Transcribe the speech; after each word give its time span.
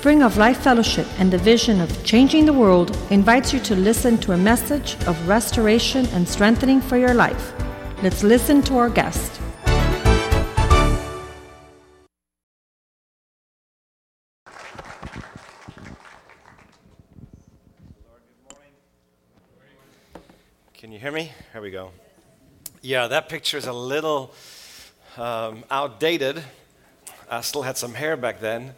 Spring 0.00 0.22
of 0.22 0.38
Life 0.38 0.62
Fellowship 0.62 1.06
and 1.18 1.30
the 1.30 1.36
vision 1.36 1.78
of 1.78 2.04
changing 2.04 2.46
the 2.46 2.54
world 2.54 2.96
invites 3.10 3.52
you 3.52 3.60
to 3.60 3.76
listen 3.76 4.16
to 4.20 4.32
a 4.32 4.36
message 4.38 4.94
of 5.06 5.28
restoration 5.28 6.06
and 6.14 6.26
strengthening 6.26 6.80
for 6.80 6.96
your 6.96 7.12
life. 7.12 7.52
Let's 8.02 8.22
listen 8.22 8.62
to 8.62 8.78
our 8.78 8.88
guest. 8.88 9.38
Can 20.72 20.92
you 20.92 20.98
hear 20.98 21.12
me? 21.12 21.30
Here 21.52 21.60
we 21.60 21.70
go. 21.70 21.90
Yeah, 22.80 23.06
that 23.08 23.28
picture 23.28 23.58
is 23.58 23.66
a 23.66 23.72
little 23.74 24.34
um, 25.18 25.62
outdated. 25.70 26.42
I 27.30 27.42
still 27.42 27.60
had 27.60 27.76
some 27.76 27.92
hair 27.92 28.16
back 28.16 28.40
then. 28.40 28.74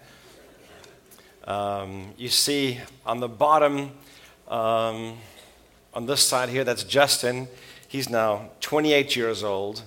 Um, 1.44 2.14
you 2.16 2.28
see 2.28 2.80
on 3.04 3.20
the 3.20 3.28
bottom, 3.28 3.92
um, 4.48 5.18
on 5.94 6.06
this 6.06 6.20
side 6.20 6.48
here, 6.48 6.64
that's 6.64 6.84
Justin. 6.84 7.48
He's 7.88 8.08
now 8.08 8.50
28 8.60 9.16
years 9.16 9.42
old, 9.42 9.82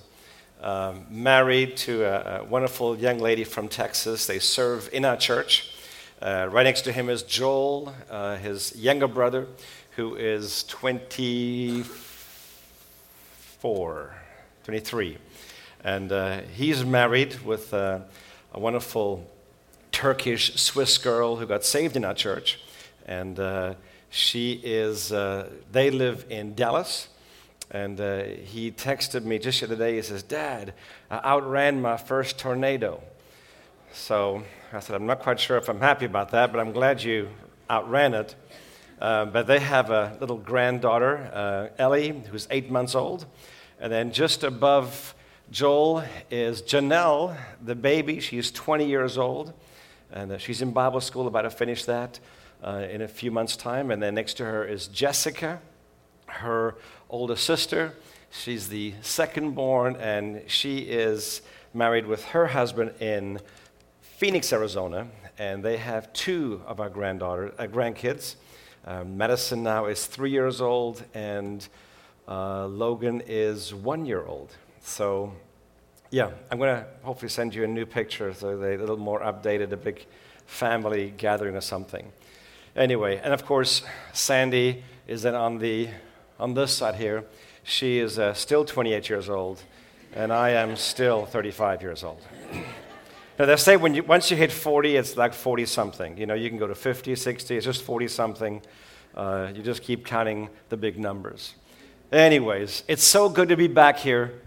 um, 0.60 1.06
married 1.10 1.76
to 1.78 2.04
a, 2.04 2.40
a, 2.40 2.44
wonderful 2.44 2.96
young 2.96 3.18
lady 3.18 3.44
from 3.44 3.68
Texas. 3.68 4.26
They 4.26 4.38
serve 4.38 4.88
in 4.92 5.04
our 5.04 5.16
church. 5.16 5.72
Uh, 6.20 6.48
right 6.50 6.64
next 6.64 6.82
to 6.82 6.92
him 6.92 7.08
is 7.08 7.22
Joel, 7.22 7.94
uh, 8.10 8.36
his 8.36 8.74
younger 8.76 9.08
brother, 9.08 9.46
who 9.96 10.14
is 10.14 10.64
24. 10.64 11.84
24, 13.66 14.14
23. 14.64 15.18
And 15.82 16.12
uh, 16.12 16.40
he's 16.54 16.84
married 16.84 17.40
with 17.40 17.74
uh, 17.74 17.98
a 18.52 18.60
wonderful 18.60 19.28
Turkish 19.96 20.54
Swiss 20.56 20.98
girl 20.98 21.36
who 21.36 21.46
got 21.46 21.64
saved 21.64 21.96
in 21.96 22.04
our 22.04 22.12
church. 22.12 22.60
And 23.06 23.40
uh, 23.40 23.76
she 24.10 24.60
is, 24.62 25.10
uh, 25.10 25.48
they 25.72 25.88
live 25.90 26.26
in 26.28 26.54
Dallas. 26.54 27.08
And 27.70 27.98
uh, 27.98 28.24
he 28.24 28.70
texted 28.70 29.24
me 29.24 29.38
just 29.38 29.60
the 29.60 29.66
other 29.68 29.76
day. 29.76 29.96
He 29.96 30.02
says, 30.02 30.22
Dad, 30.22 30.74
I 31.10 31.20
outran 31.24 31.80
my 31.80 31.96
first 31.96 32.38
tornado. 32.38 33.02
So 33.94 34.42
I 34.70 34.80
said, 34.80 34.96
I'm 34.96 35.06
not 35.06 35.20
quite 35.20 35.40
sure 35.40 35.56
if 35.56 35.70
I'm 35.70 35.80
happy 35.80 36.04
about 36.04 36.30
that, 36.32 36.52
but 36.52 36.60
I'm 36.60 36.72
glad 36.72 37.02
you 37.02 37.30
outran 37.70 38.12
it. 38.12 38.34
Uh, 39.00 39.24
but 39.24 39.46
they 39.46 39.60
have 39.60 39.88
a 39.88 40.18
little 40.20 40.36
granddaughter, 40.36 41.30
uh, 41.32 41.82
Ellie, 41.82 42.22
who's 42.30 42.46
eight 42.50 42.70
months 42.70 42.94
old. 42.94 43.24
And 43.80 43.90
then 43.90 44.12
just 44.12 44.44
above 44.44 45.14
Joel 45.50 46.04
is 46.30 46.60
Janelle, 46.60 47.34
the 47.64 47.74
baby. 47.74 48.20
She's 48.20 48.50
20 48.50 48.86
years 48.86 49.16
old. 49.16 49.54
And 50.12 50.32
uh, 50.32 50.38
she's 50.38 50.62
in 50.62 50.72
Bible 50.72 51.00
school, 51.00 51.26
about 51.26 51.42
to 51.42 51.50
finish 51.50 51.84
that 51.84 52.20
uh, 52.62 52.86
in 52.90 53.02
a 53.02 53.08
few 53.08 53.30
months' 53.30 53.56
time. 53.56 53.90
And 53.90 54.02
then 54.02 54.14
next 54.14 54.34
to 54.34 54.44
her 54.44 54.64
is 54.64 54.86
Jessica, 54.88 55.60
her 56.26 56.76
older 57.10 57.36
sister. 57.36 57.94
She's 58.30 58.68
the 58.68 58.94
second 59.02 59.52
born, 59.54 59.96
and 59.96 60.42
she 60.46 60.78
is 60.78 61.42
married 61.72 62.06
with 62.06 62.24
her 62.26 62.48
husband 62.48 62.92
in 63.00 63.40
Phoenix, 64.00 64.52
Arizona. 64.52 65.08
And 65.38 65.62
they 65.62 65.76
have 65.76 66.12
two 66.12 66.62
of 66.66 66.80
our 66.80 66.88
granddaughter, 66.88 67.52
uh, 67.58 67.66
grandkids. 67.66 68.36
Um, 68.86 69.16
Madison 69.16 69.62
now 69.62 69.86
is 69.86 70.06
three 70.06 70.30
years 70.30 70.60
old, 70.60 71.04
and 71.12 71.66
uh, 72.28 72.66
Logan 72.66 73.22
is 73.26 73.74
one 73.74 74.06
year 74.06 74.24
old. 74.24 74.54
So, 74.80 75.32
yeah, 76.16 76.30
I'm 76.50 76.56
going 76.56 76.74
to 76.74 76.86
hopefully 77.02 77.28
send 77.28 77.54
you 77.54 77.62
a 77.64 77.66
new 77.66 77.84
picture 77.84 78.32
so 78.32 78.56
they're 78.56 78.72
a 78.72 78.78
little 78.78 78.96
more 78.96 79.20
updated, 79.20 79.70
a 79.72 79.76
big 79.76 80.06
family 80.46 81.12
gathering 81.14 81.54
or 81.54 81.60
something. 81.60 82.10
Anyway, 82.74 83.20
and 83.22 83.34
of 83.34 83.44
course, 83.44 83.82
Sandy 84.14 84.82
is 85.06 85.20
then 85.20 85.34
on, 85.34 85.58
the, 85.58 85.90
on 86.40 86.54
this 86.54 86.72
side 86.72 86.94
here. 86.94 87.24
She 87.64 87.98
is 87.98 88.18
uh, 88.18 88.32
still 88.32 88.64
28 88.64 89.10
years 89.10 89.28
old, 89.28 89.62
and 90.14 90.32
I 90.32 90.52
am 90.52 90.76
still 90.76 91.26
35 91.26 91.82
years 91.82 92.02
old. 92.02 92.22
Now, 93.38 93.44
they 93.44 93.56
say 93.56 93.76
when 93.76 93.94
you, 93.94 94.02
once 94.02 94.30
you 94.30 94.38
hit 94.38 94.52
40, 94.52 94.96
it's 94.96 95.18
like 95.18 95.34
40 95.34 95.66
something. 95.66 96.16
You 96.16 96.24
know, 96.24 96.32
you 96.32 96.48
can 96.48 96.58
go 96.58 96.66
to 96.66 96.74
50, 96.74 97.14
60, 97.14 97.56
it's 97.58 97.66
just 97.66 97.82
40 97.82 98.08
something. 98.08 98.62
Uh, 99.14 99.52
you 99.54 99.62
just 99.62 99.82
keep 99.82 100.06
counting 100.06 100.48
the 100.70 100.78
big 100.78 100.98
numbers. 100.98 101.56
Anyways, 102.10 102.84
it's 102.88 103.04
so 103.04 103.28
good 103.28 103.50
to 103.50 103.56
be 103.58 103.68
back 103.68 103.98
here 103.98 104.40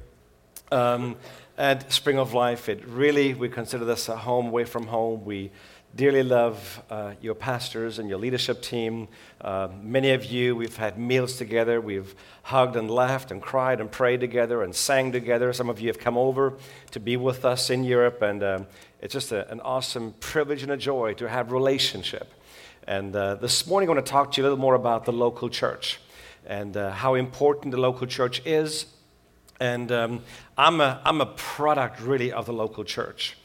um, 0.72 1.16
at 1.60 1.92
Spring 1.92 2.18
of 2.18 2.34
Life. 2.34 2.70
It 2.70 2.88
really, 2.88 3.34
we 3.34 3.50
consider 3.50 3.84
this 3.84 4.08
a 4.08 4.16
home 4.16 4.48
away 4.48 4.64
from 4.64 4.88
home. 4.88 5.26
We 5.26 5.52
dearly 5.94 6.24
love 6.24 6.82
uh, 6.90 7.16
your 7.22 7.36
pastors 7.36 8.00
and 8.00 8.08
your 8.08 8.18
leadership 8.18 8.62
team. 8.62 9.10
Uh, 9.42 9.68
many 9.82 10.12
of 10.12 10.24
you, 10.24 10.56
we've 10.56 10.78
had 10.78 10.98
meals 10.98 11.36
together. 11.36 11.82
We've 11.82 12.16
hugged 12.44 12.78
and 12.78 12.90
laughed 12.90 13.30
and 13.30 13.42
cried 13.42 13.82
and 13.82 13.92
prayed 13.92 14.22
together 14.22 14.64
and 14.64 14.74
sang 14.74 15.12
together. 15.12 15.52
Some 15.52 15.70
of 15.70 15.82
you 15.82 15.88
have 15.88 16.00
come 16.00 16.18
over 16.18 16.54
to 16.92 17.00
be 17.02 17.18
with 17.18 17.44
us 17.44 17.70
in 17.70 17.84
Europe, 17.84 18.22
and 18.22 18.42
um, 18.42 18.68
it's 19.02 19.14
just 19.14 19.34
a, 19.34 19.52
an 19.52 19.60
awesome 19.60 20.14
privilege 20.22 20.64
and 20.64 20.72
a 20.72 20.78
joy 20.78 21.14
to 21.16 21.28
have 21.28 21.52
relationship. 21.52 22.34
And 22.88 23.14
uh, 23.14 23.36
this 23.36 23.68
morning, 23.68 23.90
I 23.90 23.94
want 23.94 24.06
to 24.06 24.10
talk 24.10 24.32
to 24.32 24.42
you 24.42 24.44
a 24.44 24.46
little 24.46 24.58
more 24.58 24.76
about 24.76 25.04
the 25.04 25.12
local 25.12 25.50
church 25.50 26.00
and 26.46 26.78
uh, 26.78 26.92
how 26.92 27.16
important 27.16 27.74
the 27.74 27.82
local 27.82 28.08
church 28.08 28.42
is. 28.46 28.86
And 29.60 29.92
um, 29.92 30.24
I'm, 30.58 30.80
a, 30.80 31.02
I'm 31.04 31.20
a 31.22 31.26
product, 31.26 32.00
really, 32.02 32.32
of 32.32 32.46
the 32.46 32.54
local 32.54 32.84
church. 32.84 33.38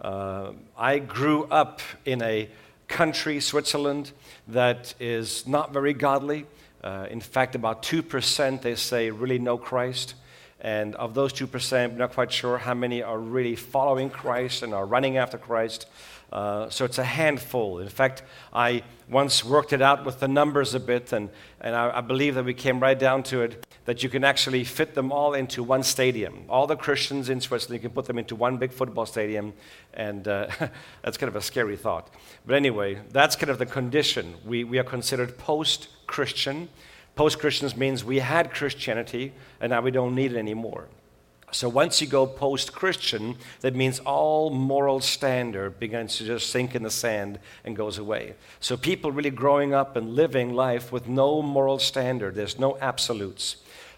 Uh, 0.00 0.52
I 0.76 0.98
grew 0.98 1.44
up 1.44 1.80
in 2.04 2.20
a 2.22 2.50
country, 2.88 3.40
Switzerland, 3.40 4.12
that 4.48 4.94
is 5.00 5.46
not 5.46 5.72
very 5.72 5.94
godly. 5.94 6.46
Uh, 6.84 7.06
in 7.10 7.20
fact, 7.20 7.54
about 7.54 7.82
2% 7.82 8.60
they 8.60 8.74
say 8.74 9.10
really 9.10 9.38
know 9.38 9.56
Christ. 9.56 10.14
And 10.60 10.94
of 10.96 11.14
those 11.14 11.32
2%, 11.32 11.84
I'm 11.84 11.96
not 11.96 12.12
quite 12.12 12.30
sure 12.30 12.58
how 12.58 12.74
many 12.74 13.02
are 13.02 13.18
really 13.18 13.56
following 13.56 14.10
Christ 14.10 14.62
and 14.62 14.74
are 14.74 14.84
running 14.86 15.16
after 15.16 15.38
Christ. 15.38 15.86
Uh, 16.32 16.70
so 16.70 16.86
it's 16.86 16.96
a 16.96 17.04
handful. 17.04 17.78
In 17.78 17.90
fact, 17.90 18.22
I 18.54 18.82
once 19.06 19.44
worked 19.44 19.74
it 19.74 19.82
out 19.82 20.06
with 20.06 20.18
the 20.18 20.28
numbers 20.28 20.74
a 20.74 20.80
bit, 20.80 21.12
and, 21.12 21.28
and 21.60 21.76
I, 21.76 21.98
I, 21.98 22.00
believe 22.00 22.36
that 22.36 22.44
we 22.46 22.54
came 22.54 22.80
right 22.80 22.98
down 22.98 23.22
to 23.24 23.42
it 23.42 23.66
that 23.84 24.02
you 24.02 24.08
can 24.08 24.24
actually 24.24 24.64
fit 24.64 24.94
them 24.94 25.12
all 25.12 25.34
into 25.34 25.62
one 25.62 25.82
stadium. 25.82 26.44
All 26.48 26.66
the 26.66 26.76
Christians 26.76 27.28
in 27.28 27.42
Switzerland, 27.42 27.82
you 27.82 27.88
can 27.88 27.94
put 27.94 28.06
them 28.06 28.18
into 28.18 28.34
one 28.34 28.56
big 28.56 28.72
football 28.72 29.04
stadium, 29.04 29.52
and 29.92 30.26
uh, 30.26 30.46
that's 31.02 31.18
kind 31.18 31.28
of 31.28 31.36
a 31.36 31.42
scary 31.42 31.76
thought. 31.76 32.08
But 32.46 32.56
anyway, 32.56 33.00
that's 33.10 33.36
kind 33.36 33.50
of 33.50 33.58
the 33.58 33.66
condition. 33.66 34.34
We, 34.46 34.64
we 34.64 34.78
are 34.78 34.84
considered 34.84 35.36
post 35.36 35.88
Christian. 36.06 36.70
Post 37.14 37.40
Christians 37.40 37.76
means 37.76 38.04
we 38.04 38.20
had 38.20 38.54
Christianity, 38.54 39.34
and 39.60 39.68
now 39.68 39.82
we 39.82 39.90
don't 39.90 40.14
need 40.14 40.32
it 40.32 40.38
anymore. 40.38 40.88
So 41.52 41.68
once 41.68 42.00
you 42.00 42.06
go 42.06 42.26
post 42.26 42.72
Christian, 42.72 43.36
that 43.60 43.74
means 43.76 44.00
all 44.00 44.48
moral 44.50 45.00
standard 45.00 45.78
begins 45.78 46.16
to 46.16 46.24
just 46.24 46.50
sink 46.50 46.74
in 46.74 46.82
the 46.82 46.90
sand 46.90 47.38
and 47.64 47.76
goes 47.76 47.98
away. 47.98 48.34
So 48.58 48.76
people 48.76 49.12
really 49.12 49.30
growing 49.30 49.74
up 49.74 49.94
and 49.94 50.14
living 50.14 50.54
life 50.54 50.90
with 50.90 51.08
no 51.08 51.42
moral 51.42 51.78
standard, 51.78 52.34
there's 52.34 52.58
no 52.58 52.78
absolutes. 52.78 53.56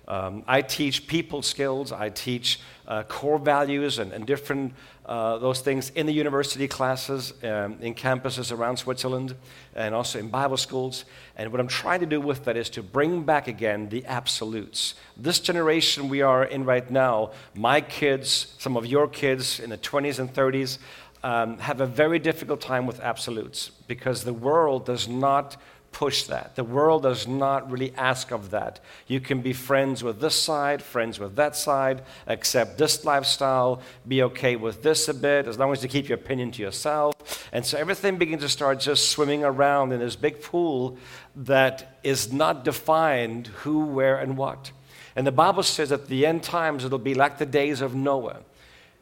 Um, 0.08 0.42
I 0.46 0.62
teach 0.62 1.06
people 1.06 1.42
skills, 1.42 1.92
I 1.92 2.10
teach 2.10 2.60
uh, 2.86 3.04
core 3.04 3.38
values 3.38 3.98
and, 3.98 4.12
and 4.12 4.26
different 4.26 4.74
uh, 5.06 5.38
those 5.38 5.60
things 5.60 5.90
in 5.90 6.06
the 6.06 6.12
university 6.12 6.66
classes, 6.66 7.34
um, 7.42 7.76
in 7.80 7.94
campuses 7.94 8.56
around 8.56 8.78
Switzerland, 8.78 9.34
and 9.74 9.94
also 9.94 10.18
in 10.18 10.28
Bible 10.28 10.56
schools. 10.56 11.04
And 11.36 11.52
what 11.52 11.60
I'm 11.60 11.68
trying 11.68 12.00
to 12.00 12.06
do 12.06 12.20
with 12.20 12.44
that 12.44 12.56
is 12.56 12.70
to 12.70 12.82
bring 12.82 13.22
back 13.22 13.46
again 13.46 13.88
the 13.90 14.04
absolutes. 14.06 14.94
This 15.16 15.40
generation 15.40 16.08
we 16.08 16.22
are 16.22 16.44
in 16.44 16.64
right 16.64 16.90
now, 16.90 17.32
my 17.54 17.80
kids, 17.80 18.54
some 18.58 18.76
of 18.76 18.86
your 18.86 19.06
kids 19.08 19.60
in 19.60 19.70
the 19.70 19.78
20s 19.78 20.18
and 20.18 20.32
30s, 20.32 20.78
um, 21.22 21.58
have 21.58 21.80
a 21.80 21.86
very 21.86 22.18
difficult 22.18 22.60
time 22.60 22.86
with 22.86 23.00
absolutes 23.00 23.70
because 23.88 24.24
the 24.24 24.32
world 24.32 24.84
does 24.84 25.08
not 25.08 25.56
push 25.94 26.24
that. 26.24 26.56
The 26.56 26.64
world 26.64 27.04
does 27.04 27.26
not 27.26 27.70
really 27.70 27.94
ask 27.96 28.32
of 28.32 28.50
that. 28.50 28.80
You 29.06 29.20
can 29.20 29.40
be 29.40 29.52
friends 29.52 30.02
with 30.02 30.20
this 30.20 30.34
side, 30.34 30.82
friends 30.82 31.20
with 31.20 31.36
that 31.36 31.56
side, 31.56 32.02
accept 32.26 32.76
this 32.76 33.04
lifestyle, 33.04 33.80
be 34.06 34.22
okay 34.24 34.56
with 34.56 34.82
this 34.82 35.08
a 35.08 35.14
bit, 35.14 35.46
as 35.46 35.56
long 35.56 35.72
as 35.72 35.82
you 35.82 35.88
keep 35.88 36.08
your 36.08 36.18
opinion 36.18 36.50
to 36.50 36.62
yourself. 36.62 37.48
And 37.52 37.64
so 37.64 37.78
everything 37.78 38.18
begins 38.18 38.42
to 38.42 38.48
start 38.48 38.80
just 38.80 39.10
swimming 39.10 39.44
around 39.44 39.92
in 39.92 40.00
this 40.00 40.16
big 40.16 40.42
pool 40.42 40.98
that 41.36 41.98
is 42.02 42.32
not 42.32 42.64
defined 42.64 43.46
who, 43.46 43.86
where, 43.86 44.18
and 44.18 44.36
what. 44.36 44.72
And 45.16 45.24
the 45.24 45.32
Bible 45.32 45.62
says 45.62 45.92
at 45.92 46.08
the 46.08 46.26
end 46.26 46.42
times 46.42 46.84
it'll 46.84 46.98
be 46.98 47.14
like 47.14 47.38
the 47.38 47.46
days 47.46 47.80
of 47.80 47.94
Noah. 47.94 48.40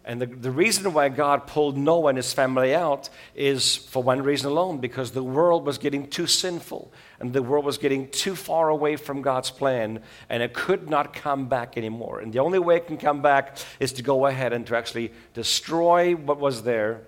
And 0.05 0.21
the, 0.21 0.27
the 0.27 0.51
reason 0.51 0.93
why 0.93 1.09
God 1.09 1.47
pulled 1.47 1.77
Noah 1.77 2.09
and 2.09 2.17
his 2.19 2.33
family 2.33 2.75
out 2.75 3.09
is 3.37 3.77
for 3.77 4.03
one 4.03 4.23
reason 4.23 4.51
alone 4.51 4.79
because 4.79 5.13
the 5.13 5.23
world 5.23 5.65
was 5.65 5.79
getting 5.79 6.09
too 6.09 6.27
sinful 6.27 6.93
and 7.21 7.33
the 7.33 7.43
world 7.43 7.65
was 7.65 7.79
getting 7.79 8.09
too 8.09 8.35
far 8.35 8.69
away 8.69 8.97
from 8.97 9.23
God's 9.23 9.51
plan 9.51 10.03
and 10.29 10.43
it 10.43 10.55
could 10.55 10.91
not 10.91 11.13
come 11.13 11.49
back 11.49 11.77
anymore. 11.77 12.19
And 12.19 12.33
the 12.33 12.41
only 12.41 12.59
way 12.59 12.77
it 12.77 12.89
can 12.89 12.99
come 12.99 13.23
back 13.23 13.59
is 13.79 13.93
to 13.93 14.03
go 14.03 14.27
ahead 14.27 14.53
and 14.53 14.67
to 14.67 14.77
actually 14.77 15.13
destroy 15.35 16.17
what 16.17 16.39
was 16.39 16.65
there 16.65 17.03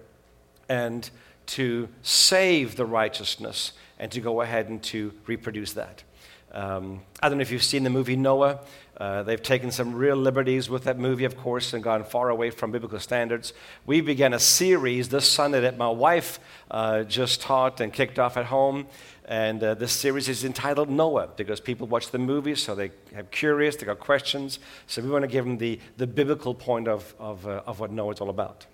and 0.68 1.10
to 1.46 1.88
save 2.02 2.76
the 2.76 2.86
righteousness 2.86 3.72
and 3.98 4.12
to 4.12 4.20
go 4.20 4.40
ahead 4.40 4.68
and 4.68 4.82
to 4.84 5.12
reproduce 5.26 5.72
that. 5.72 6.04
Um, 6.52 7.02
I 7.20 7.28
don't 7.28 7.38
know 7.38 7.42
if 7.42 7.50
you've 7.50 7.64
seen 7.64 7.82
the 7.82 7.90
movie 7.90 8.14
Noah. 8.14 8.60
Uh, 8.96 9.24
they've 9.24 9.42
taken 9.42 9.72
some 9.72 9.94
real 9.94 10.16
liberties 10.16 10.70
with 10.70 10.84
that 10.84 10.98
movie, 10.98 11.24
of 11.24 11.36
course, 11.36 11.72
and 11.72 11.82
gone 11.82 12.04
far 12.04 12.28
away 12.28 12.50
from 12.50 12.70
biblical 12.70 13.00
standards. 13.00 13.52
We 13.86 14.00
began 14.00 14.32
a 14.32 14.38
series 14.38 15.08
this 15.08 15.28
Sunday 15.28 15.60
that 15.60 15.76
my 15.76 15.88
wife 15.88 16.38
uh, 16.70 17.02
just 17.02 17.40
taught 17.40 17.80
and 17.80 17.92
kicked 17.92 18.18
off 18.18 18.36
at 18.36 18.46
home. 18.46 18.86
And 19.24 19.62
uh, 19.64 19.74
this 19.74 19.92
series 19.92 20.28
is 20.28 20.44
entitled 20.44 20.90
Noah 20.90 21.30
because 21.36 21.58
people 21.58 21.86
watch 21.86 22.10
the 22.10 22.18
movie, 22.18 22.54
so 22.54 22.74
they 22.74 22.92
have 23.14 23.30
curious, 23.30 23.74
they 23.74 23.86
got 23.86 23.98
questions. 23.98 24.60
So 24.86 25.02
we 25.02 25.08
want 25.08 25.22
to 25.22 25.28
give 25.28 25.44
them 25.44 25.58
the, 25.58 25.80
the 25.96 26.06
biblical 26.06 26.54
point 26.54 26.86
of, 26.86 27.14
of, 27.18 27.46
uh, 27.46 27.62
of 27.66 27.80
what 27.80 27.90
Noah 27.90 28.12
is 28.12 28.20
all 28.20 28.30
about. 28.30 28.66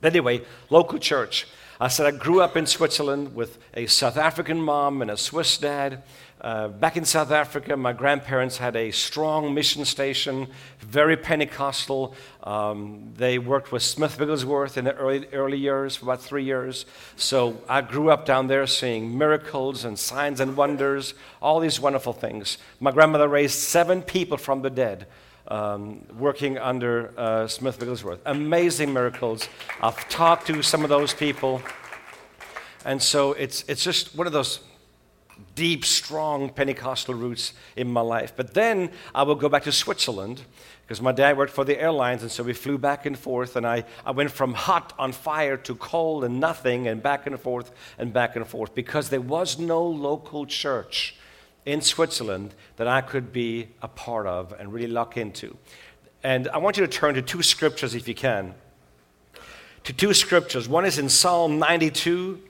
But 0.00 0.12
anyway, 0.12 0.42
local 0.70 0.98
church. 0.98 1.46
I 1.80 1.88
said 1.88 2.06
I 2.06 2.16
grew 2.16 2.40
up 2.40 2.56
in 2.56 2.66
Switzerland 2.66 3.34
with 3.34 3.58
a 3.74 3.86
South 3.86 4.16
African 4.16 4.62
mom 4.62 5.02
and 5.02 5.10
a 5.10 5.16
Swiss 5.16 5.58
dad. 5.58 6.04
Uh, 6.42 6.66
back 6.66 6.96
in 6.96 7.04
South 7.04 7.30
Africa, 7.30 7.76
my 7.76 7.92
grandparents 7.92 8.58
had 8.58 8.74
a 8.74 8.90
strong 8.90 9.54
mission 9.54 9.84
station, 9.84 10.48
very 10.80 11.16
Pentecostal. 11.16 12.16
Um, 12.42 13.12
they 13.16 13.38
worked 13.38 13.70
with 13.70 13.84
Smith 13.84 14.18
Wigglesworth 14.18 14.76
in 14.76 14.84
the 14.84 14.94
early, 14.96 15.28
early 15.32 15.56
years, 15.56 15.94
for 15.94 16.06
about 16.06 16.20
three 16.20 16.42
years. 16.42 16.84
So 17.14 17.62
I 17.68 17.80
grew 17.80 18.10
up 18.10 18.26
down 18.26 18.48
there 18.48 18.66
seeing 18.66 19.16
miracles 19.16 19.84
and 19.84 19.96
signs 19.96 20.40
and 20.40 20.56
wonders, 20.56 21.14
all 21.40 21.60
these 21.60 21.78
wonderful 21.78 22.12
things. 22.12 22.58
My 22.80 22.90
grandmother 22.90 23.28
raised 23.28 23.60
seven 23.60 24.02
people 24.02 24.36
from 24.36 24.62
the 24.62 24.70
dead. 24.70 25.06
Um, 25.46 26.06
working 26.18 26.56
under 26.56 27.12
uh, 27.16 27.46
Smith 27.48 27.78
Wigglesworth. 27.78 28.20
Amazing 28.26 28.92
miracles. 28.92 29.48
I've 29.80 30.08
talked 30.08 30.46
to 30.46 30.62
some 30.62 30.82
of 30.84 30.88
those 30.88 31.12
people. 31.12 31.60
And 32.84 33.02
so 33.02 33.32
it's, 33.32 33.64
it's 33.66 33.82
just 33.82 34.14
one 34.14 34.28
of 34.28 34.32
those 34.32 34.60
deep, 35.54 35.84
strong 35.84 36.48
Pentecostal 36.50 37.14
roots 37.14 37.52
in 37.76 37.92
my 37.92 38.00
life. 38.00 38.32
But 38.36 38.54
then 38.54 38.90
I 39.14 39.22
would 39.22 39.38
go 39.38 39.48
back 39.48 39.64
to 39.64 39.72
Switzerland 39.72 40.42
because 40.82 41.00
my 41.00 41.12
dad 41.12 41.36
worked 41.38 41.52
for 41.52 41.64
the 41.64 41.80
airlines, 41.80 42.22
and 42.22 42.30
so 42.30 42.42
we 42.42 42.52
flew 42.52 42.76
back 42.76 43.06
and 43.06 43.18
forth. 43.18 43.56
And 43.56 43.66
I, 43.66 43.84
I 44.04 44.10
went 44.10 44.30
from 44.30 44.54
hot 44.54 44.92
on 44.98 45.12
fire 45.12 45.56
to 45.58 45.74
cold 45.74 46.24
and 46.24 46.40
nothing, 46.40 46.88
and 46.88 47.02
back 47.02 47.26
and 47.26 47.40
forth 47.40 47.70
and 47.98 48.12
back 48.12 48.36
and 48.36 48.46
forth 48.46 48.74
because 48.74 49.08
there 49.08 49.20
was 49.20 49.58
no 49.58 49.82
local 49.82 50.44
church 50.46 51.16
in 51.64 51.80
Switzerland 51.80 52.54
that 52.76 52.88
I 52.88 53.00
could 53.00 53.32
be 53.32 53.68
a 53.80 53.88
part 53.88 54.26
of 54.26 54.52
and 54.58 54.72
really 54.72 54.88
lock 54.88 55.16
into. 55.16 55.56
And 56.22 56.48
I 56.48 56.58
want 56.58 56.76
you 56.76 56.86
to 56.86 56.92
turn 56.92 57.14
to 57.14 57.22
two 57.22 57.42
scriptures 57.42 57.94
if 57.94 58.06
you 58.06 58.14
can. 58.14 58.54
To 59.84 59.92
two 59.92 60.14
scriptures. 60.14 60.68
One 60.68 60.84
is 60.84 60.98
in 60.98 61.08
Psalm 61.08 61.58
92, 61.58 62.40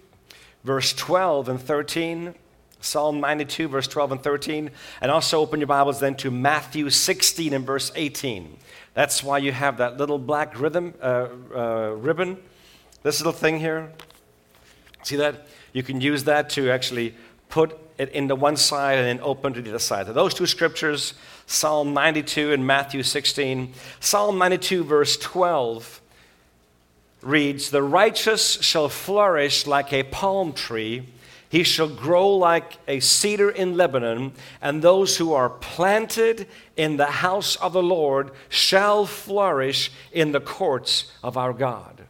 verse 0.64 0.92
12 0.92 1.48
and 1.48 1.60
13. 1.60 2.34
Psalm 2.82 3.20
92, 3.20 3.68
verse 3.68 3.86
12 3.86 4.12
and 4.12 4.22
13. 4.22 4.70
And 5.00 5.10
also 5.10 5.40
open 5.40 5.60
your 5.60 5.68
Bibles 5.68 6.00
then 6.00 6.16
to 6.16 6.30
Matthew 6.30 6.90
16 6.90 7.54
and 7.54 7.64
verse 7.64 7.90
18. 7.94 8.58
That's 8.94 9.22
why 9.22 9.38
you 9.38 9.52
have 9.52 9.78
that 9.78 9.96
little 9.96 10.18
black 10.18 10.58
rhythm, 10.58 10.92
uh, 11.00 11.28
uh, 11.54 11.90
ribbon, 11.96 12.36
this 13.02 13.20
little 13.20 13.32
thing 13.32 13.58
here. 13.58 13.90
See 15.04 15.16
that? 15.16 15.46
You 15.72 15.82
can 15.82 16.00
use 16.00 16.24
that 16.24 16.50
to 16.50 16.70
actually 16.70 17.14
put 17.48 17.78
it 17.98 18.10
into 18.10 18.34
one 18.34 18.56
side 18.56 18.98
and 18.98 19.06
then 19.06 19.20
open 19.24 19.54
to 19.54 19.62
the 19.62 19.70
other 19.70 19.78
side. 19.78 20.06
So 20.06 20.12
those 20.12 20.34
two 20.34 20.46
scriptures, 20.46 21.14
Psalm 21.46 21.94
92 21.94 22.52
and 22.52 22.66
Matthew 22.66 23.02
16. 23.02 23.72
Psalm 24.00 24.38
92, 24.38 24.84
verse 24.84 25.16
12 25.16 26.00
reads, 27.22 27.70
The 27.70 27.82
righteous 27.82 28.60
shall 28.60 28.88
flourish 28.88 29.66
like 29.66 29.92
a 29.92 30.02
palm 30.02 30.52
tree 30.52 31.08
he 31.52 31.64
shall 31.64 31.86
grow 31.86 32.30
like 32.30 32.78
a 32.88 32.98
cedar 33.00 33.50
in 33.50 33.76
Lebanon, 33.76 34.32
and 34.62 34.80
those 34.80 35.18
who 35.18 35.34
are 35.34 35.50
planted 35.50 36.48
in 36.78 36.96
the 36.96 37.04
house 37.04 37.56
of 37.56 37.74
the 37.74 37.82
Lord 37.82 38.30
shall 38.48 39.04
flourish 39.04 39.92
in 40.12 40.32
the 40.32 40.40
courts 40.40 41.12
of 41.22 41.36
our 41.36 41.52
God. 41.52 42.04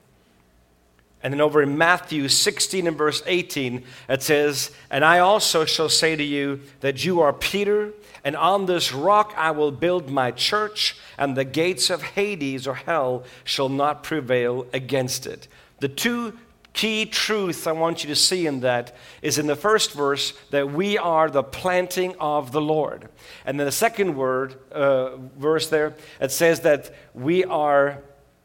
And 1.24 1.34
then 1.34 1.40
over 1.40 1.60
in 1.60 1.76
Matthew 1.76 2.28
16 2.28 2.86
and 2.86 2.96
verse 2.96 3.20
18, 3.26 3.82
it 4.08 4.22
says, 4.22 4.70
And 4.92 5.04
I 5.04 5.18
also 5.18 5.64
shall 5.64 5.88
say 5.88 6.14
to 6.14 6.22
you 6.22 6.60
that 6.78 7.04
you 7.04 7.20
are 7.20 7.32
Peter, 7.32 7.94
and 8.22 8.36
on 8.36 8.66
this 8.66 8.92
rock 8.92 9.34
I 9.36 9.50
will 9.50 9.72
build 9.72 10.08
my 10.08 10.30
church, 10.30 10.96
and 11.18 11.36
the 11.36 11.44
gates 11.44 11.90
of 11.90 12.00
Hades 12.02 12.68
or 12.68 12.74
hell 12.74 13.24
shall 13.42 13.68
not 13.68 14.04
prevail 14.04 14.68
against 14.72 15.26
it. 15.26 15.48
The 15.80 15.88
two 15.88 16.38
key 16.72 17.04
truth 17.06 17.66
I 17.66 17.72
want 17.72 18.02
you 18.02 18.08
to 18.08 18.16
see 18.16 18.46
in 18.46 18.60
that 18.60 18.94
is 19.20 19.38
in 19.38 19.46
the 19.46 19.56
first 19.56 19.92
verse 19.92 20.32
that 20.50 20.72
we 20.72 20.96
are 20.96 21.28
the 21.28 21.42
planting 21.42 22.14
of 22.18 22.52
the 22.52 22.60
Lord. 22.60 23.08
And 23.44 23.58
then 23.58 23.66
the 23.66 23.72
second 23.72 24.16
word, 24.16 24.56
uh, 24.72 25.16
verse 25.38 25.68
there, 25.68 25.94
it 26.20 26.30
says 26.30 26.60
that 26.60 26.90
we 27.14 27.44
are, 27.44 27.98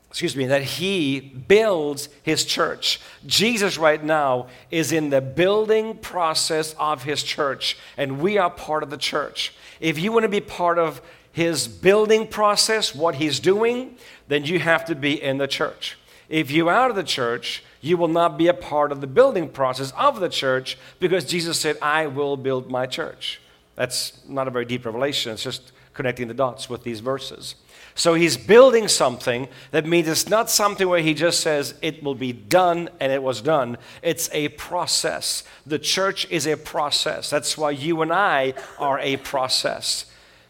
excuse 0.10 0.36
me, 0.36 0.46
that 0.48 0.64
He 0.64 1.20
builds 1.20 2.10
His 2.22 2.44
church. 2.44 3.00
Jesus, 3.26 3.78
right 3.78 4.04
now, 4.04 4.48
is 4.72 4.92
in 4.92 5.10
the 5.10 5.22
building 5.22 5.98
process 5.98 6.76
of 6.78 7.04
His 7.04 7.24
church, 7.24 7.78
and 7.96 8.20
we 8.20 8.38
are 8.38 8.50
part 8.50 8.84
of 8.84 8.90
the 8.90 8.98
church. 8.98 9.54
If 9.80 9.98
you 9.98 10.12
want 10.12 10.24
to 10.24 10.30
be 10.30 10.42
part 10.42 10.80
of 10.80 11.02
His 11.32 11.68
building 11.68 12.28
process, 12.28 12.94
what 12.94 13.16
He's 13.16 13.40
doing, 13.40 13.96
then 14.28 14.44
you 14.44 14.60
have 14.60 14.84
to 14.86 14.96
be 14.96 15.22
in 15.22 15.38
the 15.38 15.48
church. 15.48 15.98
If 16.28 16.52
you're 16.52 16.70
out 16.70 16.90
of 16.90 16.98
the 16.98 17.04
church, 17.04 17.64
you 17.82 17.98
will 17.98 18.08
not 18.08 18.38
be 18.38 18.48
a 18.48 18.54
part 18.54 18.92
of 18.92 19.02
the 19.02 19.08
building 19.08 19.50
process 19.50 19.92
of 19.92 20.20
the 20.20 20.30
church 20.30 20.78
because 21.00 21.26
Jesus 21.26 21.60
said, 21.60 21.78
I 21.82 22.08
will 22.08 22.38
build 22.38 22.70
my 22.70 22.86
church. 22.86 23.40
That's 23.76 24.20
not 24.28 24.48
a 24.48 24.52
very 24.52 24.66
deep 24.66 24.86
revelation. 24.86 25.32
It's 25.32 25.44
just 25.44 25.72
connecting 25.94 26.28
the 26.28 26.34
dots 26.34 26.70
with 26.70 26.84
these 26.84 27.00
verses. 27.00 27.56
So 27.96 28.14
he's 28.14 28.38
building 28.38 28.88
something 28.88 29.48
that 29.72 29.88
means 29.88 30.08
it's 30.08 30.30
not 30.30 30.52
something 30.52 30.88
where 30.88 31.02
he 31.02 31.16
just 31.16 31.40
says 31.40 31.74
it 31.82 32.04
will 32.04 32.14
be 32.14 32.32
done 32.32 32.90
and 33.00 33.12
it 33.12 33.24
was 33.24 33.42
done. 33.42 33.78
It's 34.04 34.30
a 34.32 34.50
process. 34.50 35.44
The 35.66 35.80
church 35.80 36.30
is 36.30 36.46
a 36.46 36.58
process. 36.58 37.32
That's 37.32 37.58
why 37.58 37.72
you 37.72 38.04
and 38.04 38.14
I 38.14 38.54
are 38.78 39.00
a 39.00 39.18
process. 39.18 40.06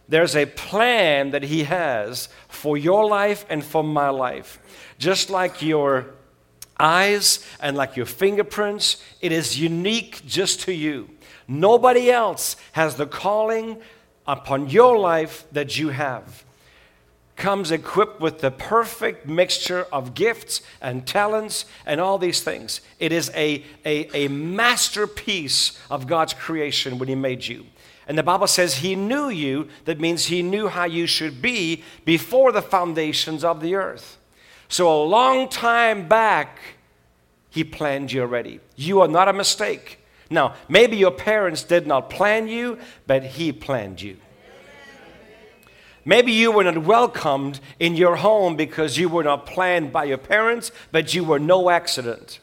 There's 0.09 0.35
a 0.35 0.45
plan 0.45 1.31
that 1.31 1.43
he 1.43 1.63
has 1.63 2.27
for 2.49 2.77
your 2.77 3.07
life 3.07 3.45
and 3.49 3.63
for 3.63 3.83
my 3.83 4.09
life. 4.09 4.59
Just 4.97 5.29
like 5.29 5.61
your 5.61 6.16
eyes 6.79 7.45
and 7.59 7.75
like 7.75 7.95
your 7.95 8.05
fingerprints. 8.05 9.03
It 9.21 9.31
is 9.31 9.59
unique 9.59 10.21
just 10.25 10.61
to 10.61 10.73
you. 10.73 11.09
Nobody 11.47 12.11
else 12.11 12.55
has 12.73 12.95
the 12.95 13.05
calling 13.05 13.77
upon 14.27 14.69
your 14.69 14.97
life 14.97 15.45
that 15.51 15.77
you 15.77 15.89
have. 15.89 16.43
Comes 17.35 17.71
equipped 17.71 18.19
with 18.19 18.39
the 18.39 18.51
perfect 18.51 19.27
mixture 19.27 19.85
of 19.91 20.15
gifts 20.15 20.61
and 20.81 21.05
talents 21.05 21.65
and 21.85 22.01
all 22.01 22.17
these 22.17 22.41
things. 22.41 22.81
It 22.99 23.11
is 23.11 23.31
a, 23.35 23.63
a, 23.85 24.25
a 24.25 24.27
masterpiece 24.27 25.79
of 25.89 26.07
God's 26.07 26.33
creation 26.33 26.97
when 26.97 27.07
He 27.07 27.15
made 27.15 27.47
you. 27.47 27.67
And 28.07 28.17
the 28.17 28.23
Bible 28.23 28.47
says 28.47 28.75
He 28.75 28.95
knew 28.95 29.29
you, 29.29 29.67
that 29.85 29.99
means 29.99 30.25
He 30.25 30.41
knew 30.41 30.67
how 30.67 30.85
you 30.85 31.05
should 31.05 31.41
be 31.41 31.83
before 32.05 32.51
the 32.51 32.61
foundations 32.61 33.43
of 33.43 33.61
the 33.61 33.75
earth. 33.75 34.17
So, 34.69 34.91
a 34.91 35.03
long 35.03 35.49
time 35.49 36.07
back, 36.07 36.59
He 37.49 37.63
planned 37.63 38.11
you 38.11 38.21
already. 38.21 38.59
You 38.75 39.01
are 39.01 39.07
not 39.07 39.27
a 39.27 39.33
mistake. 39.33 39.99
Now, 40.29 40.55
maybe 40.67 40.97
your 40.97 41.11
parents 41.11 41.63
did 41.63 41.87
not 41.87 42.09
plan 42.09 42.47
you, 42.47 42.79
but 43.05 43.23
He 43.23 43.51
planned 43.51 44.01
you. 44.01 44.17
Maybe 46.03 46.31
you 46.31 46.53
were 46.53 46.63
not 46.63 46.77
welcomed 46.77 47.59
in 47.79 47.97
your 47.97 48.15
home 48.15 48.55
because 48.55 48.97
you 48.97 49.09
were 49.09 49.23
not 49.23 49.45
planned 49.45 49.91
by 49.91 50.05
your 50.05 50.17
parents, 50.17 50.71
but 50.89 51.13
you 51.13 51.25
were 51.25 51.37
no 51.37 51.69
accident. 51.69 52.39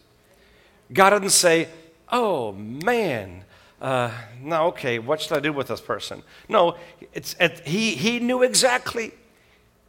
God 0.93 1.11
didn't 1.11 1.31
say, 1.31 1.69
Oh 2.11 2.52
man, 2.52 3.45
uh, 3.81 4.11
no, 4.40 4.66
okay, 4.66 4.99
what 4.99 5.21
should 5.21 5.37
I 5.37 5.40
do 5.40 5.52
with 5.52 5.69
this 5.69 5.81
person? 5.81 6.23
No, 6.49 6.76
it's, 7.12 7.35
it, 7.40 7.66
he, 7.66 7.95
he 7.95 8.19
knew 8.19 8.43
exactly. 8.43 9.12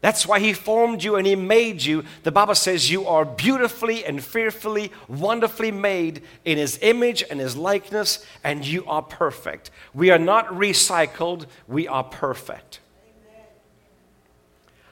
That's 0.06 0.28
why 0.28 0.40
He 0.40 0.54
formed 0.54 1.04
you 1.04 1.16
and 1.16 1.26
He 1.26 1.36
made 1.36 1.84
you. 1.84 2.04
The 2.22 2.32
Bible 2.32 2.54
says 2.54 2.92
you 2.92 3.08
are 3.08 3.26
beautifully 3.26 4.06
and 4.06 4.24
fearfully, 4.24 4.92
wonderfully 5.08 5.72
made 5.72 6.22
in 6.46 6.60
His 6.60 6.78
image 6.84 7.24
and 7.28 7.40
His 7.40 7.58
likeness, 7.58 8.24
and 8.44 8.64
you 8.64 8.86
are 8.86 9.02
perfect. 9.02 9.72
We 9.96 10.12
are 10.12 10.20
not 10.20 10.46
recycled, 10.50 11.48
we 11.68 11.88
are 11.88 12.04
perfect. 12.04 12.82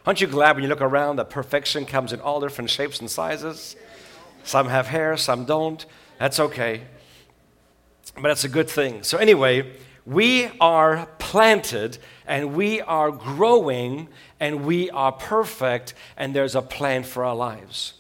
Aren't 0.03 0.19
you 0.19 0.25
glad 0.25 0.55
when 0.55 0.63
you 0.63 0.69
look 0.69 0.81
around 0.81 1.17
that 1.17 1.29
perfection 1.29 1.85
comes 1.85 2.11
in 2.11 2.19
all 2.19 2.41
different 2.41 2.71
shapes 2.71 2.99
and 2.99 3.07
sizes? 3.07 3.75
Some 4.43 4.67
have 4.67 4.87
hair, 4.87 5.15
some 5.15 5.45
don't. 5.45 5.85
That's 6.17 6.39
okay. 6.39 6.85
But 8.15 8.29
that's 8.29 8.45
a 8.45 8.49
good 8.49 8.67
thing. 8.67 9.03
So, 9.03 9.19
anyway, 9.19 9.73
we 10.07 10.49
are 10.59 11.07
planted 11.19 11.99
and 12.27 12.55
we 12.55 12.81
are 12.81 13.11
growing 13.11 14.07
and 14.39 14.65
we 14.65 14.89
are 14.91 15.11
perfect 15.11 15.93
and 16.17 16.35
there's 16.35 16.55
a 16.55 16.61
plan 16.61 17.03
for 17.03 17.25
our 17.25 17.35
lives. 17.35 17.93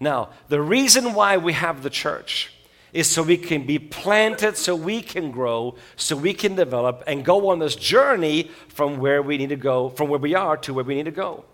Now, 0.00 0.30
the 0.48 0.60
reason 0.60 1.14
why 1.14 1.36
we 1.36 1.52
have 1.52 1.82
the 1.82 1.90
church 1.90 2.52
is 2.92 3.10
so 3.10 3.22
we 3.22 3.36
can 3.36 3.66
be 3.66 3.78
planted, 3.78 4.56
so 4.56 4.76
we 4.76 5.02
can 5.02 5.32
grow, 5.32 5.74
so 5.96 6.16
we 6.16 6.32
can 6.32 6.54
develop 6.54 7.02
and 7.06 7.24
go 7.24 7.48
on 7.48 7.58
this 7.58 7.74
journey 7.74 8.50
from 8.68 8.98
where 8.98 9.20
we 9.20 9.36
need 9.36 9.48
to 9.48 9.56
go, 9.56 9.88
from 9.88 10.08
where 10.08 10.20
we 10.20 10.34
are 10.34 10.56
to 10.58 10.72
where 10.72 10.84
we 10.84 10.94
need 10.94 11.06
to 11.06 11.10
go. 11.10 11.44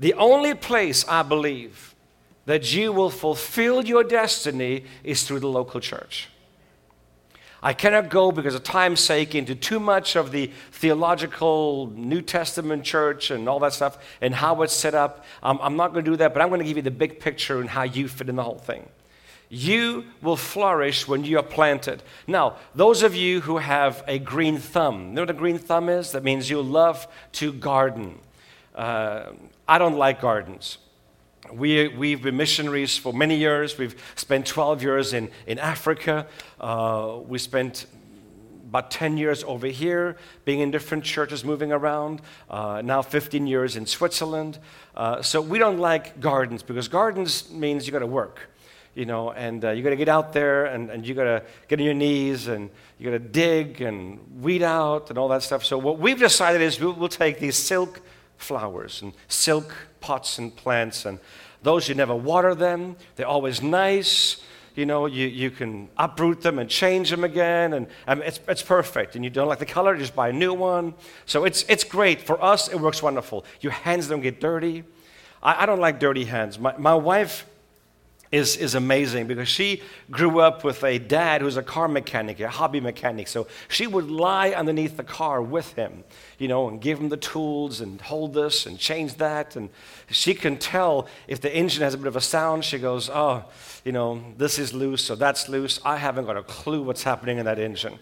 The 0.00 0.14
only 0.14 0.54
place 0.54 1.06
I 1.08 1.22
believe 1.22 1.94
that 2.46 2.74
you 2.74 2.92
will 2.92 3.10
fulfill 3.10 3.84
your 3.84 4.02
destiny 4.02 4.84
is 5.04 5.22
through 5.24 5.40
the 5.40 5.48
local 5.48 5.80
church. 5.80 6.28
I 7.62 7.72
cannot 7.72 8.08
go 8.08 8.30
because 8.30 8.54
of 8.54 8.62
time's 8.62 9.00
sake 9.00 9.34
into 9.34 9.54
too 9.54 9.80
much 9.80 10.14
of 10.14 10.30
the 10.30 10.50
theological 10.70 11.90
New 11.94 12.22
Testament 12.22 12.84
church 12.84 13.30
and 13.30 13.48
all 13.48 13.58
that 13.60 13.72
stuff 13.72 13.98
and 14.20 14.34
how 14.34 14.62
it's 14.62 14.72
set 14.72 14.94
up. 14.94 15.24
Um, 15.42 15.58
I'm 15.60 15.76
not 15.76 15.92
going 15.92 16.04
to 16.04 16.10
do 16.10 16.16
that, 16.18 16.32
but 16.32 16.40
I'm 16.40 16.48
going 16.48 16.60
to 16.60 16.66
give 16.66 16.76
you 16.76 16.82
the 16.82 16.90
big 16.90 17.18
picture 17.18 17.60
and 17.60 17.68
how 17.68 17.82
you 17.82 18.06
fit 18.06 18.28
in 18.28 18.36
the 18.36 18.44
whole 18.44 18.58
thing. 18.58 18.88
You 19.48 20.04
will 20.22 20.36
flourish 20.36 21.08
when 21.08 21.24
you 21.24 21.38
are 21.38 21.42
planted. 21.42 22.02
Now, 22.26 22.56
those 22.74 23.02
of 23.02 23.14
you 23.14 23.40
who 23.40 23.58
have 23.58 24.04
a 24.06 24.18
green 24.18 24.58
thumb, 24.58 25.08
you 25.08 25.14
know 25.14 25.22
what 25.22 25.30
a 25.30 25.34
green 25.34 25.58
thumb 25.58 25.88
is? 25.88 26.12
That 26.12 26.22
means 26.22 26.50
you 26.50 26.60
love 26.60 27.08
to 27.32 27.52
garden. 27.52 28.18
Uh, 28.74 29.30
I 29.66 29.78
don't 29.78 29.96
like 29.96 30.20
gardens. 30.20 30.78
We, 31.52 31.88
we've 31.88 32.22
been 32.22 32.36
missionaries 32.36 32.96
for 32.96 33.12
many 33.12 33.36
years. 33.36 33.78
We've 33.78 33.94
spent 34.16 34.46
12 34.46 34.82
years 34.82 35.12
in, 35.12 35.30
in 35.46 35.58
Africa. 35.58 36.26
Uh, 36.60 37.18
we 37.26 37.38
spent 37.38 37.86
about 38.68 38.90
10 38.90 39.16
years 39.16 39.42
over 39.44 39.66
here, 39.66 40.16
being 40.44 40.60
in 40.60 40.70
different 40.70 41.04
churches, 41.04 41.44
moving 41.44 41.72
around. 41.72 42.20
Uh, 42.50 42.82
now 42.84 43.00
15 43.00 43.46
years 43.46 43.76
in 43.76 43.86
Switzerland. 43.86 44.58
Uh, 44.94 45.22
so 45.22 45.40
we 45.40 45.58
don't 45.58 45.78
like 45.78 46.20
gardens 46.20 46.62
because 46.62 46.86
gardens 46.88 47.50
means 47.50 47.86
you 47.86 47.92
got 47.92 48.00
to 48.00 48.06
work, 48.06 48.50
you 48.94 49.06
know, 49.06 49.30
and 49.30 49.64
uh, 49.64 49.70
you 49.70 49.82
got 49.82 49.90
to 49.90 49.96
get 49.96 50.08
out 50.08 50.34
there 50.34 50.66
and, 50.66 50.90
and 50.90 51.06
you 51.06 51.14
got 51.14 51.24
to 51.24 51.42
get 51.68 51.78
on 51.78 51.84
your 51.84 51.94
knees 51.94 52.48
and 52.48 52.68
you 52.98 53.06
got 53.10 53.12
to 53.12 53.18
dig 53.18 53.80
and 53.80 54.18
weed 54.42 54.62
out 54.62 55.08
and 55.08 55.18
all 55.18 55.28
that 55.28 55.42
stuff. 55.42 55.64
So 55.64 55.78
what 55.78 55.98
we've 55.98 56.18
decided 56.18 56.60
is 56.60 56.78
we'll, 56.78 56.92
we'll 56.92 57.08
take 57.08 57.38
these 57.38 57.56
silk 57.56 58.02
flowers 58.38 59.02
and 59.02 59.12
silk 59.28 59.74
pots 60.00 60.38
and 60.38 60.54
plants. 60.56 61.04
And 61.04 61.18
those 61.62 61.88
you 61.88 61.94
never 61.94 62.14
water 62.14 62.54
them, 62.54 62.96
they're 63.16 63.26
always 63.26 63.60
nice. 63.60 64.42
You 64.74 64.86
know, 64.86 65.06
you, 65.06 65.26
you 65.26 65.50
can 65.50 65.88
uproot 65.96 66.40
them 66.40 66.60
and 66.60 66.70
change 66.70 67.10
them 67.10 67.24
again, 67.24 67.72
and, 67.72 67.88
and 68.06 68.20
it's, 68.20 68.38
it's 68.46 68.62
perfect. 68.62 69.16
And 69.16 69.24
you 69.24 69.30
don't 69.30 69.48
like 69.48 69.58
the 69.58 69.66
color, 69.66 69.96
just 69.96 70.14
buy 70.14 70.28
a 70.28 70.32
new 70.32 70.54
one. 70.54 70.94
So 71.26 71.44
it's, 71.44 71.64
it's 71.68 71.82
great. 71.82 72.20
For 72.20 72.40
us, 72.42 72.68
it 72.68 72.78
works 72.78 73.02
wonderful. 73.02 73.44
Your 73.60 73.72
hands 73.72 74.06
don't 74.06 74.20
get 74.20 74.40
dirty. 74.40 74.84
I, 75.42 75.64
I 75.64 75.66
don't 75.66 75.80
like 75.80 75.98
dirty 75.98 76.24
hands. 76.24 76.60
My, 76.60 76.76
my 76.78 76.94
wife 76.94 77.44
is, 78.30 78.56
is 78.56 78.74
amazing 78.74 79.26
because 79.26 79.48
she 79.48 79.82
grew 80.10 80.40
up 80.40 80.62
with 80.62 80.84
a 80.84 80.98
dad 80.98 81.40
who's 81.40 81.56
a 81.56 81.62
car 81.62 81.88
mechanic, 81.88 82.40
a 82.40 82.48
hobby 82.48 82.80
mechanic. 82.80 83.28
So 83.28 83.46
she 83.68 83.86
would 83.86 84.10
lie 84.10 84.50
underneath 84.50 84.96
the 84.96 85.04
car 85.04 85.40
with 85.40 85.72
him, 85.74 86.04
you 86.38 86.48
know, 86.48 86.68
and 86.68 86.80
give 86.80 86.98
him 86.98 87.08
the 87.08 87.16
tools 87.16 87.80
and 87.80 88.00
hold 88.00 88.34
this 88.34 88.66
and 88.66 88.78
change 88.78 89.14
that. 89.14 89.56
And 89.56 89.70
she 90.10 90.34
can 90.34 90.58
tell 90.58 91.08
if 91.26 91.40
the 91.40 91.54
engine 91.54 91.82
has 91.82 91.94
a 91.94 91.98
bit 91.98 92.06
of 92.06 92.16
a 92.16 92.20
sound. 92.20 92.64
She 92.64 92.78
goes, 92.78 93.08
Oh, 93.08 93.44
you 93.84 93.92
know, 93.92 94.22
this 94.36 94.58
is 94.58 94.74
loose, 94.74 95.02
so 95.02 95.14
that's 95.14 95.48
loose. 95.48 95.80
I 95.84 95.96
haven't 95.96 96.26
got 96.26 96.36
a 96.36 96.42
clue 96.42 96.82
what's 96.82 97.02
happening 97.02 97.38
in 97.38 97.46
that 97.46 97.58
engine. 97.58 97.98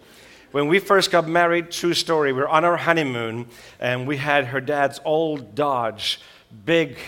When 0.50 0.68
we 0.68 0.78
first 0.78 1.10
got 1.10 1.28
married, 1.28 1.70
true 1.70 1.94
story, 1.94 2.32
we 2.32 2.40
were 2.40 2.48
on 2.48 2.64
our 2.64 2.76
honeymoon 2.76 3.46
and 3.78 4.06
we 4.06 4.16
had 4.16 4.46
her 4.46 4.60
dad's 4.60 5.00
old 5.04 5.54
Dodge, 5.54 6.20
big 6.64 6.98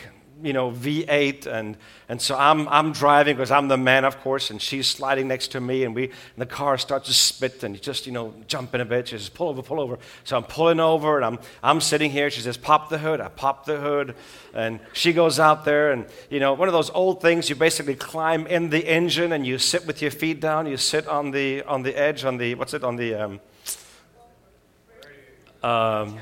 you 0.42 0.52
know, 0.52 0.70
V8. 0.70 1.46
And, 1.46 1.76
and 2.08 2.20
so 2.20 2.36
I'm, 2.36 2.68
I'm 2.68 2.92
driving 2.92 3.36
because 3.36 3.50
I'm 3.50 3.68
the 3.68 3.76
man, 3.76 4.04
of 4.04 4.20
course, 4.20 4.50
and 4.50 4.60
she's 4.60 4.86
sliding 4.86 5.28
next 5.28 5.48
to 5.48 5.60
me. 5.60 5.84
And, 5.84 5.94
we, 5.94 6.04
and 6.04 6.12
the 6.36 6.46
car 6.46 6.78
starts 6.78 7.08
to 7.08 7.14
spit 7.14 7.62
and 7.64 7.80
just, 7.80 8.06
you 8.06 8.12
know, 8.12 8.34
jumping 8.46 8.80
a 8.80 8.84
bit. 8.84 9.08
She 9.08 9.18
says, 9.18 9.28
pull 9.28 9.48
over, 9.48 9.62
pull 9.62 9.80
over. 9.80 9.98
So 10.24 10.36
I'm 10.36 10.44
pulling 10.44 10.80
over 10.80 11.16
and 11.16 11.24
I'm, 11.24 11.38
I'm 11.62 11.80
sitting 11.80 12.10
here. 12.10 12.30
She 12.30 12.40
says, 12.40 12.56
pop 12.56 12.88
the 12.88 12.98
hood. 12.98 13.20
I 13.20 13.28
pop 13.28 13.64
the 13.64 13.78
hood. 13.78 14.14
And 14.54 14.80
she 14.92 15.12
goes 15.12 15.40
out 15.40 15.64
there 15.64 15.92
and, 15.92 16.06
you 16.30 16.40
know, 16.40 16.54
one 16.54 16.68
of 16.68 16.72
those 16.72 16.90
old 16.90 17.20
things, 17.20 17.48
you 17.48 17.56
basically 17.56 17.94
climb 17.94 18.46
in 18.46 18.70
the 18.70 18.86
engine 18.86 19.32
and 19.32 19.46
you 19.46 19.58
sit 19.58 19.86
with 19.86 20.02
your 20.02 20.10
feet 20.10 20.40
down. 20.40 20.66
You 20.66 20.76
sit 20.76 21.06
on 21.06 21.30
the, 21.30 21.62
on 21.64 21.82
the 21.82 21.96
edge, 21.98 22.24
on 22.24 22.36
the, 22.38 22.54
what's 22.54 22.74
it, 22.74 22.84
on 22.84 22.96
the, 22.96 23.14
um, 23.14 23.40
um, 25.62 26.18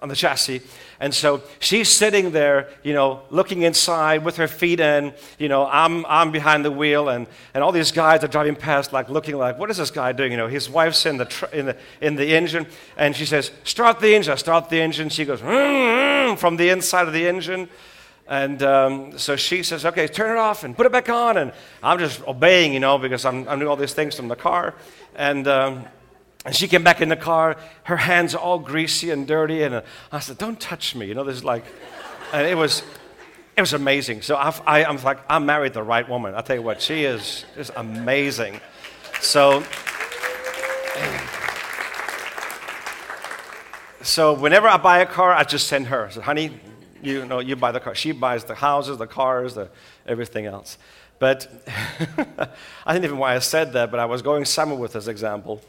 on 0.00 0.08
the 0.08 0.14
chassis. 0.14 0.62
And 1.00 1.14
so 1.14 1.42
she's 1.58 1.88
sitting 1.88 2.30
there, 2.30 2.68
you 2.82 2.92
know, 2.92 3.22
looking 3.30 3.62
inside 3.62 4.24
with 4.24 4.36
her 4.36 4.48
feet 4.48 4.80
in. 4.80 5.12
You 5.38 5.48
know, 5.48 5.66
I'm, 5.66 6.04
I'm 6.06 6.30
behind 6.32 6.64
the 6.64 6.70
wheel, 6.70 7.08
and, 7.08 7.26
and 7.54 7.64
all 7.64 7.72
these 7.72 7.92
guys 7.92 8.22
are 8.24 8.28
driving 8.28 8.56
past, 8.56 8.92
like 8.92 9.08
looking 9.08 9.36
like, 9.36 9.58
what 9.58 9.70
is 9.70 9.76
this 9.76 9.90
guy 9.90 10.12
doing? 10.12 10.32
You 10.32 10.38
know, 10.38 10.48
his 10.48 10.68
wife's 10.70 11.06
in 11.06 11.16
the, 11.16 11.24
tr- 11.24 11.46
in 11.46 11.66
the, 11.66 11.76
in 12.00 12.16
the 12.16 12.34
engine, 12.34 12.66
and 12.96 13.14
she 13.14 13.26
says, 13.26 13.50
start 13.64 14.00
the 14.00 14.14
engine, 14.14 14.36
start 14.36 14.68
the 14.70 14.80
engine. 14.80 15.08
She 15.08 15.24
goes, 15.24 15.40
mm-hmm, 15.40 16.36
from 16.36 16.56
the 16.56 16.68
inside 16.70 17.06
of 17.06 17.12
the 17.12 17.26
engine. 17.26 17.68
And 18.28 18.62
um, 18.62 19.18
so 19.18 19.36
she 19.36 19.62
says, 19.62 19.86
okay, 19.86 20.06
turn 20.06 20.36
it 20.36 20.38
off 20.38 20.62
and 20.62 20.76
put 20.76 20.84
it 20.84 20.92
back 20.92 21.08
on. 21.08 21.38
And 21.38 21.50
I'm 21.82 21.98
just 21.98 22.22
obeying, 22.26 22.74
you 22.74 22.80
know, 22.80 22.98
because 22.98 23.24
I'm, 23.24 23.48
I'm 23.48 23.58
doing 23.58 23.70
all 23.70 23.76
these 23.76 23.94
things 23.94 24.14
from 24.14 24.28
the 24.28 24.36
car. 24.36 24.74
And 25.16 25.48
um, 25.48 25.86
and 26.48 26.56
she 26.56 26.66
came 26.66 26.82
back 26.82 27.02
in 27.02 27.10
the 27.10 27.16
car, 27.16 27.58
her 27.82 27.98
hands 27.98 28.34
all 28.34 28.58
greasy 28.58 29.10
and 29.10 29.26
dirty. 29.26 29.64
And 29.64 29.82
I 30.10 30.18
said, 30.18 30.38
Don't 30.38 30.58
touch 30.58 30.94
me. 30.94 31.04
You 31.04 31.14
know, 31.14 31.22
this 31.22 31.36
is 31.36 31.44
like, 31.44 31.62
and 32.32 32.46
it 32.46 32.56
was, 32.56 32.82
it 33.54 33.60
was 33.60 33.74
amazing. 33.74 34.22
So 34.22 34.34
I, 34.34 34.58
I, 34.66 34.84
I'm 34.86 34.96
like, 35.02 35.18
I 35.28 35.40
married 35.40 35.74
the 35.74 35.82
right 35.82 36.08
woman. 36.08 36.34
I'll 36.34 36.42
tell 36.42 36.56
you 36.56 36.62
what, 36.62 36.80
she 36.80 37.04
is 37.04 37.44
just 37.54 37.70
amazing. 37.76 38.62
So, 39.20 39.62
so 44.00 44.32
whenever 44.32 44.68
I 44.68 44.78
buy 44.78 45.00
a 45.00 45.06
car, 45.06 45.34
I 45.34 45.44
just 45.44 45.66
send 45.66 45.88
her. 45.88 46.06
I 46.06 46.08
said, 46.08 46.22
honey, 46.22 46.58
you 47.02 47.26
know, 47.26 47.40
you 47.40 47.56
buy 47.56 47.72
the 47.72 47.80
car. 47.80 47.94
She 47.94 48.12
buys 48.12 48.44
the 48.44 48.54
houses, 48.54 48.96
the 48.96 49.06
cars, 49.06 49.52
the 49.52 49.68
everything 50.06 50.46
else. 50.46 50.78
But 51.18 51.46
I 52.86 52.94
didn't 52.94 53.04
even 53.04 53.18
why 53.18 53.34
I 53.34 53.40
said 53.40 53.74
that, 53.74 53.90
but 53.90 54.00
I 54.00 54.06
was 54.06 54.22
going 54.22 54.46
somewhere 54.46 54.78
with 54.78 54.94
this 54.94 55.08
example. 55.08 55.60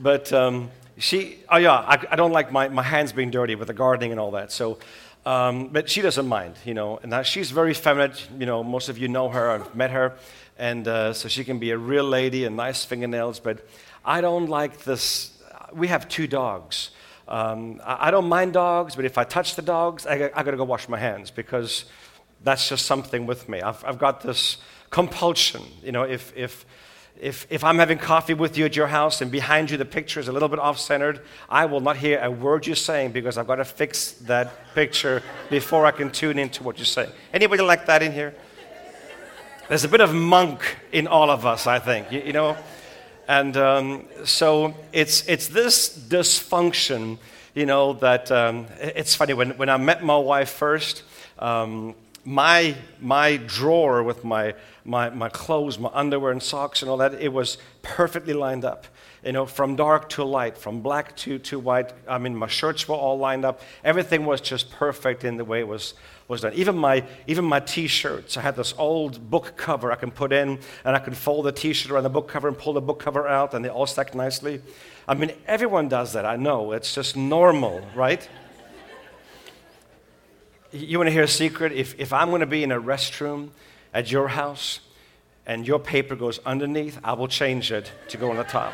But 0.00 0.32
um, 0.32 0.70
she, 0.96 1.36
oh 1.50 1.58
yeah, 1.58 1.74
I, 1.74 2.02
I, 2.10 2.16
don't 2.16 2.32
like 2.32 2.50
my, 2.50 2.68
my 2.68 2.82
hands 2.82 3.12
being 3.12 3.30
dirty 3.30 3.54
with 3.54 3.68
the 3.68 3.74
gardening 3.74 4.12
and 4.12 4.18
all 4.18 4.30
that. 4.30 4.50
So, 4.50 4.78
um, 5.26 5.68
but 5.68 5.90
she 5.90 6.00
doesn't 6.00 6.26
mind, 6.26 6.54
you 6.64 6.72
know. 6.72 6.98
And 7.02 7.26
she's 7.26 7.50
very 7.50 7.74
feminine. 7.74 8.16
You 8.38 8.46
know, 8.46 8.64
most 8.64 8.88
of 8.88 8.96
you 8.96 9.08
know 9.08 9.28
her. 9.28 9.50
I've 9.50 9.74
met 9.74 9.90
her, 9.90 10.16
and 10.58 10.88
uh, 10.88 11.12
so 11.12 11.28
she 11.28 11.44
can 11.44 11.58
be 11.58 11.70
a 11.72 11.76
real 11.76 12.04
lady 12.04 12.46
and 12.46 12.56
nice 12.56 12.82
fingernails. 12.82 13.40
But 13.40 13.66
I 14.02 14.22
don't 14.22 14.46
like 14.46 14.84
this. 14.84 15.38
We 15.70 15.88
have 15.88 16.08
two 16.08 16.26
dogs. 16.26 16.90
Um, 17.28 17.82
I, 17.84 18.08
I, 18.08 18.10
don't 18.10 18.28
mind 18.28 18.54
dogs, 18.54 18.96
but 18.96 19.04
if 19.04 19.18
I 19.18 19.24
touch 19.24 19.54
the 19.54 19.62
dogs, 19.62 20.06
I, 20.06 20.30
I 20.34 20.42
got 20.42 20.50
to 20.50 20.56
go 20.56 20.64
wash 20.64 20.88
my 20.88 20.98
hands 20.98 21.30
because 21.30 21.84
that's 22.42 22.70
just 22.70 22.86
something 22.86 23.26
with 23.26 23.50
me. 23.50 23.60
I've, 23.60 23.84
I've 23.84 23.98
got 23.98 24.22
this 24.22 24.56
compulsion. 24.88 25.62
You 25.82 25.92
know, 25.92 26.04
if 26.04 26.34
if 26.34 26.64
if, 27.20 27.46
if 27.50 27.62
I'm 27.62 27.78
having 27.78 27.98
coffee 27.98 28.32
with 28.32 28.56
you 28.56 28.64
at 28.64 28.74
your 28.74 28.86
house 28.86 29.20
and 29.20 29.30
behind 29.30 29.70
you 29.70 29.76
the 29.76 29.84
picture 29.84 30.20
is 30.20 30.28
a 30.28 30.32
little 30.32 30.48
bit 30.48 30.58
off 30.58 30.78
centered, 30.78 31.20
I 31.50 31.66
will 31.66 31.80
not 31.80 31.98
hear 31.98 32.18
a 32.22 32.30
word 32.30 32.66
you're 32.66 32.76
saying 32.76 33.12
because 33.12 33.36
I've 33.36 33.46
got 33.46 33.56
to 33.56 33.64
fix 33.64 34.12
that 34.22 34.74
picture 34.74 35.22
before 35.50 35.84
I 35.84 35.90
can 35.90 36.10
tune 36.10 36.38
into 36.38 36.62
what 36.62 36.78
you're 36.78 36.86
saying. 36.86 37.10
Anybody 37.34 37.62
like 37.62 37.84
that 37.86 38.02
in 38.02 38.12
here? 38.12 38.34
There's 39.68 39.84
a 39.84 39.88
bit 39.88 40.00
of 40.00 40.14
monk 40.14 40.78
in 40.92 41.06
all 41.06 41.30
of 41.30 41.44
us, 41.44 41.66
I 41.66 41.78
think, 41.78 42.10
you, 42.10 42.20
you 42.20 42.32
know? 42.32 42.56
And 43.28 43.54
um, 43.56 44.04
so 44.24 44.74
it's, 44.92 45.28
it's 45.28 45.46
this 45.48 45.96
dysfunction, 45.96 47.18
you 47.54 47.66
know, 47.66 47.92
that 47.94 48.32
um, 48.32 48.66
it's 48.80 49.14
funny. 49.14 49.34
When, 49.34 49.50
when 49.58 49.68
I 49.68 49.76
met 49.76 50.02
my 50.02 50.16
wife 50.16 50.50
first, 50.50 51.02
um, 51.38 51.94
my, 52.24 52.74
my 53.00 53.36
drawer 53.36 54.02
with 54.02 54.24
my, 54.24 54.54
my, 54.84 55.10
my 55.10 55.28
clothes, 55.28 55.78
my 55.78 55.90
underwear 55.92 56.32
and 56.32 56.42
socks 56.42 56.82
and 56.82 56.90
all 56.90 56.98
that, 56.98 57.14
it 57.14 57.32
was 57.32 57.58
perfectly 57.82 58.34
lined 58.34 58.64
up. 58.64 58.86
You 59.24 59.32
know, 59.32 59.44
from 59.44 59.76
dark 59.76 60.08
to 60.10 60.24
light, 60.24 60.56
from 60.56 60.80
black 60.80 61.14
to, 61.18 61.38
to 61.40 61.58
white. 61.58 61.92
I 62.08 62.16
mean, 62.16 62.34
my 62.34 62.46
shirts 62.46 62.88
were 62.88 62.94
all 62.94 63.18
lined 63.18 63.44
up. 63.44 63.60
Everything 63.84 64.24
was 64.24 64.40
just 64.40 64.70
perfect 64.70 65.24
in 65.24 65.36
the 65.36 65.44
way 65.44 65.60
it 65.60 65.68
was, 65.68 65.92
was 66.26 66.40
done. 66.40 66.54
Even 66.54 66.78
my, 66.78 67.04
even 67.26 67.44
my 67.44 67.60
t-shirts, 67.60 68.38
I 68.38 68.40
had 68.40 68.56
this 68.56 68.72
old 68.78 69.30
book 69.30 69.58
cover 69.58 69.92
I 69.92 69.96
can 69.96 70.10
put 70.10 70.32
in, 70.32 70.58
and 70.86 70.96
I 70.96 71.00
can 71.00 71.12
fold 71.12 71.44
the 71.44 71.52
t-shirt 71.52 71.92
around 71.92 72.04
the 72.04 72.10
book 72.10 72.28
cover 72.28 72.48
and 72.48 72.56
pull 72.56 72.72
the 72.72 72.80
book 72.80 72.98
cover 72.98 73.28
out, 73.28 73.52
and 73.52 73.62
they 73.62 73.68
all 73.68 73.86
stack 73.86 74.14
nicely. 74.14 74.62
I 75.06 75.12
mean, 75.12 75.32
everyone 75.46 75.88
does 75.88 76.14
that, 76.14 76.24
I 76.24 76.36
know. 76.36 76.72
It's 76.72 76.94
just 76.94 77.14
normal, 77.14 77.82
right? 77.94 78.26
You 80.72 80.98
want 80.98 81.08
to 81.08 81.12
hear 81.12 81.24
a 81.24 81.28
secret? 81.28 81.72
If, 81.72 81.98
if 81.98 82.12
I'm 82.12 82.28
going 82.28 82.40
to 82.40 82.46
be 82.46 82.62
in 82.62 82.70
a 82.70 82.80
restroom 82.80 83.48
at 83.92 84.10
your 84.10 84.28
house 84.28 84.80
and 85.44 85.66
your 85.66 85.80
paper 85.80 86.14
goes 86.14 86.38
underneath, 86.46 86.98
I 87.02 87.14
will 87.14 87.28
change 87.28 87.72
it 87.72 87.90
to 88.08 88.16
go 88.16 88.30
on 88.30 88.36
the 88.36 88.44
top. 88.44 88.72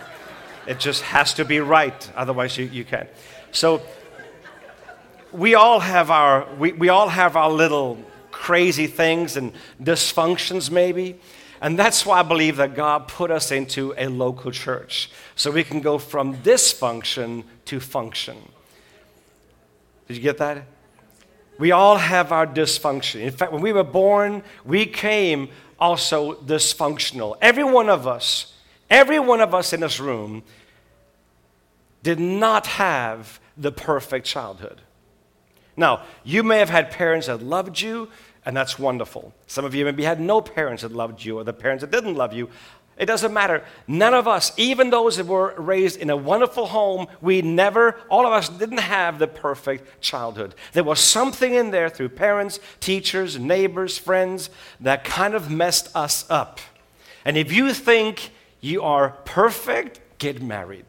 It 0.66 0.78
just 0.78 1.02
has 1.02 1.32
to 1.34 1.44
be 1.44 1.60
right, 1.60 2.12
otherwise, 2.14 2.58
you, 2.58 2.66
you 2.66 2.84
can't. 2.84 3.08
So, 3.52 3.80
we 5.32 5.54
all 5.54 5.80
have 5.80 6.10
our, 6.10 6.46
we, 6.56 6.72
we 6.72 6.88
all 6.88 7.08
have 7.08 7.36
our 7.36 7.50
little 7.50 7.98
crazy 8.30 8.86
things 8.86 9.36
and 9.36 9.52
dysfunctions, 9.82 10.70
maybe. 10.70 11.18
And 11.60 11.78
that's 11.78 12.04
why 12.04 12.20
I 12.20 12.22
believe 12.22 12.56
that 12.56 12.74
God 12.74 13.08
put 13.08 13.30
us 13.30 13.50
into 13.50 13.94
a 13.96 14.08
local 14.08 14.50
church 14.50 15.10
so 15.34 15.50
we 15.50 15.64
can 15.64 15.80
go 15.80 15.98
from 15.98 16.36
dysfunction 16.38 17.44
to 17.66 17.80
function. 17.80 18.36
Did 20.08 20.16
you 20.18 20.22
get 20.22 20.38
that? 20.38 20.64
We 21.58 21.72
all 21.72 21.96
have 21.96 22.32
our 22.32 22.46
dysfunction. 22.46 23.22
In 23.22 23.30
fact, 23.30 23.52
when 23.52 23.62
we 23.62 23.72
were 23.72 23.84
born, 23.84 24.42
we 24.64 24.86
came 24.86 25.48
also 25.78 26.34
dysfunctional. 26.34 27.36
Every 27.40 27.64
one 27.64 27.88
of 27.88 28.06
us, 28.06 28.54
every 28.90 29.18
one 29.18 29.40
of 29.40 29.54
us 29.54 29.72
in 29.72 29.80
this 29.80 30.00
room 30.00 30.42
did 32.02 32.20
not 32.20 32.66
have 32.66 33.40
the 33.56 33.72
perfect 33.72 34.26
childhood. 34.26 34.82
Now, 35.76 36.02
you 36.24 36.42
may 36.42 36.58
have 36.58 36.70
had 36.70 36.90
parents 36.90 37.26
that 37.26 37.42
loved 37.42 37.80
you, 37.80 38.08
and 38.44 38.56
that's 38.56 38.78
wonderful. 38.78 39.34
Some 39.46 39.64
of 39.64 39.74
you 39.74 39.84
maybe 39.84 40.04
had 40.04 40.20
no 40.20 40.40
parents 40.40 40.82
that 40.82 40.92
loved 40.92 41.24
you, 41.24 41.38
or 41.38 41.44
the 41.44 41.52
parents 41.52 41.82
that 41.82 41.90
didn't 41.90 42.14
love 42.14 42.32
you. 42.32 42.48
It 42.96 43.06
doesn't 43.06 43.34
matter. 43.34 43.62
None 43.86 44.14
of 44.14 44.26
us, 44.26 44.52
even 44.56 44.88
those 44.88 45.18
that 45.18 45.26
were 45.26 45.54
raised 45.58 45.98
in 45.98 46.08
a 46.08 46.16
wonderful 46.16 46.66
home, 46.66 47.06
we 47.20 47.42
never, 47.42 47.98
all 48.08 48.26
of 48.26 48.32
us 48.32 48.48
didn't 48.48 48.78
have 48.78 49.18
the 49.18 49.26
perfect 49.26 50.00
childhood. 50.00 50.54
There 50.72 50.84
was 50.84 50.98
something 50.98 51.52
in 51.52 51.72
there 51.72 51.90
through 51.90 52.10
parents, 52.10 52.58
teachers, 52.80 53.38
neighbors, 53.38 53.98
friends 53.98 54.48
that 54.80 55.04
kind 55.04 55.34
of 55.34 55.50
messed 55.50 55.94
us 55.94 56.24
up. 56.30 56.58
And 57.26 57.36
if 57.36 57.52
you 57.52 57.74
think 57.74 58.30
you 58.62 58.82
are 58.82 59.10
perfect, 59.26 60.00
get 60.18 60.40
married. 60.40 60.86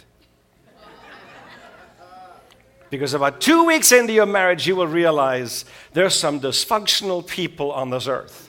Because 2.89 3.13
about 3.13 3.41
two 3.41 3.65
weeks 3.65 3.91
into 3.91 4.13
your 4.13 4.25
marriage, 4.25 4.65
you 4.65 4.77
will 4.77 4.87
realize 4.87 5.65
there's 5.91 6.15
some 6.15 6.39
dysfunctional 6.39 7.27
people 7.27 7.71
on 7.73 7.89
this 7.89 8.07
earth. 8.07 8.46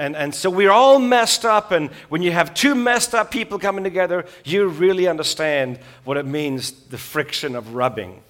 And, 0.00 0.16
and 0.16 0.34
so 0.34 0.48
we're 0.48 0.70
all 0.70 0.98
messed 0.98 1.44
up, 1.44 1.72
and 1.72 1.90
when 2.08 2.22
you 2.22 2.32
have 2.32 2.54
two 2.54 2.74
messed 2.74 3.14
up 3.14 3.30
people 3.30 3.58
coming 3.58 3.84
together, 3.84 4.24
you 4.46 4.66
really 4.66 5.06
understand 5.06 5.78
what 6.04 6.16
it 6.16 6.24
means 6.24 6.72
the 6.88 6.96
friction 6.96 7.54
of 7.54 7.74
rubbing 7.74 8.22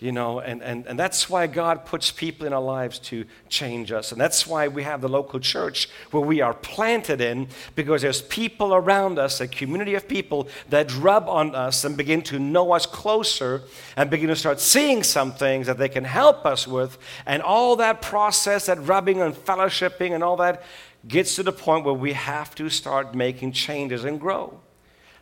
you 0.00 0.12
know, 0.12 0.38
and, 0.38 0.62
and, 0.62 0.86
and 0.86 0.98
that's 0.98 1.28
why 1.28 1.48
God 1.48 1.84
puts 1.84 2.12
people 2.12 2.46
in 2.46 2.52
our 2.52 2.62
lives 2.62 3.00
to 3.00 3.24
change 3.48 3.90
us. 3.90 4.12
And 4.12 4.20
that's 4.20 4.46
why 4.46 4.68
we 4.68 4.84
have 4.84 5.00
the 5.00 5.08
local 5.08 5.40
church 5.40 5.88
where 6.12 6.22
we 6.22 6.40
are 6.40 6.54
planted 6.54 7.20
in, 7.20 7.48
because 7.74 8.02
there's 8.02 8.22
people 8.22 8.74
around 8.74 9.18
us, 9.18 9.40
a 9.40 9.48
community 9.48 9.96
of 9.96 10.06
people 10.06 10.48
that 10.68 10.94
rub 10.96 11.28
on 11.28 11.54
us 11.54 11.84
and 11.84 11.96
begin 11.96 12.22
to 12.22 12.38
know 12.38 12.72
us 12.72 12.86
closer 12.86 13.62
and 13.96 14.08
begin 14.08 14.28
to 14.28 14.36
start 14.36 14.60
seeing 14.60 15.02
some 15.02 15.32
things 15.32 15.66
that 15.66 15.78
they 15.78 15.88
can 15.88 16.04
help 16.04 16.46
us 16.46 16.68
with. 16.68 16.96
And 17.26 17.42
all 17.42 17.74
that 17.76 18.00
process, 18.00 18.66
that 18.66 18.78
rubbing 18.86 19.20
and 19.20 19.34
fellowshipping 19.34 20.12
and 20.12 20.22
all 20.22 20.36
that, 20.36 20.62
gets 21.06 21.36
to 21.36 21.42
the 21.42 21.52
point 21.52 21.84
where 21.84 21.94
we 21.94 22.12
have 22.12 22.54
to 22.56 22.68
start 22.68 23.14
making 23.14 23.52
changes 23.52 24.04
and 24.04 24.20
grow. 24.20 24.60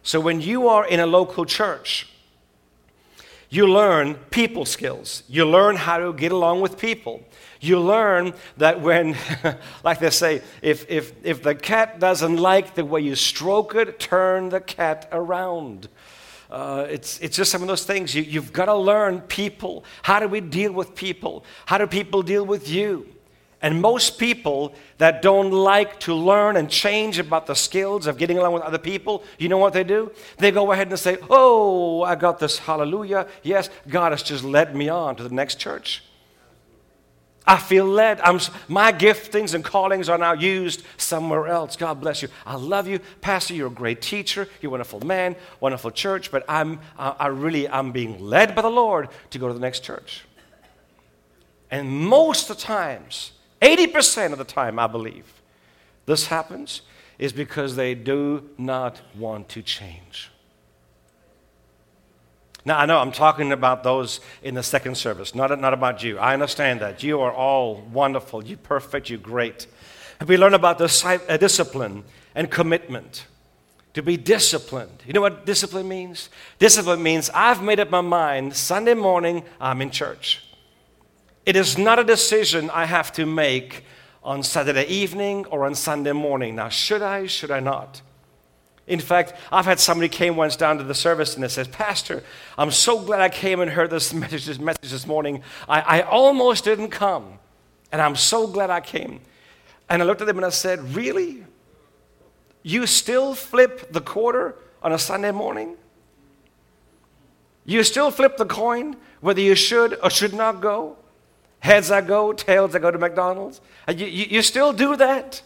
So 0.02 0.21
when 0.21 0.40
you 0.40 0.68
are 0.68 0.87
in 0.87 1.00
a 1.00 1.06
local 1.06 1.45
church, 1.45 2.09
you 3.49 3.66
learn 3.66 4.14
people 4.30 4.64
skills. 4.64 5.23
You 5.28 5.45
learn 5.45 5.76
how 5.76 5.99
to 5.99 6.12
get 6.12 6.33
along 6.33 6.61
with 6.61 6.78
people. 6.78 7.23
You 7.61 7.80
learn 7.80 8.35
that 8.56 8.80
when, 8.80 9.16
like 9.85 10.00
they 10.00 10.11
say, 10.11 10.42
if, 10.62 10.88
if, 10.90 11.12
if 11.25 11.42
the 11.42 11.54
cat 11.54 12.00
doesn't 12.00 12.37
like 12.37 12.75
the 12.75 12.85
way 12.85 13.00
you 13.00 13.14
stroke 13.14 13.75
it, 13.75 13.99
turn 13.99 14.49
the 14.49 14.61
cat 14.61 15.09
around. 15.12 15.88
Uh, 16.50 16.87
it's, 16.88 17.18
it's 17.21 17.37
just 17.37 17.50
some 17.50 17.62
of 17.62 17.68
those 17.68 17.85
things. 17.85 18.14
You, 18.14 18.23
you've 18.23 18.52
got 18.52 18.66
to 18.66 18.75
learn 18.75 19.21
people. 19.23 19.85
How 20.02 20.21
do 20.21 20.28
we 20.28 20.40
deal 20.40 20.73
with 20.73 20.95
people? 20.95 21.45
How 21.66 21.78
do 21.78 21.87
people 21.87 22.23
deal 22.23 22.45
with 22.45 22.68
you? 22.68 23.09
And 23.66 23.82
most 23.82 24.20
people 24.20 24.76
that 24.99 25.23
don't 25.23 25.50
like 25.50 25.99
to 26.06 26.14
learn 26.14 26.56
and 26.56 26.70
change 26.70 27.18
about 27.18 27.49
the 27.49 27.56
skills 27.56 28.06
of 28.06 28.16
getting 28.16 28.38
along 28.38 28.52
with 28.52 28.62
other 28.62 28.78
people, 28.78 29.25
you 29.40 29.49
know 29.49 29.58
what 29.58 29.73
they 29.73 29.82
do? 29.82 30.12
They 30.38 30.52
go 30.52 30.71
ahead 30.71 30.86
and 30.88 30.97
say, 30.97 31.19
Oh, 31.28 32.04
I 32.04 32.14
got 32.14 32.38
this 32.38 32.58
hallelujah. 32.58 33.26
Yes, 33.43 33.69
God 33.88 34.12
has 34.12 34.23
just 34.23 34.45
led 34.45 34.76
me 34.76 34.88
on 34.88 35.17
to 35.17 35.25
the 35.25 35.34
next 35.34 35.58
church. 35.58 36.04
I 37.45 37.56
feel 37.58 37.86
led. 37.86 38.21
I'm, 38.21 38.38
my 38.69 38.93
giftings 38.93 39.52
and 39.52 39.64
callings 39.64 40.08
are 40.08 40.17
now 40.17 40.34
used 40.34 40.84
somewhere 40.97 41.49
else. 41.49 41.75
God 41.75 42.00
bless 42.00 42.23
you. 42.23 42.28
I 42.47 42.54
love 42.54 42.86
you, 42.86 43.00
Pastor. 43.21 43.54
You're 43.54 43.67
a 43.67 43.80
great 43.82 44.00
teacher. 44.00 44.47
You're 44.62 44.71
a 44.71 44.75
wonderful 44.78 45.00
man, 45.00 45.34
wonderful 45.58 45.91
church. 45.91 46.30
But 46.30 46.45
I'm, 46.49 46.78
I, 46.97 47.26
really, 47.26 47.69
I'm 47.69 47.91
being 47.91 48.21
led 48.21 48.54
by 48.54 48.62
the 48.62 48.71
Lord 48.71 49.08
to 49.30 49.41
go 49.41 49.49
to 49.49 49.54
the 49.54 49.58
next 49.58 49.80
church. 49.80 50.25
And 51.69 51.91
most 51.91 52.49
of 52.49 52.58
the 52.58 52.62
times, 52.62 53.32
80% 53.60 54.32
of 54.32 54.38
the 54.38 54.45
time, 54.45 54.78
I 54.78 54.86
believe, 54.86 55.42
this 56.06 56.26
happens 56.26 56.82
is 57.19 57.32
because 57.32 57.76
they 57.76 57.95
do 57.95 58.49
not 58.58 59.00
want 59.16 59.49
to 59.50 59.62
change. 59.62 60.30
Now, 62.64 62.78
I 62.78 62.86
know 62.86 62.99
I'm 62.99 63.12
talking 63.12 63.52
about 63.52 63.84
those 63.84 64.21
in 64.42 64.54
the 64.54 64.62
second 64.62 64.97
service, 64.97 65.34
not, 65.34 65.58
not 65.60 65.73
about 65.73 66.02
you. 66.02 66.19
I 66.19 66.34
understand 66.34 66.80
that. 66.80 67.02
You 67.02 67.21
are 67.21 67.32
all 67.32 67.76
wonderful. 67.92 68.45
You're 68.45 68.58
perfect. 68.58 69.08
You're 69.08 69.21
great. 69.21 69.69
And 70.19 70.28
we 70.28 70.36
learn 70.36 70.52
about 70.52 70.78
the 70.78 71.21
uh, 71.28 71.36
discipline 71.36 72.02
and 72.34 72.50
commitment. 72.50 73.26
To 73.95 74.02
be 74.02 74.16
disciplined. 74.16 75.04
You 75.06 75.14
know 75.14 75.21
what 75.23 75.47
discipline 75.47 75.88
means? 75.88 76.28
Discipline 76.58 77.02
means 77.02 77.30
I've 77.30 77.62
made 77.62 77.80
up 77.80 77.88
my 77.88 78.02
mind 78.02 78.54
Sunday 78.54 78.95
morning, 78.95 79.42
I'm 79.58 79.80
in 79.80 79.90
church. 79.90 80.46
It 81.47 81.54
is 81.54 81.78
not 81.78 82.00
a 82.00 82.04
decision 82.04 82.69
I 82.71 82.87
have 82.87 83.13
to 83.13 83.25
make 83.25 83.85
on 84.25 84.43
Saturday 84.43 84.85
evening 84.87 85.47
or 85.47 85.65
on 85.65 85.76
Sunday 85.76 86.11
morning. 86.11 86.56
Now, 86.56 86.69
should 86.69 87.02
I, 87.02 87.26
should 87.26 87.52
I 87.52 87.61
not? 87.61 88.02
In 88.89 88.99
fact, 88.99 89.35
I've 89.52 89.65
had 89.65 89.78
somebody 89.78 90.09
came 90.09 90.35
once 90.35 90.56
down 90.56 90.78
to 90.78 90.85
the 90.85 90.95
service 90.95 91.37
and 91.37 91.45
they 91.45 91.49
says, 91.49 91.69
Pastor, 91.69 92.25
I'm 92.59 92.73
so 92.73 93.00
glad 93.00 93.21
I 93.21 93.28
came 93.28 93.61
and 93.61 93.71
heard 93.71 93.91
this 93.91 94.13
message 94.15 94.47
this, 94.47 94.59
message 94.59 94.91
this 94.91 95.06
morning. 95.06 95.43
I, 95.69 95.80
I 95.80 96.00
almost 96.02 96.65
didn't 96.65 96.91
come, 96.91 97.39
and 97.93 98.02
I'm 98.02 98.17
so 98.17 98.49
glad 98.49 98.71
I 98.71 98.80
came. 98.80 99.21
And 99.89 100.02
I 100.02 100.04
looked 100.04 100.21
at 100.21 100.26
them 100.26 100.37
and 100.37 100.47
I 100.47 100.50
said, 100.50 100.97
Really? 100.97 101.45
You 102.65 102.87
still 102.87 103.37
flip 103.37 103.93
the 103.93 104.00
quarter 104.00 104.56
on 104.82 104.91
a 104.91 104.99
Sunday 104.99 105.30
morning? 105.30 105.76
You 107.65 107.85
still 107.85 108.11
flip 108.11 108.37
the 108.37 108.47
coin 108.47 108.97
whether 109.21 109.41
you 109.41 109.54
should 109.54 109.97
or 110.02 110.11
should 110.11 110.35
not 110.35 110.61
go? 110.61 110.97
Heads 111.67 111.91
I 111.91 112.00
go, 112.00 112.33
tails 112.33 112.76
I 112.76 112.79
go 112.79 112.93
to 112.93 112.99
McDonald's. 112.99 113.61
Uh, 113.89 113.93
you, 113.93 114.07
you, 114.07 114.26
you 114.31 114.43
still 114.43 114.73
do 114.73 114.95
that? 114.95 115.43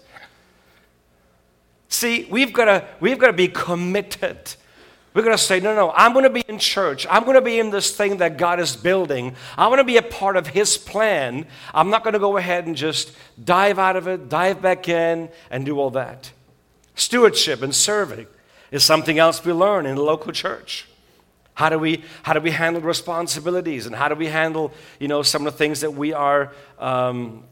See, 1.88 2.28
we've 2.30 2.52
got 2.52 2.66
to 2.66 2.86
we've 3.00 3.18
to 3.18 3.32
be 3.32 3.48
committed. 3.48 4.54
We're 5.14 5.22
going 5.22 5.36
to 5.36 5.42
say, 5.42 5.58
no, 5.58 5.74
no, 5.74 5.90
I'm 5.96 6.12
going 6.12 6.24
to 6.24 6.30
be 6.30 6.44
in 6.46 6.58
church. 6.58 7.06
I'm 7.10 7.24
going 7.24 7.34
to 7.34 7.40
be 7.40 7.58
in 7.58 7.70
this 7.70 7.96
thing 7.96 8.18
that 8.18 8.36
God 8.36 8.60
is 8.60 8.76
building. 8.76 9.34
I 9.56 9.66
want 9.68 9.80
to 9.80 9.84
be 9.84 9.96
a 9.96 10.02
part 10.02 10.36
of 10.36 10.48
His 10.48 10.76
plan. 10.76 11.46
I'm 11.74 11.88
not 11.88 12.04
going 12.04 12.12
to 12.12 12.20
go 12.20 12.36
ahead 12.36 12.66
and 12.66 12.76
just 12.76 13.12
dive 13.42 13.78
out 13.78 13.96
of 13.96 14.06
it, 14.06 14.28
dive 14.28 14.60
back 14.60 14.88
in, 14.88 15.30
and 15.50 15.64
do 15.64 15.80
all 15.80 15.90
that. 15.90 16.30
Stewardship 16.96 17.62
and 17.62 17.74
serving 17.74 18.26
is 18.70 18.84
something 18.84 19.18
else 19.18 19.42
we 19.42 19.52
learn 19.52 19.86
in 19.86 19.96
the 19.96 20.02
local 20.02 20.32
church. 20.32 20.86
How 21.60 21.68
do 21.68 21.78
we, 21.78 22.02
how 22.22 22.32
do 22.32 22.40
we 22.40 22.52
handle 22.52 22.80
responsibilities 22.80 23.84
and 23.84 23.94
how 23.94 24.08
do 24.08 24.14
we 24.14 24.28
handle, 24.28 24.72
you 24.98 25.08
know, 25.08 25.20
some 25.20 25.46
of 25.46 25.52
the 25.52 25.58
things 25.58 25.82
that 25.82 25.92
we 25.92 26.14
are 26.14 26.54
um, 26.78 27.44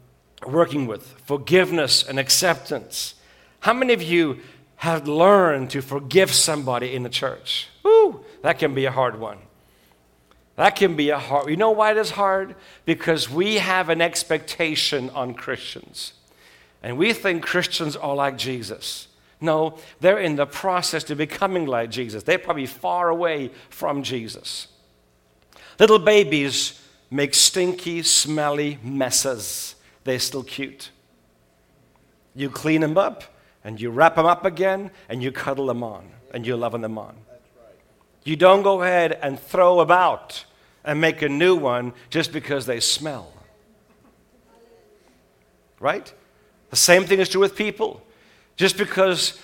working 0.46 0.86
with? 0.86 1.02
Forgiveness 1.26 2.08
and 2.08 2.18
acceptance. 2.18 3.16
How 3.60 3.74
many 3.74 3.92
of 3.92 4.02
you 4.02 4.38
have 4.76 5.06
learned 5.06 5.68
to 5.72 5.82
forgive 5.82 6.32
somebody 6.32 6.94
in 6.94 7.02
the 7.02 7.10
church? 7.10 7.68
Woo, 7.82 8.24
that 8.40 8.58
can 8.58 8.74
be 8.74 8.86
a 8.86 8.90
hard 8.90 9.20
one. 9.20 9.40
That 10.56 10.70
can 10.74 10.96
be 10.96 11.10
a 11.10 11.18
hard. 11.18 11.50
You 11.50 11.58
know 11.58 11.72
why 11.72 11.90
it 11.90 11.98
is 11.98 12.12
hard? 12.12 12.54
Because 12.86 13.28
we 13.28 13.56
have 13.56 13.90
an 13.90 14.00
expectation 14.00 15.10
on 15.10 15.34
Christians. 15.34 16.14
And 16.82 16.96
we 16.96 17.12
think 17.12 17.42
Christians 17.42 17.94
are 17.94 18.14
like 18.14 18.38
Jesus. 18.38 19.07
No, 19.40 19.78
they're 20.00 20.18
in 20.18 20.36
the 20.36 20.46
process 20.46 21.04
to 21.04 21.14
becoming 21.14 21.66
like 21.66 21.90
Jesus. 21.90 22.22
They're 22.24 22.38
probably 22.38 22.66
far 22.66 23.08
away 23.08 23.50
from 23.70 24.02
Jesus. 24.02 24.68
Little 25.78 25.98
babies 25.98 26.80
make 27.10 27.34
stinky, 27.34 28.02
smelly 28.02 28.78
messes. 28.82 29.76
They're 30.04 30.18
still 30.18 30.42
cute. 30.42 30.90
You 32.34 32.50
clean 32.50 32.80
them 32.80 32.98
up, 32.98 33.24
and 33.64 33.80
you 33.80 33.90
wrap 33.90 34.16
them 34.16 34.26
up 34.26 34.44
again, 34.44 34.90
and 35.08 35.22
you 35.22 35.30
cuddle 35.32 35.66
them 35.66 35.82
on, 35.82 36.10
and 36.32 36.46
you're 36.46 36.56
loving 36.56 36.80
them 36.80 36.98
on. 36.98 37.14
You 38.24 38.36
don't 38.36 38.62
go 38.62 38.82
ahead 38.82 39.18
and 39.22 39.38
throw 39.38 39.80
about 39.80 40.44
and 40.84 41.00
make 41.00 41.22
a 41.22 41.28
new 41.28 41.56
one 41.56 41.92
just 42.10 42.32
because 42.32 42.66
they 42.66 42.80
smell. 42.80 43.32
Right? 45.80 46.12
The 46.70 46.76
same 46.76 47.04
thing 47.04 47.20
is 47.20 47.28
true 47.28 47.40
with 47.40 47.56
people. 47.56 48.02
Just 48.58 48.76
because 48.76 49.40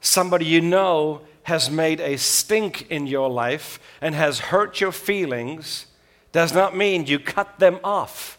somebody 0.00 0.46
you 0.46 0.62
know 0.62 1.20
has 1.42 1.70
made 1.70 2.00
a 2.00 2.16
stink 2.16 2.90
in 2.90 3.06
your 3.06 3.28
life 3.28 3.78
and 4.00 4.14
has 4.14 4.38
hurt 4.38 4.80
your 4.80 4.92
feelings 4.92 5.86
does 6.30 6.54
not 6.54 6.74
mean 6.74 7.04
you 7.04 7.18
cut 7.18 7.58
them 7.58 7.78
off. 7.84 8.38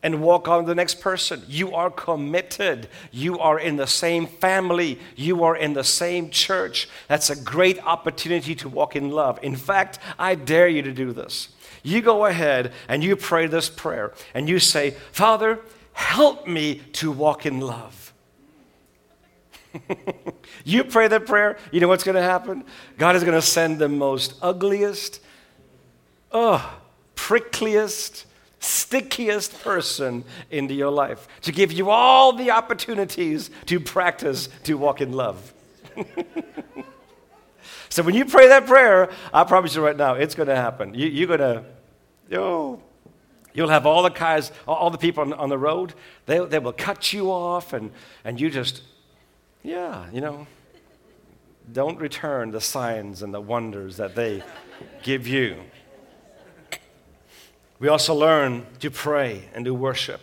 and 0.00 0.22
walk 0.22 0.46
on 0.46 0.62
to 0.62 0.68
the 0.68 0.76
next 0.76 1.00
person. 1.00 1.42
You 1.48 1.74
are 1.74 1.90
committed. 1.90 2.88
You 3.10 3.40
are 3.40 3.58
in 3.58 3.76
the 3.76 3.86
same 3.86 4.28
family. 4.28 5.00
You 5.16 5.42
are 5.42 5.56
in 5.56 5.72
the 5.72 5.82
same 5.82 6.30
church. 6.30 6.88
That's 7.08 7.30
a 7.30 7.36
great 7.36 7.84
opportunity 7.84 8.54
to 8.54 8.68
walk 8.68 8.94
in 8.94 9.10
love. 9.10 9.40
In 9.42 9.56
fact, 9.56 9.98
I 10.16 10.36
dare 10.36 10.68
you 10.68 10.82
to 10.82 10.92
do 10.92 11.12
this. 11.12 11.48
You 11.82 12.00
go 12.00 12.26
ahead 12.26 12.72
and 12.88 13.02
you 13.02 13.16
pray 13.16 13.48
this 13.48 13.68
prayer 13.68 14.12
and 14.34 14.48
you 14.48 14.60
say, 14.60 14.92
Father, 15.10 15.58
help 15.94 16.46
me 16.46 16.76
to 16.92 17.10
walk 17.10 17.44
in 17.44 17.58
love. 17.60 18.07
you 20.64 20.84
pray 20.84 21.08
that 21.08 21.26
prayer, 21.26 21.58
you 21.72 21.80
know 21.80 21.88
what's 21.88 22.04
going 22.04 22.16
to 22.16 22.22
happen? 22.22 22.64
God 22.96 23.16
is 23.16 23.22
going 23.22 23.34
to 23.34 23.42
send 23.42 23.78
the 23.78 23.88
most 23.88 24.34
ugliest, 24.42 25.20
oh, 26.32 26.78
prickliest, 27.16 28.24
stickiest 28.60 29.60
person 29.62 30.24
into 30.50 30.74
your 30.74 30.90
life 30.90 31.28
to 31.42 31.52
give 31.52 31.72
you 31.72 31.90
all 31.90 32.32
the 32.32 32.50
opportunities 32.50 33.50
to 33.66 33.78
practice 33.78 34.48
to 34.64 34.74
walk 34.74 35.00
in 35.00 35.12
love. 35.12 35.52
so 37.88 38.02
when 38.02 38.14
you 38.14 38.24
pray 38.24 38.48
that 38.48 38.66
prayer, 38.66 39.10
I 39.32 39.44
promise 39.44 39.74
you 39.74 39.84
right 39.84 39.96
now, 39.96 40.14
it's 40.14 40.34
going 40.34 40.48
to 40.48 40.56
happen. 40.56 40.94
You, 40.94 41.24
are 41.24 41.36
going 41.36 41.40
to, 41.40 42.38
oh, 42.38 42.80
you'll 43.52 43.68
have 43.68 43.86
all 43.86 44.02
the 44.02 44.10
cars, 44.10 44.50
all 44.66 44.90
the 44.90 44.98
people 44.98 45.22
on, 45.22 45.32
on 45.32 45.48
the 45.48 45.58
road, 45.58 45.94
they, 46.26 46.38
they 46.44 46.58
will 46.58 46.72
cut 46.72 47.12
you 47.12 47.30
off, 47.30 47.72
and, 47.72 47.90
and 48.24 48.40
you 48.40 48.50
just, 48.50 48.82
yeah, 49.62 50.06
you 50.12 50.20
know, 50.20 50.46
don't 51.72 51.98
return 51.98 52.50
the 52.50 52.60
signs 52.60 53.22
and 53.22 53.32
the 53.32 53.40
wonders 53.40 53.96
that 53.98 54.14
they 54.14 54.42
give 55.02 55.26
you. 55.26 55.56
We 57.78 57.88
also 57.88 58.14
learn 58.14 58.66
to 58.80 58.90
pray 58.90 59.48
and 59.54 59.64
to 59.64 59.74
worship. 59.74 60.20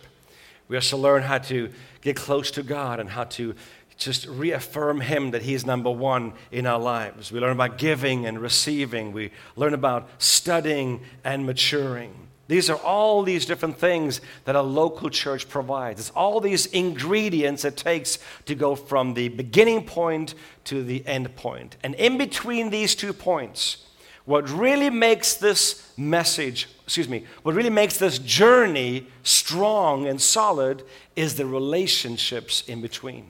We 0.68 0.76
also 0.76 0.96
learn 0.96 1.22
how 1.22 1.38
to 1.38 1.70
get 2.00 2.16
close 2.16 2.50
to 2.52 2.62
God 2.62 3.00
and 3.00 3.08
how 3.08 3.24
to 3.24 3.54
just 3.96 4.26
reaffirm 4.26 5.00
Him 5.00 5.30
that 5.30 5.42
He's 5.42 5.64
number 5.64 5.90
one 5.90 6.34
in 6.50 6.66
our 6.66 6.78
lives. 6.78 7.32
We 7.32 7.40
learn 7.40 7.52
about 7.52 7.78
giving 7.78 8.26
and 8.26 8.38
receiving. 8.38 9.12
We 9.12 9.30
learn 9.54 9.72
about 9.72 10.08
studying 10.18 11.00
and 11.24 11.46
maturing. 11.46 12.28
These 12.48 12.70
are 12.70 12.76
all 12.76 13.22
these 13.22 13.44
different 13.44 13.78
things 13.78 14.20
that 14.44 14.54
a 14.54 14.62
local 14.62 15.10
church 15.10 15.48
provides. 15.48 15.98
It's 16.00 16.10
all 16.10 16.40
these 16.40 16.66
ingredients 16.66 17.64
it 17.64 17.76
takes 17.76 18.18
to 18.44 18.54
go 18.54 18.76
from 18.76 19.14
the 19.14 19.28
beginning 19.28 19.84
point 19.84 20.34
to 20.64 20.84
the 20.84 21.04
end 21.06 21.34
point. 21.34 21.76
And 21.82 21.94
in 21.96 22.18
between 22.18 22.70
these 22.70 22.94
two 22.94 23.12
points, 23.12 23.78
what 24.26 24.48
really 24.50 24.90
makes 24.90 25.34
this 25.34 25.92
message, 25.96 26.68
excuse 26.84 27.08
me, 27.08 27.24
what 27.42 27.54
really 27.54 27.70
makes 27.70 27.96
this 27.98 28.18
journey 28.18 29.06
strong 29.22 30.06
and 30.06 30.20
solid 30.20 30.84
is 31.16 31.34
the 31.34 31.46
relationships 31.46 32.62
in 32.68 32.80
between. 32.80 33.26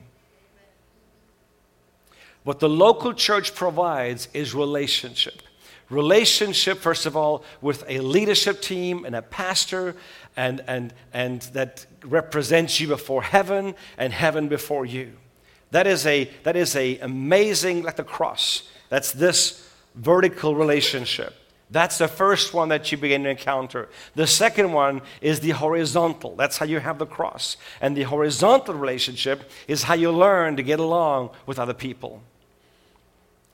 What 2.43 2.59
the 2.59 2.69
local 2.69 3.13
church 3.13 3.53
provides 3.53 4.29
is 4.33 4.55
relationship. 4.55 5.41
Relationship, 5.89 6.79
first 6.79 7.05
of 7.05 7.15
all, 7.15 7.43
with 7.61 7.83
a 7.87 7.99
leadership 7.99 8.61
team 8.61 9.05
and 9.05 9.15
a 9.15 9.21
pastor, 9.21 9.95
and, 10.35 10.61
and, 10.67 10.93
and 11.13 11.41
that 11.53 11.85
represents 12.03 12.79
you 12.79 12.87
before 12.87 13.23
heaven 13.23 13.73
and 13.97 14.11
heaven 14.11 14.47
before 14.47 14.85
you. 14.85 15.13
That 15.71 15.87
is 15.87 16.05
a 16.05 16.29
that 16.43 16.55
is 16.55 16.75
a 16.75 16.97
amazing 16.99 17.83
like 17.83 17.97
the 17.97 18.03
cross. 18.03 18.69
That's 18.89 19.11
this 19.11 19.69
vertical 19.95 20.55
relationship. 20.55 21.33
That's 21.69 21.97
the 21.97 22.07
first 22.07 22.53
one 22.53 22.69
that 22.69 22.91
you 22.91 22.97
begin 22.97 23.23
to 23.23 23.29
encounter. 23.29 23.89
The 24.15 24.27
second 24.27 24.71
one 24.71 25.01
is 25.19 25.41
the 25.41 25.49
horizontal. 25.49 26.35
That's 26.37 26.57
how 26.57 26.65
you 26.65 26.79
have 26.79 26.97
the 26.97 27.05
cross. 27.05 27.57
And 27.81 27.97
the 27.97 28.03
horizontal 28.03 28.75
relationship 28.75 29.49
is 29.67 29.83
how 29.83 29.95
you 29.95 30.11
learn 30.11 30.55
to 30.55 30.63
get 30.63 30.79
along 30.79 31.31
with 31.45 31.59
other 31.59 31.73
people. 31.73 32.21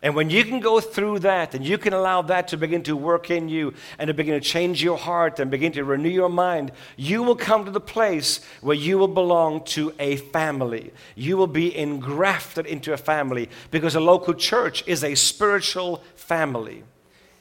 And 0.04 0.16
when 0.16 0.30
you 0.30 0.44
can 0.44 0.60
go 0.60 0.82
through 0.82 1.20
that 1.20 1.56
and 1.56 1.66
you 1.66 1.78
can 1.78 1.94
allow 1.94 2.22
that 2.24 2.50
to 2.50 2.58
begin 2.58 2.84
to 2.84 2.96
work 2.96 3.32
in 3.32 3.48
you 3.48 3.74
and 3.98 4.10
to 4.10 4.13
begin 4.13 4.34
to 4.34 4.42
change 4.42 4.84
your 4.84 4.98
heart 4.98 5.39
and 5.39 5.50
begin 5.50 5.72
to 5.72 5.86
renew 5.86 6.10
your 6.10 6.28
mind, 6.28 6.74
you 6.98 7.24
will 7.24 7.38
come 7.38 7.63
to 7.63 7.72
the 7.72 7.80
place 7.80 8.42
where 8.60 8.76
you 8.76 8.98
will 8.98 9.08
belong 9.08 9.63
to 9.63 9.94
a 10.00 10.18
family. 10.18 10.92
You 11.16 11.38
will 11.38 11.48
be 11.48 11.76
engrafted 11.76 12.66
into 12.66 12.92
a 12.92 12.98
family 12.98 13.50
because 13.72 13.96
a 13.96 14.02
local 14.02 14.34
church 14.34 14.84
is 14.86 15.06
a 15.06 15.16
spiritual 15.16 16.04
family. 16.18 16.84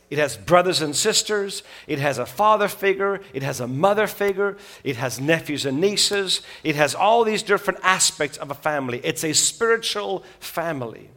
It 0.09 0.18
has 0.18 0.37
brothers 0.37 0.83
and 0.83 0.94
sisters. 0.94 1.64
It 1.88 1.98
has 1.98 2.18
a 2.18 2.27
father 2.27 2.68
figure. 2.68 3.22
It 3.35 3.42
has 3.42 3.59
a 3.59 3.66
mother 3.66 4.07
figure. 4.07 4.57
It 4.85 4.94
has 4.96 5.18
nephews 5.18 5.66
and 5.66 5.81
nieces. 5.81 6.42
It 6.62 6.77
has 6.77 6.94
all 6.94 7.25
these 7.25 7.42
different 7.42 7.81
aspects 7.83 8.38
of 8.38 8.53
a 8.53 8.55
family. 8.55 9.01
It's 9.03 9.25
a 9.25 9.33
spiritual 9.33 10.22
family. 10.38 11.11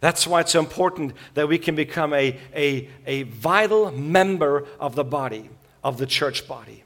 That's 0.00 0.26
why 0.26 0.40
it's 0.40 0.52
so 0.52 0.60
important 0.60 1.12
that 1.34 1.48
we 1.48 1.58
can 1.58 1.74
become 1.74 2.14
a, 2.14 2.38
a, 2.54 2.88
a 3.06 3.24
vital 3.24 3.90
member 3.92 4.66
of 4.78 4.94
the 4.94 5.04
body, 5.04 5.50
of 5.84 5.98
the 5.98 6.06
church 6.06 6.48
body. 6.48 6.84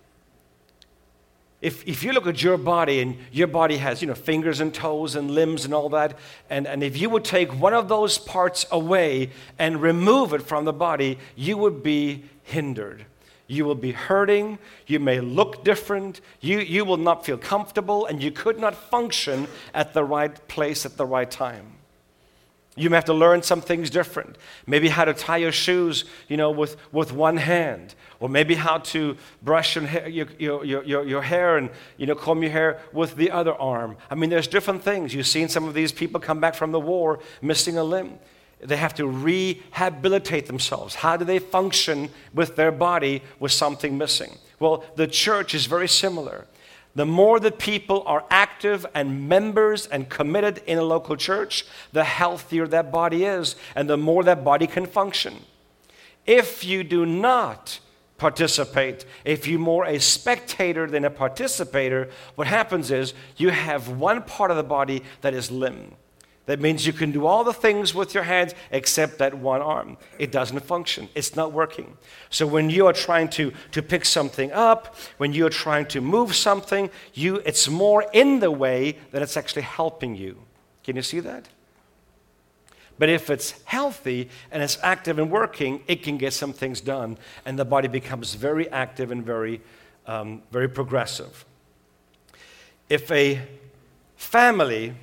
If, 1.64 1.86
if 1.88 2.02
you 2.02 2.12
look 2.12 2.26
at 2.26 2.42
your 2.42 2.58
body 2.58 3.00
and 3.00 3.16
your 3.32 3.46
body 3.46 3.78
has 3.78 4.02
you 4.02 4.08
know, 4.08 4.14
fingers 4.14 4.60
and 4.60 4.74
toes 4.74 5.14
and 5.14 5.30
limbs 5.30 5.64
and 5.64 5.72
all 5.72 5.88
that, 5.90 6.18
and, 6.50 6.66
and 6.66 6.82
if 6.82 7.00
you 7.00 7.08
would 7.08 7.24
take 7.24 7.58
one 7.58 7.72
of 7.72 7.88
those 7.88 8.18
parts 8.18 8.66
away 8.70 9.30
and 9.58 9.80
remove 9.80 10.34
it 10.34 10.42
from 10.42 10.66
the 10.66 10.74
body, 10.74 11.18
you 11.36 11.56
would 11.56 11.82
be 11.82 12.24
hindered. 12.42 13.06
You 13.46 13.64
will 13.64 13.74
be 13.76 13.92
hurting. 13.92 14.58
You 14.86 15.00
may 15.00 15.20
look 15.20 15.64
different. 15.64 16.20
You, 16.40 16.58
you 16.58 16.84
will 16.84 16.96
not 16.96 17.24
feel 17.24 17.38
comfortable, 17.38 18.06
and 18.06 18.22
you 18.22 18.30
could 18.30 18.58
not 18.58 18.74
function 18.74 19.46
at 19.72 19.94
the 19.94 20.04
right 20.04 20.46
place 20.48 20.84
at 20.84 20.96
the 20.96 21.06
right 21.06 21.30
time. 21.30 21.73
You 22.76 22.90
may 22.90 22.96
have 22.96 23.04
to 23.04 23.14
learn 23.14 23.42
some 23.42 23.60
things 23.60 23.88
different. 23.88 24.36
Maybe 24.66 24.88
how 24.88 25.04
to 25.04 25.14
tie 25.14 25.36
your 25.36 25.52
shoes, 25.52 26.04
you 26.28 26.36
know, 26.36 26.50
with, 26.50 26.76
with 26.92 27.12
one 27.12 27.36
hand. 27.36 27.94
Or 28.18 28.28
maybe 28.28 28.54
how 28.56 28.78
to 28.78 29.16
brush 29.42 29.76
your, 29.76 29.86
your, 30.08 30.26
your, 30.38 30.64
your, 30.64 31.04
your 31.04 31.22
hair 31.22 31.56
and, 31.56 31.70
you 31.98 32.06
know, 32.06 32.16
comb 32.16 32.42
your 32.42 32.50
hair 32.50 32.80
with 32.92 33.14
the 33.14 33.30
other 33.30 33.54
arm. 33.54 33.96
I 34.10 34.16
mean, 34.16 34.30
there's 34.30 34.48
different 34.48 34.82
things. 34.82 35.14
You've 35.14 35.26
seen 35.26 35.48
some 35.48 35.68
of 35.68 35.74
these 35.74 35.92
people 35.92 36.20
come 36.20 36.40
back 36.40 36.56
from 36.56 36.72
the 36.72 36.80
war 36.80 37.20
missing 37.40 37.78
a 37.78 37.84
limb. 37.84 38.18
They 38.60 38.76
have 38.76 38.94
to 38.94 39.06
rehabilitate 39.06 40.46
themselves. 40.46 40.96
How 40.96 41.16
do 41.16 41.24
they 41.24 41.38
function 41.38 42.08
with 42.32 42.56
their 42.56 42.72
body 42.72 43.22
with 43.38 43.52
something 43.52 43.96
missing? 43.98 44.38
Well, 44.58 44.84
the 44.96 45.06
church 45.06 45.54
is 45.54 45.66
very 45.66 45.88
similar 45.88 46.46
the 46.94 47.06
more 47.06 47.40
that 47.40 47.58
people 47.58 48.02
are 48.06 48.24
active 48.30 48.86
and 48.94 49.28
members 49.28 49.86
and 49.86 50.08
committed 50.08 50.62
in 50.66 50.78
a 50.78 50.84
local 50.84 51.16
church, 51.16 51.64
the 51.92 52.04
healthier 52.04 52.66
that 52.68 52.92
body 52.92 53.24
is, 53.24 53.56
and 53.74 53.90
the 53.90 53.96
more 53.96 54.22
that 54.24 54.44
body 54.44 54.66
can 54.66 54.86
function. 54.86 55.44
If 56.26 56.64
you 56.64 56.84
do 56.84 57.04
not 57.04 57.80
participate, 58.16 59.04
if 59.24 59.46
you're 59.46 59.58
more 59.58 59.84
a 59.84 59.98
spectator 59.98 60.86
than 60.86 61.04
a 61.04 61.10
participator, 61.10 62.10
what 62.36 62.46
happens 62.46 62.90
is 62.90 63.12
you 63.36 63.50
have 63.50 63.88
one 63.88 64.22
part 64.22 64.50
of 64.50 64.56
the 64.56 64.62
body 64.62 65.02
that 65.20 65.34
is 65.34 65.50
limb. 65.50 65.96
That 66.46 66.60
means 66.60 66.86
you 66.86 66.92
can 66.92 67.10
do 67.10 67.24
all 67.24 67.42
the 67.42 67.54
things 67.54 67.94
with 67.94 68.12
your 68.12 68.24
hands 68.24 68.54
except 68.70 69.18
that 69.18 69.32
one 69.32 69.62
arm. 69.62 69.96
It 70.18 70.30
doesn't 70.30 70.60
function, 70.60 71.08
it's 71.14 71.34
not 71.34 71.52
working. 71.52 71.96
So 72.28 72.46
when 72.46 72.68
you 72.68 72.86
are 72.86 72.92
trying 72.92 73.28
to, 73.30 73.52
to 73.72 73.82
pick 73.82 74.04
something 74.04 74.52
up, 74.52 74.94
when 75.16 75.32
you 75.32 75.46
are 75.46 75.50
trying 75.50 75.86
to 75.86 76.02
move 76.02 76.34
something, 76.34 76.90
you, 77.14 77.36
it's 77.46 77.68
more 77.68 78.04
in 78.12 78.40
the 78.40 78.50
way 78.50 78.98
than 79.10 79.22
it's 79.22 79.36
actually 79.36 79.62
helping 79.62 80.16
you. 80.16 80.36
Can 80.82 80.96
you 80.96 81.02
see 81.02 81.20
that? 81.20 81.48
But 82.98 83.08
if 83.08 83.30
it's 83.30 83.54
healthy 83.64 84.28
and 84.52 84.62
it's 84.62 84.78
active 84.82 85.18
and 85.18 85.30
working, 85.30 85.82
it 85.88 86.02
can 86.02 86.18
get 86.18 86.32
some 86.32 86.52
things 86.52 86.80
done, 86.80 87.18
and 87.44 87.58
the 87.58 87.64
body 87.64 87.88
becomes 87.88 88.34
very 88.34 88.68
active 88.70 89.10
and 89.10 89.24
very, 89.24 89.62
um, 90.06 90.42
very 90.52 90.68
progressive. 90.68 91.44
If 92.88 93.10
a 93.10 93.40
family 94.16 94.94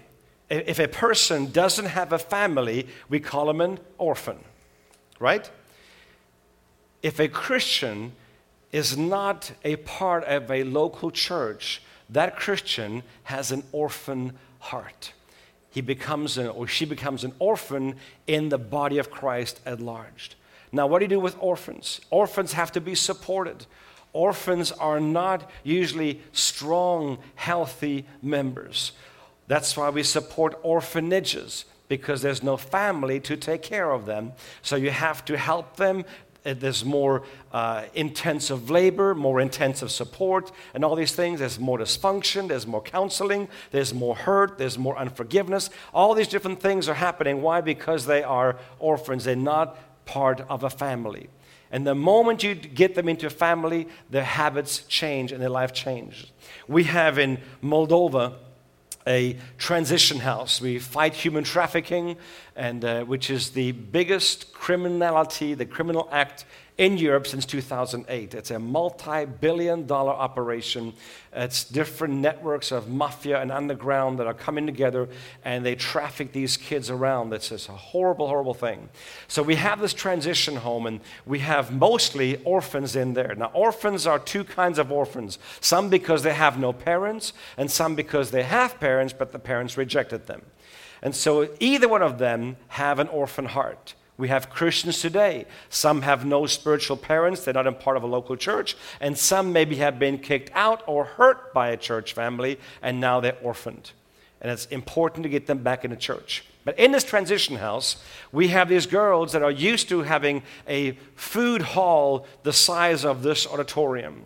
if 0.52 0.80
a 0.80 0.88
person 0.88 1.52
doesn't 1.52 1.86
have 1.86 2.12
a 2.12 2.20
family, 2.20 2.88
we 3.08 3.20
call 3.20 3.50
him 3.50 3.62
an 3.62 3.80
orphan, 3.98 4.38
right? 5.18 5.50
If 7.02 7.20
a 7.20 7.30
Christian 7.30 8.12
is 8.72 8.98
not 8.98 9.54
a 9.64 9.78
part 9.78 10.26
of 10.26 10.52
a 10.52 10.64
local 10.64 11.10
church, 11.10 11.82
that 12.10 12.36
Christian 12.36 13.04
has 13.24 13.52
an 13.52 13.64
orphan 13.72 14.34
heart. 14.60 15.14
He 15.70 15.80
becomes 15.80 16.38
an, 16.38 16.48
or 16.48 16.68
she 16.68 16.84
becomes 16.84 17.24
an 17.24 17.34
orphan 17.40 17.96
in 18.28 18.50
the 18.50 18.58
body 18.58 18.98
of 18.98 19.10
Christ 19.10 19.62
at 19.66 19.80
large. 19.80 20.32
Now, 20.74 20.86
what 20.86 21.00
do 21.00 21.06
you 21.06 21.10
do 21.10 21.20
with 21.20 21.36
orphans? 21.40 22.02
Orphans 22.10 22.54
have 22.54 22.74
to 22.74 22.82
be 22.82 22.96
supported. 22.96 23.66
Orphans 24.12 24.74
are 24.74 25.00
not 25.00 25.50
usually 25.64 26.22
strong, 26.34 27.20
healthy 27.36 28.06
members. 28.22 28.92
That's 29.52 29.76
why 29.76 29.90
we 29.90 30.04
support 30.04 30.58
orphanages, 30.64 31.66
because 31.90 32.22
there's 32.22 32.42
no 32.42 32.56
family 32.56 33.20
to 33.20 33.36
take 33.36 33.62
care 33.62 33.92
of 33.92 34.06
them. 34.06 34.32
So 34.62 34.78
you 34.78 34.92
have 34.92 35.26
to 35.26 35.38
help 35.38 35.76
them 35.76 36.06
uh, 36.46 36.54
there's 36.58 36.86
more 36.86 37.24
uh, 37.52 37.84
intensive 37.94 38.70
labor, 38.70 39.14
more 39.14 39.42
intensive 39.42 39.92
support, 39.92 40.54
and 40.74 40.86
all 40.86 40.96
these 40.96 41.12
things. 41.12 41.42
There's 41.42 41.60
more 41.60 41.78
dysfunction, 41.78 42.48
there's 42.48 42.66
more 42.66 42.82
counseling, 42.82 43.50
there's 43.72 43.94
more 43.94 44.16
hurt, 44.16 44.58
there's 44.58 44.78
more 44.78 44.98
unforgiveness. 44.98 45.70
All 45.94 46.14
these 46.14 46.30
different 46.30 46.62
things 46.62 46.88
are 46.88 46.94
happening. 46.94 47.42
Why? 47.42 47.60
Because 47.60 48.06
they 48.06 48.24
are 48.24 48.58
orphans, 48.80 49.26
they're 49.26 49.36
not 49.36 49.78
part 50.06 50.40
of 50.48 50.64
a 50.64 50.70
family. 50.70 51.28
And 51.72 51.86
the 51.86 51.94
moment 51.94 52.42
you 52.42 52.56
get 52.56 52.96
them 52.96 53.10
into 53.10 53.28
a 53.28 53.30
family, 53.30 53.90
their 54.10 54.24
habits 54.24 54.80
change 54.88 55.34
and 55.34 55.42
their 55.42 55.50
life 55.50 55.74
changes. 55.74 56.32
We 56.70 56.86
have 56.86 57.18
in 57.18 57.40
Moldova 57.62 58.36
a 59.08 59.38
transition 59.58 60.20
house. 60.20 60.62
We 60.62 60.80
fight 60.80 61.14
human 61.14 61.44
trafficking, 61.44 62.18
and, 62.56 62.86
uh, 62.86 63.04
which 63.04 63.30
is 63.30 63.52
the 63.52 63.72
biggest 63.72 64.54
criminality, 64.54 65.54
the 65.54 65.66
criminal 65.66 66.08
act 66.12 66.46
in 66.82 66.98
Europe 66.98 67.28
since 67.28 67.46
2008. 67.46 68.34
It's 68.34 68.50
a 68.50 68.58
multi 68.58 69.26
billion 69.26 69.86
dollar 69.86 70.14
operation. 70.14 70.94
It's 71.32 71.64
different 71.64 72.16
networks 72.16 72.72
of 72.72 72.90
mafia 72.90 73.40
and 73.40 73.52
underground 73.52 74.18
that 74.18 74.26
are 74.26 74.34
coming 74.34 74.66
together 74.66 75.08
and 75.46 75.64
they 75.64 75.76
traffic 75.76 76.32
these 76.32 76.58
kids 76.58 76.90
around. 76.90 77.34
It's 77.34 77.50
just 77.50 77.70
a 77.70 77.74
horrible, 77.74 78.28
horrible 78.28 78.56
thing. 78.56 78.90
So 79.28 79.44
we 79.44 79.54
have 79.56 79.80
this 79.80 79.94
transition 79.94 80.56
home 80.56 80.88
and 80.88 81.02
we 81.28 81.38
have 81.38 81.72
mostly 81.72 82.42
orphans 82.46 82.96
in 82.96 83.14
there. 83.14 83.36
Now, 83.36 83.52
orphans 83.54 84.08
are 84.08 84.18
two 84.18 84.44
kinds 84.44 84.80
of 84.80 84.92
orphans 84.92 85.38
some 85.60 85.88
because 85.88 86.24
they 86.24 86.34
have 86.34 86.58
no 86.58 86.74
parents, 86.74 87.34
and 87.58 87.70
some 87.70 87.94
because 87.94 88.32
they 88.32 88.42
have 88.42 88.80
parents, 88.80 89.14
but 89.14 89.32
the 89.32 89.40
parents 89.40 89.78
rejected 89.78 90.26
them. 90.26 90.42
And 91.04 91.16
so 91.16 91.48
either 91.60 91.88
one 91.88 92.02
of 92.02 92.18
them 92.18 92.58
have 92.70 92.98
an 92.98 93.08
orphan 93.08 93.46
heart. 93.46 93.94
We 94.22 94.28
have 94.28 94.52
Christians 94.52 95.02
today. 95.02 95.48
Some 95.70 96.04
have 96.04 96.26
no 96.26 96.46
spiritual 96.46 96.96
parents, 96.96 97.44
they're 97.44 97.56
not 97.56 97.66
a 97.66 97.72
part 97.72 97.98
of 97.98 98.04
a 98.04 98.06
local 98.08 98.36
church, 98.36 98.78
and 99.00 99.18
some 99.18 99.52
maybe 99.52 99.78
have 99.78 99.98
been 99.98 100.20
kicked 100.20 100.52
out 100.54 100.84
or 100.86 101.06
hurt 101.06 101.52
by 101.56 101.70
a 101.70 101.78
church 101.78 102.14
family, 102.14 102.60
and 102.84 103.00
now 103.00 103.20
they're 103.20 103.40
orphaned. 103.42 103.94
And 104.40 104.52
it's 104.52 104.68
important 104.68 105.24
to 105.24 105.30
get 105.30 105.48
them 105.48 105.64
back 105.64 105.84
in 105.86 105.92
a 105.92 105.96
church. 105.96 106.46
But 106.66 106.78
in 106.78 106.92
this 106.92 107.04
transition 107.04 107.56
house, 107.56 108.04
we 108.32 108.50
have 108.50 108.70
these 108.70 108.86
girls 108.86 109.32
that 109.32 109.42
are 109.42 109.50
used 109.50 109.90
to 109.90 110.04
having 110.04 110.44
a 110.68 110.92
food 111.16 111.64
hall 111.64 112.28
the 112.44 112.54
size 112.54 113.04
of 113.04 113.24
this 113.24 113.48
auditorium 113.48 114.26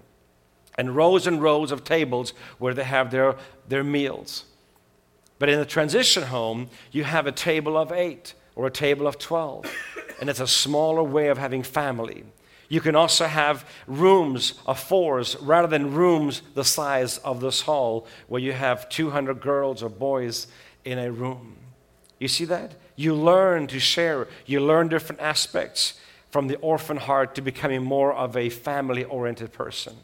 and 0.77 0.93
rows 0.93 1.25
and 1.25 1.41
rows 1.41 1.71
of 1.71 1.85
tables 1.85 2.33
where 2.57 2.73
they 2.73 2.83
have 2.83 3.11
their, 3.11 3.37
their 3.69 3.85
meals. 3.85 4.43
But 5.39 5.47
in 5.47 5.57
the 5.57 5.65
transition 5.65 6.23
home, 6.23 6.69
you 6.91 7.05
have 7.05 7.27
a 7.27 7.31
table 7.31 7.77
of 7.77 7.93
eight 7.93 8.33
or 8.55 8.67
a 8.67 8.71
table 8.71 9.07
of 9.07 9.17
12. 9.17 9.65
And 10.19 10.29
it's 10.29 10.39
a 10.39 10.47
smaller 10.47 11.03
way 11.03 11.27
of 11.27 11.37
having 11.37 11.63
family. 11.63 12.23
You 12.67 12.81
can 12.81 12.95
also 12.95 13.25
have 13.25 13.67
rooms 13.85 14.53
of 14.65 14.79
fours 14.79 15.35
rather 15.41 15.67
than 15.67 15.93
rooms 15.93 16.41
the 16.55 16.63
size 16.63 17.17
of 17.19 17.39
this 17.39 17.61
hall 17.61 18.07
where 18.27 18.41
you 18.41 18.53
have 18.53 18.89
200 18.89 19.39
girls 19.39 19.83
or 19.83 19.89
boys 19.89 20.47
in 20.83 20.97
a 20.97 21.11
room. 21.11 21.57
You 22.19 22.27
see 22.27 22.45
that? 22.45 22.75
You 22.95 23.13
learn 23.13 23.67
to 23.67 23.79
share, 23.79 24.27
you 24.45 24.61
learn 24.61 24.87
different 24.87 25.21
aspects 25.21 25.99
from 26.31 26.47
the 26.47 26.57
orphan 26.57 26.97
heart 26.97 27.35
to 27.35 27.41
becoming 27.41 27.83
more 27.83 28.13
of 28.13 28.35
a 28.35 28.49
family 28.49 29.03
oriented 29.03 29.53
person. 29.53 29.95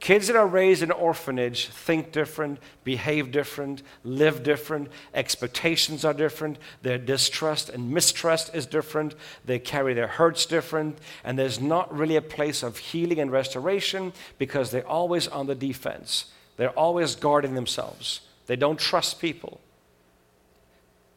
Kids 0.00 0.28
that 0.28 0.36
are 0.36 0.46
raised 0.46 0.82
in 0.82 0.92
an 0.92 0.96
orphanage 0.96 1.66
think 1.68 2.12
different, 2.12 2.60
behave 2.84 3.32
different, 3.32 3.82
live 4.04 4.44
different, 4.44 4.88
expectations 5.12 6.04
are 6.04 6.14
different, 6.14 6.56
their 6.82 6.98
distrust 6.98 7.68
and 7.68 7.90
mistrust 7.90 8.54
is 8.54 8.64
different, 8.64 9.16
they 9.44 9.58
carry 9.58 9.94
their 9.94 10.06
hurts 10.06 10.46
different, 10.46 10.98
and 11.24 11.36
there's 11.36 11.60
not 11.60 11.92
really 11.96 12.14
a 12.14 12.22
place 12.22 12.62
of 12.62 12.78
healing 12.78 13.18
and 13.18 13.32
restoration 13.32 14.12
because 14.38 14.70
they're 14.70 14.86
always 14.86 15.26
on 15.26 15.48
the 15.48 15.54
defense. 15.54 16.26
They're 16.56 16.70
always 16.70 17.16
guarding 17.16 17.54
themselves. 17.54 18.20
They 18.46 18.56
don't 18.56 18.78
trust 18.78 19.20
people. 19.20 19.60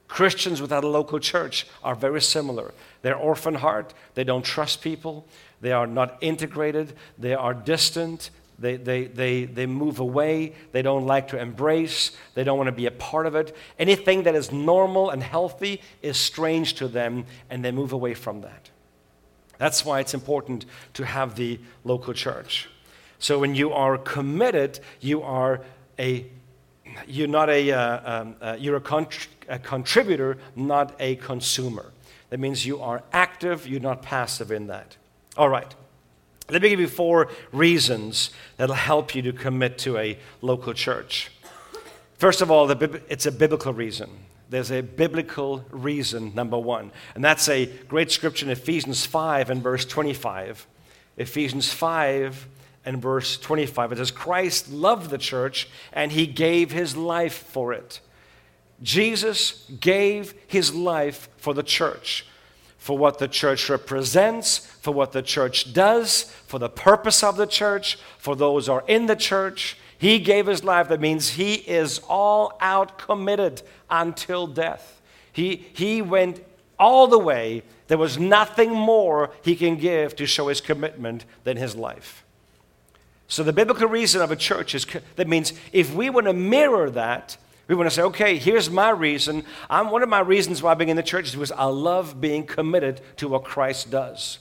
Christians 0.08 0.60
without 0.60 0.84
a 0.84 0.90
local 0.90 1.20
church 1.20 1.68
are 1.84 1.96
very 1.96 2.22
similar. 2.22 2.74
They're 3.02 3.16
orphan 3.16 3.56
heart, 3.56 3.94
they 4.16 4.24
don't 4.24 4.44
trust 4.44 4.82
people, 4.82 5.26
they 5.62 5.72
are 5.72 5.88
not 5.88 6.18
integrated, 6.20 6.94
they 7.18 7.34
are 7.34 7.54
distant, 7.54 8.32
they, 8.62 8.78
they, 8.78 9.06
they, 9.06 9.46
they 9.46 9.66
move 9.66 10.00
away. 10.00 10.54
They 10.72 10.82
don't 10.82 11.06
like 11.06 11.30
to 11.30 11.40
embrace. 11.40 12.12
They 12.36 12.44
don't 12.44 12.58
want 12.58 12.68
to 12.68 12.72
be 12.72 12.86
a 12.86 12.92
part 12.92 13.26
of 13.26 13.36
it. 13.36 13.56
Anything 13.80 14.24
that 14.24 14.36
is 14.36 14.52
normal 14.52 15.10
and 15.10 15.22
healthy 15.22 15.82
is 16.02 16.18
strange 16.18 16.76
to 16.76 16.88
them, 16.88 17.26
and 17.50 17.66
they 17.66 17.72
move 17.72 17.92
away 17.92 18.14
from 18.14 18.42
that. 18.42 18.70
That's 19.58 19.84
why 19.86 20.00
it's 20.00 20.14
important 20.14 20.66
to 20.94 21.06
have 21.06 21.36
the 21.36 21.60
local 21.84 22.14
church. 22.14 22.70
So 23.20 23.40
when 23.40 23.54
you 23.54 23.74
are 23.74 23.98
committed, 23.98 24.80
you 25.00 25.22
are 25.22 25.62
a 26.00 26.26
you're 27.08 27.28
not 27.28 27.50
a 27.50 27.72
uh, 27.72 28.22
um, 28.22 28.36
uh, 28.42 28.58
you're 28.60 28.76
a, 28.76 28.82
contr- 28.82 29.28
a 29.48 29.60
contributor, 29.60 30.38
not 30.56 30.96
a 31.00 31.16
consumer. 31.18 31.92
That 32.32 32.40
means 32.40 32.66
you 32.66 32.82
are 32.82 33.04
active. 33.14 33.68
You're 33.68 33.80
not 33.80 34.02
passive 34.02 34.52
in 34.52 34.68
that. 34.68 34.98
All 35.38 35.50
right. 35.50 35.74
Let 36.52 36.62
me 36.62 36.70
give 36.70 36.82
you 36.82 36.88
four 36.90 37.30
reasons 37.54 38.32
that'll 38.58 38.76
help 38.76 39.16
you 39.16 39.22
to 39.22 39.32
commit 39.32 39.78
to 39.80 39.98
a 39.98 40.18
local 40.42 40.74
church. 40.74 41.32
First 42.18 42.42
of 42.42 42.52
all, 42.52 42.70
it's 42.70 43.26
a 43.26 43.32
biblical 43.32 43.74
reason. 43.74 44.10
There's 44.50 44.70
a 44.70 44.82
biblical 44.82 45.64
reason, 45.72 46.36
number 46.36 46.60
one. 46.60 46.92
And 47.16 47.24
that's 47.24 47.48
a 47.48 47.68
great 47.88 48.12
scripture 48.12 48.46
in 48.46 48.52
Ephesians 48.52 49.06
5 49.06 49.50
and 49.50 49.64
verse 49.64 49.86
25. 49.86 50.68
Ephesians 51.16 51.72
5 51.72 52.48
and 52.84 53.02
verse 53.02 53.38
25. 53.38 53.94
It 53.94 53.98
says, 54.00 54.12
Christ 54.12 54.70
loved 54.70 55.10
the 55.10 55.18
church 55.18 55.70
and 55.94 56.12
he 56.12 56.28
gave 56.28 56.72
his 56.74 56.98
life 56.98 57.46
for 57.48 57.72
it. 57.72 58.02
Jesus 58.84 59.66
gave 59.80 60.34
his 60.48 60.76
life 60.76 61.30
for 61.38 61.54
the 61.54 61.64
church 61.64 62.26
for 62.82 62.98
what 62.98 63.20
the 63.20 63.28
church 63.28 63.70
represents, 63.70 64.58
for 64.58 64.92
what 64.92 65.12
the 65.12 65.22
church 65.22 65.72
does, 65.72 66.24
for 66.48 66.58
the 66.58 66.68
purpose 66.68 67.22
of 67.22 67.38
the 67.38 67.46
church, 67.46 68.00
for 68.18 68.36
those 68.36 68.66
who 68.66 68.74
are 68.74 68.84
in 68.88 69.06
the 69.06 69.16
church. 69.16 69.78
He 70.00 70.18
gave 70.18 70.48
his 70.48 70.64
life. 70.64 70.88
That 70.88 71.00
means 71.00 71.30
he 71.30 71.54
is 71.54 72.02
all 72.10 72.58
out 72.60 72.98
committed 72.98 73.62
until 73.92 74.48
death. 74.48 75.00
He, 75.32 75.68
he 75.74 76.02
went 76.02 76.44
all 76.80 77.06
the 77.06 77.20
way. 77.20 77.62
There 77.86 78.00
was 78.00 78.18
nothing 78.18 78.72
more 78.72 79.30
he 79.44 79.56
can 79.56 79.76
give 79.76 80.16
to 80.16 80.26
show 80.26 80.48
his 80.48 80.60
commitment 80.60 81.26
than 81.44 81.58
his 81.58 81.76
life. 81.76 82.26
So, 83.28 83.44
the 83.44 83.54
biblical 83.54 83.88
reason 83.90 84.24
of 84.24 84.32
a 84.32 84.36
church 84.36 84.74
is 84.74 84.88
that 85.18 85.28
means 85.28 85.54
if 85.72 85.94
we 85.94 86.10
want 86.10 86.26
to 86.26 86.34
mirror 86.34 86.90
that, 86.90 87.38
we 87.72 87.78
want 87.78 87.90
to 87.90 87.96
say, 87.96 88.02
okay, 88.02 88.38
here's 88.38 88.70
my 88.70 88.90
reason. 88.90 89.46
I'm, 89.70 89.92
one 89.92 90.04
of 90.04 90.10
my 90.10 90.20
reasons 90.20 90.62
why 90.62 90.74
being 90.74 90.90
in 90.90 90.98
the 90.98 91.02
church 91.04 91.28
is 91.28 91.32
because 91.32 91.54
I 91.54 91.64
love 91.64 92.20
being 92.20 92.46
committed 92.46 93.00
to 93.16 93.30
what 93.30 93.46
Christ 93.46 93.90
does. 93.90 94.40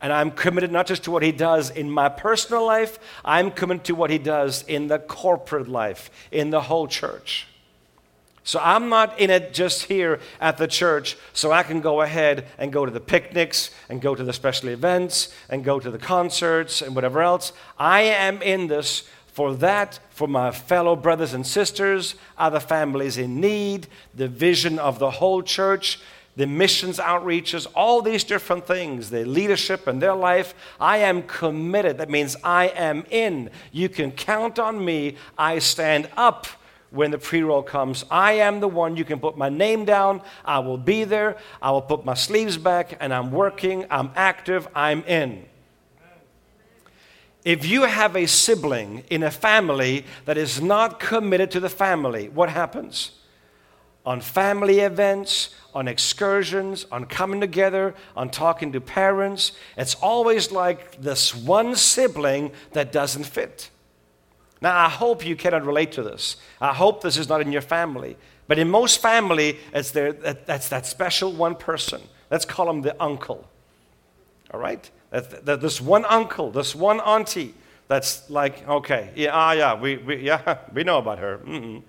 And 0.00 0.12
I'm 0.12 0.30
committed 0.30 0.70
not 0.70 0.86
just 0.86 1.02
to 1.02 1.10
what 1.10 1.24
he 1.24 1.32
does 1.32 1.70
in 1.70 1.90
my 1.90 2.08
personal 2.08 2.64
life, 2.64 3.00
I'm 3.24 3.50
committed 3.50 3.82
to 3.86 3.96
what 3.96 4.10
he 4.10 4.18
does 4.18 4.62
in 4.62 4.86
the 4.86 5.00
corporate 5.00 5.66
life, 5.66 6.08
in 6.30 6.50
the 6.50 6.60
whole 6.60 6.86
church. 6.86 7.48
So 8.44 8.60
I'm 8.62 8.88
not 8.88 9.18
in 9.18 9.28
it 9.28 9.52
just 9.52 9.82
here 9.86 10.20
at 10.40 10.56
the 10.56 10.68
church 10.68 11.18
so 11.32 11.50
I 11.50 11.64
can 11.64 11.80
go 11.80 12.02
ahead 12.02 12.46
and 12.58 12.72
go 12.72 12.86
to 12.86 12.92
the 12.92 13.00
picnics 13.00 13.72
and 13.88 14.00
go 14.00 14.14
to 14.14 14.22
the 14.22 14.32
special 14.32 14.68
events 14.68 15.34
and 15.50 15.64
go 15.64 15.80
to 15.80 15.90
the 15.90 15.98
concerts 15.98 16.80
and 16.80 16.94
whatever 16.94 17.22
else. 17.22 17.52
I 17.76 18.02
am 18.02 18.40
in 18.40 18.68
this 18.68 19.02
for 19.38 19.54
that, 19.54 20.00
for 20.10 20.26
my 20.26 20.50
fellow 20.50 20.96
brothers 20.96 21.32
and 21.32 21.46
sisters, 21.46 22.16
other 22.36 22.58
families 22.58 23.18
in 23.18 23.40
need, 23.40 23.86
the 24.12 24.26
vision 24.26 24.80
of 24.80 24.98
the 24.98 25.12
whole 25.12 25.44
church, 25.44 26.00
the 26.34 26.44
missions 26.44 26.98
outreaches, 26.98 27.64
all 27.76 28.02
these 28.02 28.24
different 28.24 28.66
things, 28.66 29.10
the 29.10 29.24
leadership 29.24 29.86
and 29.86 30.02
their 30.02 30.16
life. 30.16 30.56
I 30.80 30.96
am 30.98 31.22
committed. 31.22 31.98
That 31.98 32.10
means 32.10 32.34
I 32.42 32.66
am 32.70 33.06
in. 33.10 33.50
You 33.70 33.88
can 33.88 34.10
count 34.10 34.58
on 34.58 34.84
me. 34.84 35.14
I 35.38 35.60
stand 35.60 36.10
up 36.16 36.48
when 36.90 37.12
the 37.12 37.18
pre 37.18 37.44
roll 37.44 37.62
comes. 37.62 38.04
I 38.10 38.32
am 38.32 38.58
the 38.58 38.66
one. 38.66 38.96
You 38.96 39.04
can 39.04 39.20
put 39.20 39.36
my 39.36 39.48
name 39.48 39.84
down. 39.84 40.20
I 40.44 40.58
will 40.58 40.78
be 40.78 41.04
there. 41.04 41.36
I 41.62 41.70
will 41.70 41.82
put 41.82 42.04
my 42.04 42.14
sleeves 42.14 42.56
back 42.56 42.96
and 42.98 43.14
I'm 43.14 43.30
working. 43.30 43.86
I'm 43.88 44.10
active. 44.16 44.66
I'm 44.74 45.04
in. 45.04 45.44
If 47.48 47.64
you 47.64 47.84
have 47.84 48.14
a 48.14 48.26
sibling 48.26 49.04
in 49.08 49.22
a 49.22 49.30
family 49.30 50.04
that 50.26 50.36
is 50.36 50.60
not 50.60 51.00
committed 51.00 51.50
to 51.52 51.60
the 51.60 51.70
family, 51.70 52.28
what 52.28 52.50
happens? 52.50 53.12
On 54.04 54.20
family 54.20 54.80
events, 54.80 55.54
on 55.74 55.88
excursions, 55.88 56.84
on 56.92 57.06
coming 57.06 57.40
together, 57.40 57.94
on 58.14 58.28
talking 58.28 58.70
to 58.72 58.82
parents, 58.82 59.52
it's 59.78 59.94
always 59.94 60.52
like 60.52 61.00
this 61.00 61.34
one 61.34 61.74
sibling 61.74 62.52
that 62.72 62.92
doesn't 62.92 63.24
fit. 63.24 63.70
Now, 64.60 64.76
I 64.76 64.90
hope 64.90 65.24
you 65.24 65.34
cannot 65.34 65.64
relate 65.64 65.92
to 65.92 66.02
this. 66.02 66.36
I 66.60 66.74
hope 66.74 67.00
this 67.00 67.16
is 67.16 67.30
not 67.30 67.40
in 67.40 67.50
your 67.50 67.62
family. 67.62 68.18
But 68.46 68.58
in 68.58 68.68
most 68.68 69.00
family, 69.00 69.56
it's 69.72 69.92
there, 69.92 70.12
that's 70.12 70.68
that 70.68 70.84
special 70.84 71.32
one 71.32 71.54
person. 71.54 72.02
Let's 72.30 72.44
call 72.44 72.68
him 72.68 72.82
the 72.82 72.94
uncle. 73.02 73.48
All 74.52 74.60
right? 74.60 74.90
That, 75.10 75.46
that 75.46 75.60
this 75.60 75.80
one 75.80 76.04
uncle, 76.04 76.50
this 76.50 76.74
one 76.74 77.00
auntie, 77.00 77.54
that's 77.88 78.28
like, 78.28 78.68
okay, 78.68 79.10
yeah, 79.16 79.30
ah, 79.32 79.52
yeah, 79.52 79.74
we, 79.74 79.96
we, 79.96 80.16
yeah, 80.16 80.58
we 80.72 80.84
know 80.84 80.98
about 80.98 81.18
her. 81.18 81.38
Mm-mm. 81.38 81.82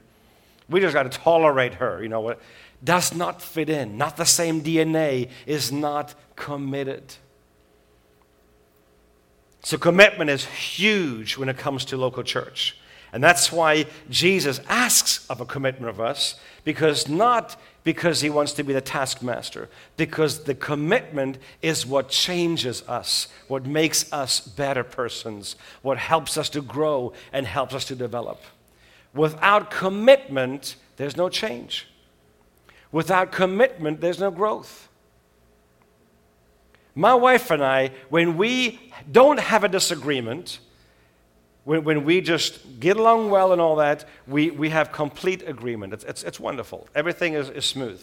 We 0.69 0.79
just 0.79 0.93
got 0.93 1.03
to 1.03 1.09
tolerate 1.09 1.75
her. 1.75 2.01
You 2.01 2.09
know 2.09 2.21
what? 2.21 2.39
Does 2.83 3.13
not 3.13 3.41
fit 3.41 3.69
in. 3.69 3.97
Not 3.97 4.15
the 4.15 4.25
same 4.25 4.61
DNA. 4.61 5.29
Is 5.45 5.71
not 5.71 6.15
committed. 6.35 7.15
So 9.61 9.77
commitment 9.77 10.29
is 10.29 10.45
huge 10.45 11.37
when 11.37 11.49
it 11.49 11.57
comes 11.57 11.83
to 11.85 11.97
local 11.97 12.23
church. 12.23 12.77
And 13.11 13.23
that's 13.23 13.51
why 13.51 13.85
Jesus 14.09 14.61
asks 14.67 15.25
of 15.29 15.41
a 15.41 15.45
commitment 15.45 15.89
of 15.89 15.99
us, 15.99 16.35
because 16.63 17.07
not 17.07 17.55
because 17.83 18.21
he 18.21 18.29
wants 18.29 18.53
to 18.53 18.63
be 18.63 18.73
the 18.73 18.81
taskmaster, 18.81 19.69
because 19.97 20.43
the 20.43 20.53
commitment 20.53 21.37
is 21.61 21.85
what 21.85 22.09
changes 22.09 22.87
us, 22.87 23.27
what 23.47 23.65
makes 23.65 24.11
us 24.13 24.39
better 24.39 24.83
persons, 24.83 25.55
what 25.81 25.97
helps 25.97 26.37
us 26.37 26.49
to 26.49 26.61
grow 26.61 27.13
and 27.33 27.47
helps 27.47 27.73
us 27.73 27.85
to 27.85 27.95
develop. 27.95 28.43
Without 29.13 29.71
commitment, 29.71 30.75
there's 30.97 31.17
no 31.17 31.29
change. 31.29 31.87
Without 32.91 33.31
commitment, 33.31 34.01
there's 34.01 34.19
no 34.19 34.29
growth. 34.29 34.87
My 36.93 37.13
wife 37.15 37.49
and 37.49 37.63
I, 37.63 37.91
when 38.09 38.37
we 38.37 38.79
don't 39.11 39.39
have 39.39 39.63
a 39.63 39.69
disagreement, 39.69 40.59
when, 41.63 41.83
when 41.83 42.05
we 42.05 42.21
just 42.21 42.79
get 42.79 42.97
along 42.97 43.29
well 43.29 43.51
and 43.51 43.61
all 43.61 43.75
that, 43.77 44.05
we, 44.27 44.51
we 44.51 44.69
have 44.69 44.91
complete 44.91 45.47
agreement. 45.47 45.93
It's, 45.93 46.03
it's, 46.03 46.23
it's 46.23 46.39
wonderful. 46.39 46.87
Everything 46.95 47.33
is, 47.33 47.49
is 47.49 47.65
smooth. 47.65 48.01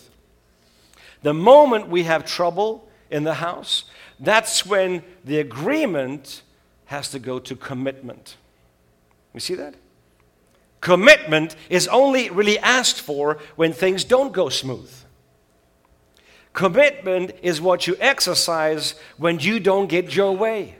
The 1.22 1.34
moment 1.34 1.88
we 1.88 2.04
have 2.04 2.24
trouble 2.24 2.88
in 3.10 3.24
the 3.24 3.34
house, 3.34 3.84
that's 4.20 4.64
when 4.64 5.02
the 5.24 5.38
agreement 5.38 6.42
has 6.86 7.10
to 7.10 7.18
go 7.18 7.38
to 7.38 7.56
commitment. 7.56 8.36
You 9.34 9.40
see 9.40 9.54
that? 9.54 9.74
Commitment 10.80 11.56
is 11.68 11.88
only 11.88 12.30
really 12.30 12.58
asked 12.60 13.00
for 13.00 13.38
when 13.56 13.72
things 13.72 14.04
don't 14.04 14.32
go 14.32 14.48
smooth. 14.48 14.92
Commitment 16.52 17.32
is 17.42 17.60
what 17.60 17.86
you 17.86 17.96
exercise 18.00 18.94
when 19.18 19.40
you 19.40 19.60
don't 19.60 19.88
get 19.88 20.14
your 20.14 20.36
way. 20.36 20.76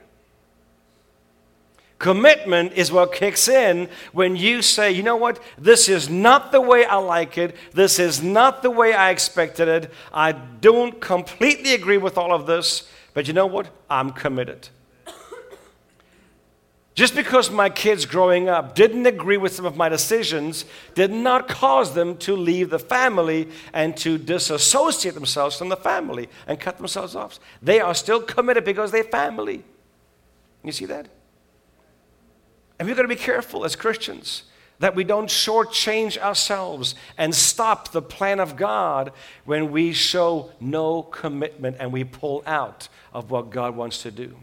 Commitment 1.99 2.75
is 2.75 2.93
what 2.93 3.15
kicks 3.15 3.49
in 3.49 3.89
when 4.13 4.37
you 4.37 4.61
say, 4.61 4.93
you 4.93 5.03
know 5.03 5.17
what, 5.17 5.43
this 5.57 5.89
is 5.89 6.11
not 6.11 6.53
the 6.53 6.61
way 6.61 6.85
I 6.85 6.97
like 6.97 7.39
it. 7.39 7.57
This 7.73 7.99
is 7.99 8.23
not 8.23 8.63
the 8.63 8.71
way 8.71 8.93
I 8.93 9.11
expected 9.11 9.67
it. 9.67 9.91
I 10.13 10.33
don't 10.33 11.01
completely 11.01 11.73
agree 11.73 11.97
with 11.97 12.19
all 12.19 12.35
of 12.35 12.47
this, 12.47 12.91
but 13.15 13.27
you 13.29 13.33
know 13.33 13.47
what? 13.47 13.69
I'm 13.89 14.11
committed. 14.11 14.69
Just 16.95 17.15
because 17.15 17.51
my 17.51 17.69
kids 17.69 18.07
growing 18.07 18.49
up 18.49 18.75
didn't 18.75 19.05
agree 19.05 19.37
with 19.37 19.55
some 19.55 19.67
of 19.67 19.77
my 19.77 19.91
decisions 19.91 20.65
did 20.95 21.11
not 21.11 21.47
cause 21.47 21.93
them 21.93 22.17
to 22.19 22.35
leave 22.35 22.71
the 22.71 22.79
family 22.79 23.51
and 23.75 23.95
to 23.99 24.17
disassociate 24.17 25.13
themselves 25.13 25.59
from 25.59 25.69
the 25.69 25.77
family 25.77 26.31
and 26.47 26.59
cut 26.59 26.79
themselves 26.79 27.15
off. 27.15 27.39
They 27.61 27.81
are 27.81 27.95
still 27.95 28.23
committed 28.23 28.65
because 28.65 28.93
they're 28.93 29.05
family. 29.05 29.63
You 30.65 30.73
see 30.73 30.87
that? 30.87 31.09
And 32.79 32.87
we've 32.87 32.97
got 32.97 33.03
to 33.03 33.09
be 33.09 33.17
careful 33.17 33.65
as 33.65 33.77
Christians 33.77 34.45
that 34.79 34.95
we 34.95 35.05
don't 35.05 35.29
shortchange 35.29 36.19
ourselves 36.19 36.95
and 37.17 37.35
stop 37.35 37.93
the 37.93 38.03
plan 38.03 38.41
of 38.41 38.57
God 38.57 39.13
when 39.45 39.71
we 39.71 39.93
show 39.93 40.51
no 40.61 41.03
commitment 41.03 41.77
and 41.81 41.93
we 41.93 42.05
pull 42.05 42.43
out 42.47 42.89
of 43.13 43.31
what 43.31 43.51
God 43.51 43.75
wants 43.75 44.03
to 44.03 44.11
do. 44.11 44.37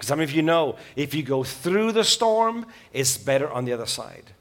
Some 0.00 0.20
of 0.20 0.32
you 0.32 0.42
know 0.42 0.76
if 0.96 1.14
you 1.14 1.22
go 1.22 1.44
through 1.44 1.92
the 1.92 2.04
storm, 2.04 2.66
it's 2.92 3.16
better 3.16 3.50
on 3.50 3.64
the 3.64 3.72
other 3.72 3.86
side. 3.86 4.32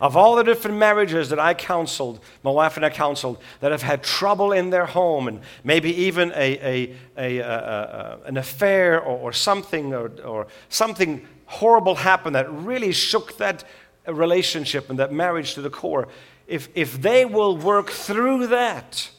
Of 0.00 0.16
all 0.16 0.36
the 0.36 0.42
different 0.42 0.78
marriages 0.78 1.28
that 1.28 1.38
I 1.38 1.54
counseled, 1.54 2.20
my 2.42 2.50
wife 2.50 2.76
and 2.76 2.86
I 2.86 2.90
counseled, 2.90 3.38
that 3.60 3.70
have 3.70 3.82
had 3.82 4.02
trouble 4.02 4.52
in 4.52 4.70
their 4.70 4.86
home 4.86 5.28
and 5.28 5.40
maybe 5.62 5.94
even 6.04 6.32
a, 6.34 6.96
a, 7.16 7.30
a, 7.38 8.18
an 8.24 8.36
affair 8.36 9.00
or, 9.00 9.18
or 9.18 9.32
something 9.32 9.92
or, 9.92 10.10
or 10.24 10.46
something 10.68 11.26
horrible 11.46 11.96
happened 11.96 12.34
that 12.34 12.50
really 12.50 12.92
shook 12.92 13.36
that 13.36 13.64
relationship 14.06 14.88
and 14.88 14.98
that 14.98 15.12
marriage 15.12 15.54
to 15.54 15.62
the 15.62 15.70
core, 15.70 16.08
if, 16.46 16.68
if 16.74 17.02
they 17.02 17.24
will 17.24 17.56
work 17.56 17.90
through 17.90 18.46
that, 18.46 19.10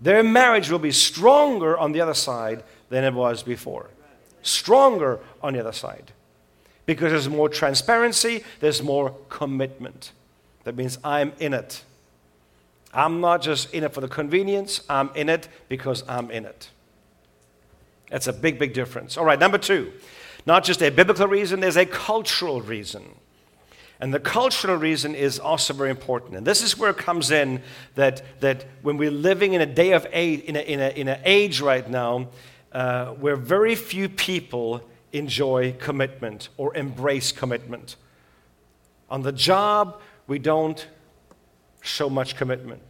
their 0.00 0.22
marriage 0.22 0.70
will 0.70 0.78
be 0.78 0.92
stronger 0.92 1.76
on 1.76 1.92
the 1.92 2.00
other 2.00 2.14
side 2.14 2.64
than 2.88 3.04
it 3.04 3.12
was 3.12 3.42
before 3.42 3.90
stronger 4.46 5.20
on 5.42 5.52
the 5.52 5.60
other 5.60 5.72
side. 5.72 6.12
Because 6.86 7.10
there's 7.10 7.28
more 7.28 7.48
transparency, 7.48 8.44
there's 8.60 8.82
more 8.82 9.14
commitment. 9.28 10.12
That 10.64 10.76
means 10.76 10.98
I'm 11.04 11.32
in 11.38 11.52
it. 11.52 11.82
I'm 12.94 13.20
not 13.20 13.42
just 13.42 13.74
in 13.74 13.84
it 13.84 13.92
for 13.92 14.00
the 14.00 14.08
convenience, 14.08 14.80
I'm 14.88 15.10
in 15.14 15.28
it 15.28 15.48
because 15.68 16.02
I'm 16.08 16.30
in 16.30 16.46
it. 16.46 16.70
That's 18.10 18.26
a 18.26 18.32
big, 18.32 18.58
big 18.58 18.72
difference. 18.72 19.16
All 19.18 19.24
right, 19.24 19.38
number 19.38 19.58
two, 19.58 19.92
not 20.46 20.64
just 20.64 20.82
a 20.82 20.90
biblical 20.90 21.26
reason, 21.26 21.60
there's 21.60 21.76
a 21.76 21.86
cultural 21.86 22.62
reason. 22.62 23.02
And 23.98 24.12
the 24.12 24.20
cultural 24.20 24.76
reason 24.76 25.14
is 25.14 25.38
also 25.38 25.72
very 25.72 25.90
important. 25.90 26.36
And 26.36 26.46
this 26.46 26.62
is 26.62 26.76
where 26.76 26.90
it 26.90 26.98
comes 26.98 27.30
in 27.30 27.62
that, 27.94 28.22
that 28.40 28.66
when 28.82 28.98
we're 28.98 29.10
living 29.10 29.54
in 29.54 29.60
a 29.60 29.66
day 29.66 29.92
of 29.92 30.06
age, 30.12 30.40
in, 30.40 30.56
a, 30.56 30.60
in, 30.60 30.80
a, 30.80 30.88
in 30.88 31.08
an 31.08 31.20
age 31.24 31.60
right 31.60 31.88
now 31.88 32.28
uh, 32.72 33.06
where 33.12 33.36
very 33.36 33.74
few 33.74 34.08
people 34.08 34.82
enjoy 35.18 35.72
commitment 35.78 36.48
or 36.56 36.76
embrace 36.76 37.32
commitment. 37.32 37.96
On 39.08 39.22
the 39.22 39.32
job, 39.32 40.00
we 40.26 40.38
don't 40.38 40.86
show 41.80 42.10
much 42.10 42.36
commitment. 42.36 42.82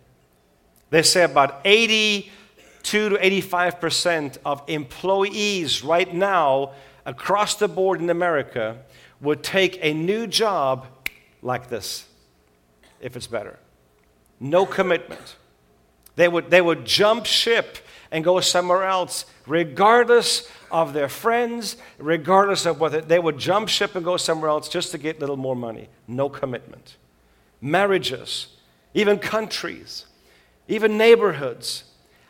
They 0.90 1.02
say 1.02 1.24
about 1.24 1.60
82 1.64 3.08
to 3.10 3.16
85% 3.16 4.38
of 4.44 4.62
employees 4.66 5.84
right 5.84 6.12
now 6.12 6.72
across 7.04 7.56
the 7.56 7.68
board 7.68 8.00
in 8.00 8.10
America 8.10 8.78
would 9.20 9.42
take 9.42 9.78
a 9.82 9.92
new 9.92 10.26
job 10.26 10.86
like 11.42 11.68
this 11.68 12.06
if 13.00 13.16
it's 13.16 13.26
better. 13.26 13.58
No 14.40 14.66
commitment. 14.66 15.36
They 16.16 16.28
would, 16.28 16.50
they 16.50 16.60
would 16.60 16.84
jump 16.84 17.26
ship 17.26 17.78
and 18.10 18.24
go 18.24 18.40
somewhere 18.40 18.84
else, 18.84 19.24
regardless 19.46 20.50
of 20.70 20.92
their 20.92 21.08
friends, 21.08 21.76
regardless 21.98 22.66
of 22.66 22.80
whether 22.80 23.00
they 23.00 23.18
would 23.18 23.38
jump 23.38 23.68
ship 23.68 23.94
and 23.94 24.04
go 24.04 24.16
somewhere 24.16 24.50
else 24.50 24.68
just 24.68 24.90
to 24.92 24.98
get 24.98 25.16
a 25.16 25.20
little 25.20 25.36
more 25.36 25.56
money. 25.56 25.88
No 26.06 26.28
commitment. 26.28 26.96
Marriages, 27.60 28.48
even 28.94 29.18
countries, 29.18 30.06
even 30.68 30.98
neighborhoods. 30.98 31.84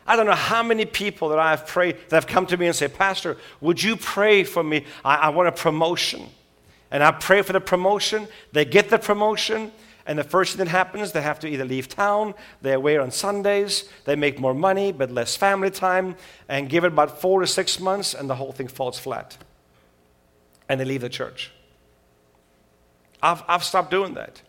I 0.05 0.15
don't 0.15 0.25
know 0.25 0.33
how 0.33 0.63
many 0.63 0.85
people 0.85 1.29
that 1.29 1.39
I've 1.39 1.67
prayed 1.67 1.97
that 2.09 2.15
have 2.15 2.27
come 2.27 2.45
to 2.47 2.57
me 2.57 2.67
and 2.67 2.75
say, 2.75 2.87
Pastor, 2.87 3.37
would 3.59 3.83
you 3.83 3.97
pray 3.97 4.43
for 4.43 4.63
me? 4.63 4.85
I, 5.03 5.15
I 5.15 5.29
want 5.29 5.49
a 5.49 5.51
promotion. 5.51 6.29
And 6.89 7.03
I 7.03 7.11
pray 7.11 7.41
for 7.41 7.51
the 7.51 7.59
promotion. 7.59 8.27
They 8.53 8.63
get 8.63 8.89
the 8.89 8.97
promotion. 8.97 9.73
And 10.07 10.17
the 10.17 10.23
first 10.23 10.55
thing 10.55 10.65
that 10.65 10.71
happens, 10.71 11.11
they 11.11 11.21
have 11.21 11.39
to 11.41 11.47
either 11.47 11.65
leave 11.65 11.89
town, 11.89 12.33
they're 12.61 12.77
away 12.77 12.97
on 12.97 13.11
Sundays, 13.11 13.89
they 14.05 14.15
make 14.15 14.39
more 14.39 14.53
money 14.53 14.93
but 14.93 15.11
less 15.11 15.35
family 15.35 15.69
time, 15.69 16.15
and 16.47 16.69
give 16.69 16.85
it 16.85 16.87
about 16.87 17.19
four 17.19 17.41
to 17.41 17.47
six 17.47 17.79
months, 17.79 18.13
and 18.13 18.29
the 18.29 18.35
whole 18.35 18.53
thing 18.53 18.69
falls 18.69 18.97
flat. 18.97 19.37
And 20.69 20.79
they 20.79 20.85
leave 20.85 21.01
the 21.01 21.09
church. 21.09 21.51
I've, 23.21 23.43
I've 23.47 23.63
stopped 23.63 23.91
doing 23.91 24.13
that. 24.13 24.41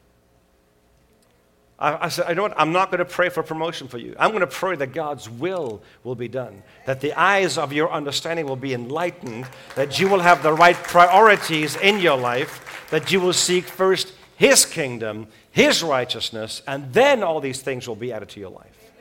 I, 1.78 2.06
I 2.06 2.08
said, 2.08 2.26
I 2.28 2.34
know 2.34 2.42
what? 2.42 2.54
I'm 2.56 2.72
not 2.72 2.90
going 2.90 2.98
to 2.98 3.04
pray 3.04 3.28
for 3.28 3.42
promotion 3.42 3.88
for 3.88 3.98
you. 3.98 4.14
I'm 4.18 4.30
going 4.30 4.40
to 4.40 4.46
pray 4.46 4.76
that 4.76 4.92
God's 4.92 5.28
will 5.28 5.82
will 6.04 6.14
be 6.14 6.28
done, 6.28 6.62
that 6.86 7.00
the 7.00 7.12
eyes 7.14 7.58
of 7.58 7.72
your 7.72 7.90
understanding 7.90 8.46
will 8.46 8.56
be 8.56 8.74
enlightened, 8.74 9.46
that 9.74 9.98
you 9.98 10.08
will 10.08 10.20
have 10.20 10.42
the 10.42 10.52
right 10.52 10.76
priorities 10.76 11.76
in 11.76 11.98
your 11.98 12.16
life, 12.16 12.86
that 12.90 13.10
you 13.10 13.20
will 13.20 13.32
seek 13.32 13.64
first 13.64 14.12
His 14.38 14.64
kingdom 14.64 15.26
his 15.58 15.82
righteousness, 15.82 16.62
and 16.68 16.92
then 16.92 17.24
all 17.24 17.40
these 17.40 17.60
things 17.60 17.88
will 17.88 17.96
be 17.96 18.12
added 18.12 18.28
to 18.28 18.38
your 18.38 18.50
life. 18.50 18.92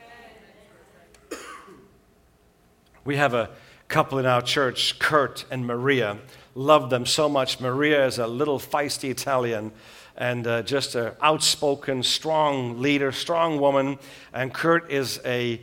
We 3.04 3.14
have 3.14 3.32
a 3.32 3.50
couple 3.86 4.18
in 4.18 4.26
our 4.26 4.42
church, 4.42 4.98
Kurt 4.98 5.44
and 5.52 5.64
Maria. 5.64 6.18
Love 6.56 6.90
them 6.90 7.06
so 7.06 7.28
much. 7.28 7.60
Maria 7.60 8.04
is 8.06 8.18
a 8.18 8.26
little 8.26 8.58
feisty 8.58 9.08
Italian 9.10 9.70
and 10.16 10.48
uh, 10.48 10.62
just 10.62 10.96
an 10.96 11.12
outspoken, 11.22 12.02
strong 12.02 12.82
leader, 12.82 13.12
strong 13.12 13.60
woman. 13.60 14.00
And 14.32 14.52
Kurt 14.52 14.90
is 14.90 15.20
a 15.24 15.60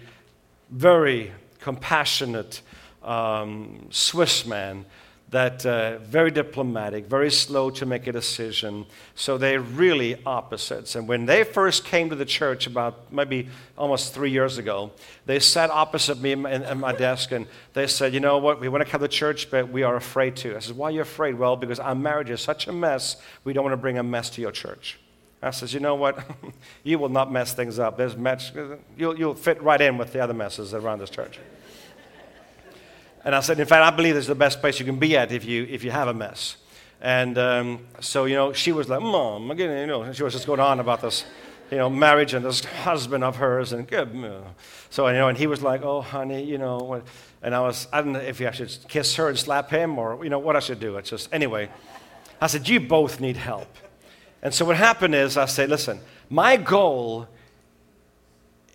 very 0.69 1.34
compassionate 1.59 2.61
um, 3.03 3.88
Swiss 3.89 4.45
man 4.45 4.86
that 5.30 5.65
uh, 5.65 5.97
very 5.99 6.30
diplomatic, 6.30 7.07
very 7.07 7.32
slow 7.32 7.69
to 7.71 7.86
make 7.86 8.05
a 8.07 8.11
decision. 8.11 8.86
So 9.15 9.38
they're 9.38 9.59
really 9.59 10.21
opposites. 10.26 10.95
And 10.95 11.07
when 11.07 11.26
they 11.26 11.43
first 11.43 11.84
came 11.84 12.09
to 12.09 12.15
the 12.15 12.26
church 12.26 12.67
about 12.67 13.11
maybe 13.11 13.49
almost 13.78 14.13
three 14.13 14.30
years 14.30 14.57
ago, 14.59 14.91
they 15.26 15.39
sat 15.39 15.71
opposite 15.71 16.21
me 16.21 16.34
at 16.45 16.78
my 16.78 16.93
desk 16.93 17.32
and 17.32 17.47
they 17.73 17.88
said, 17.88 18.13
You 18.13 18.19
know 18.19 18.38
what? 18.38 18.59
We 18.59 18.69
want 18.69 18.86
to 18.86 18.89
come 18.89 19.01
to 19.01 19.07
church, 19.07 19.49
but 19.49 19.69
we 19.69 19.82
are 19.84 19.95
afraid 19.95 20.36
to. 20.38 20.55
I 20.55 20.59
said, 20.59 20.78
Why 20.78 20.89
are 20.89 20.91
you 20.91 21.01
afraid? 21.01 21.36
Well, 21.36 21.55
because 21.55 21.80
our 21.80 21.95
marriage 21.95 22.30
is 22.30 22.41
such 22.41 22.67
a 22.67 22.71
mess, 22.71 23.17
we 23.43 23.53
don't 23.53 23.63
want 23.63 23.73
to 23.73 23.78
bring 23.78 23.97
a 23.97 24.03
mess 24.03 24.30
to 24.32 24.41
your 24.41 24.51
church. 24.51 24.99
I 25.41 25.51
says, 25.51 25.73
You 25.73 25.80
know 25.80 25.95
what? 25.95 26.23
you 26.84 26.99
will 26.99 27.09
not 27.09 27.32
mess 27.32 27.53
things 27.53 27.80
up. 27.80 27.97
There's 27.97 28.15
you'll, 28.95 29.17
you'll 29.17 29.36
fit 29.36 29.61
right 29.61 29.82
in 29.82 29.97
with 29.97 30.13
the 30.13 30.19
other 30.19 30.34
messes 30.34 30.73
around 30.73 30.99
this 30.99 31.09
church. 31.09 31.39
And 33.26 33.36
I 33.36 33.41
said, 33.41 33.59
in 33.59 33.65
fact, 33.65 33.84
I 33.84 33.95
believe 33.95 34.13
this 34.13 34.23
is 34.23 34.28
the 34.28 34.36
best 34.36 34.61
place 34.61 34.80
you 34.80 34.86
can 34.86 34.99
be 34.99 35.17
at 35.17 35.32
if 35.32 35.43
you, 35.43 35.63
if 35.69 35.84
you 35.84 35.91
have 35.91 36.07
a 36.07 36.13
mess. 36.13 36.57
And 37.01 37.38
um, 37.38 37.88
so, 37.99 38.26
you 38.26 38.36
know, 38.36 38.53
she 38.53 38.71
was 38.71 38.88
like, 38.88 39.01
Mom, 39.01 39.51
again, 39.51 39.78
you 39.80 39.88
know, 39.88 40.13
she 40.13 40.23
was 40.23 40.34
just 40.34 40.45
going 40.45 40.59
on 40.59 40.80
about 40.80 41.01
this, 41.01 41.26
you 41.71 41.78
know, 41.78 41.89
marriage 41.89 42.34
and 42.34 42.45
this 42.45 42.63
husband 42.63 43.23
of 43.23 43.36
hers. 43.38 43.73
And. 43.73 43.89
So, 44.91 45.07
you 45.07 45.13
know, 45.13 45.28
and 45.28 45.38
he 45.38 45.47
was 45.47 45.61
like, 45.61 45.82
oh, 45.84 46.01
honey, 46.01 46.43
you 46.43 46.59
know. 46.59 47.01
And 47.41 47.53
I 47.53 47.59
was, 47.61 47.88
I 47.91 48.01
don't 48.01 48.13
know 48.13 48.19
if 48.19 48.39
I 48.39 48.51
should 48.51 48.78
kiss 48.88 49.15
her 49.15 49.28
and 49.28 49.38
slap 49.38 49.71
him 49.71 49.97
or, 49.97 50.23
you 50.23 50.30
know, 50.30 50.39
what 50.39 50.55
I 50.55 50.59
should 50.59 50.80
do. 50.80 50.97
It's 50.97 51.09
just, 51.09 51.34
anyway. 51.34 51.69
I 52.39 52.47
said, 52.47 52.67
you 52.67 52.80
both 52.80 53.19
need 53.19 53.38
help. 53.38 53.76
And 54.41 54.53
so 54.53 54.65
what 54.65 54.78
happened 54.78 55.15
is 55.15 55.38
I 55.38 55.45
said, 55.45 55.69
listen, 55.69 55.99
my 56.30 56.57
goal 56.57 57.28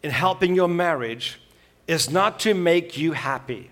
in 0.03 0.11
helping 0.11 0.57
your 0.57 0.69
marriage 0.69 1.41
is 1.87 2.11
not 2.11 2.41
to 2.41 2.55
make 2.55 2.97
you 2.97 3.13
happy. 3.13 3.71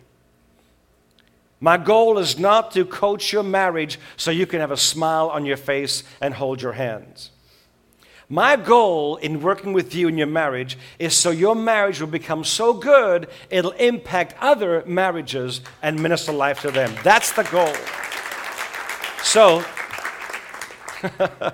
My 1.61 1.76
goal 1.76 2.18
is 2.18 2.38
not 2.38 2.70
to 2.72 2.84
coach 2.84 3.32
your 3.32 3.42
marriage 3.42 3.98
so 4.16 4.30
you 4.30 4.46
can 4.46 4.61
have 4.61 4.70
a 4.70 4.76
smile 4.76 5.28
on 5.28 5.44
your 5.44 5.56
face 5.56 6.04
and 6.20 6.34
hold 6.34 6.62
your 6.62 6.72
hands. 6.72 7.30
My 8.30 8.56
goal 8.56 9.16
in 9.16 9.40
working 9.40 9.72
with 9.72 9.94
you 9.94 10.06
in 10.06 10.18
your 10.18 10.26
marriage 10.26 10.76
is 10.98 11.16
so 11.16 11.30
your 11.30 11.56
marriage 11.56 11.98
will 11.98 12.09
become 12.09 12.44
so 12.44 12.74
good 12.74 13.28
it'll 13.48 13.70
impact 13.72 14.34
other 14.38 14.84
marriages 14.86 15.62
and 15.82 16.00
minister 16.00 16.32
life 16.32 16.61
to 16.61 16.70
them. 16.70 16.94
That's 17.02 17.32
the 17.32 17.44
goal. 17.44 17.72
So, 19.22 19.64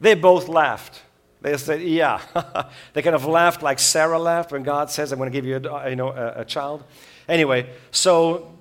they 0.00 0.14
both 0.14 0.48
laughed. 0.48 1.02
They 1.42 1.56
said, 1.58 1.82
Yeah. 1.82 2.20
they 2.94 3.02
kind 3.02 3.14
of 3.14 3.26
laughed 3.26 3.62
like 3.62 3.78
Sarah 3.78 4.18
laughed 4.18 4.52
when 4.52 4.62
God 4.62 4.90
says, 4.90 5.12
I'm 5.12 5.18
going 5.18 5.30
to 5.30 5.38
give 5.38 5.44
you 5.44 5.56
a, 5.56 5.90
you 5.90 5.96
know, 5.96 6.08
a, 6.08 6.40
a 6.40 6.44
child. 6.46 6.82
Anyway, 7.28 7.68
so 7.90 8.55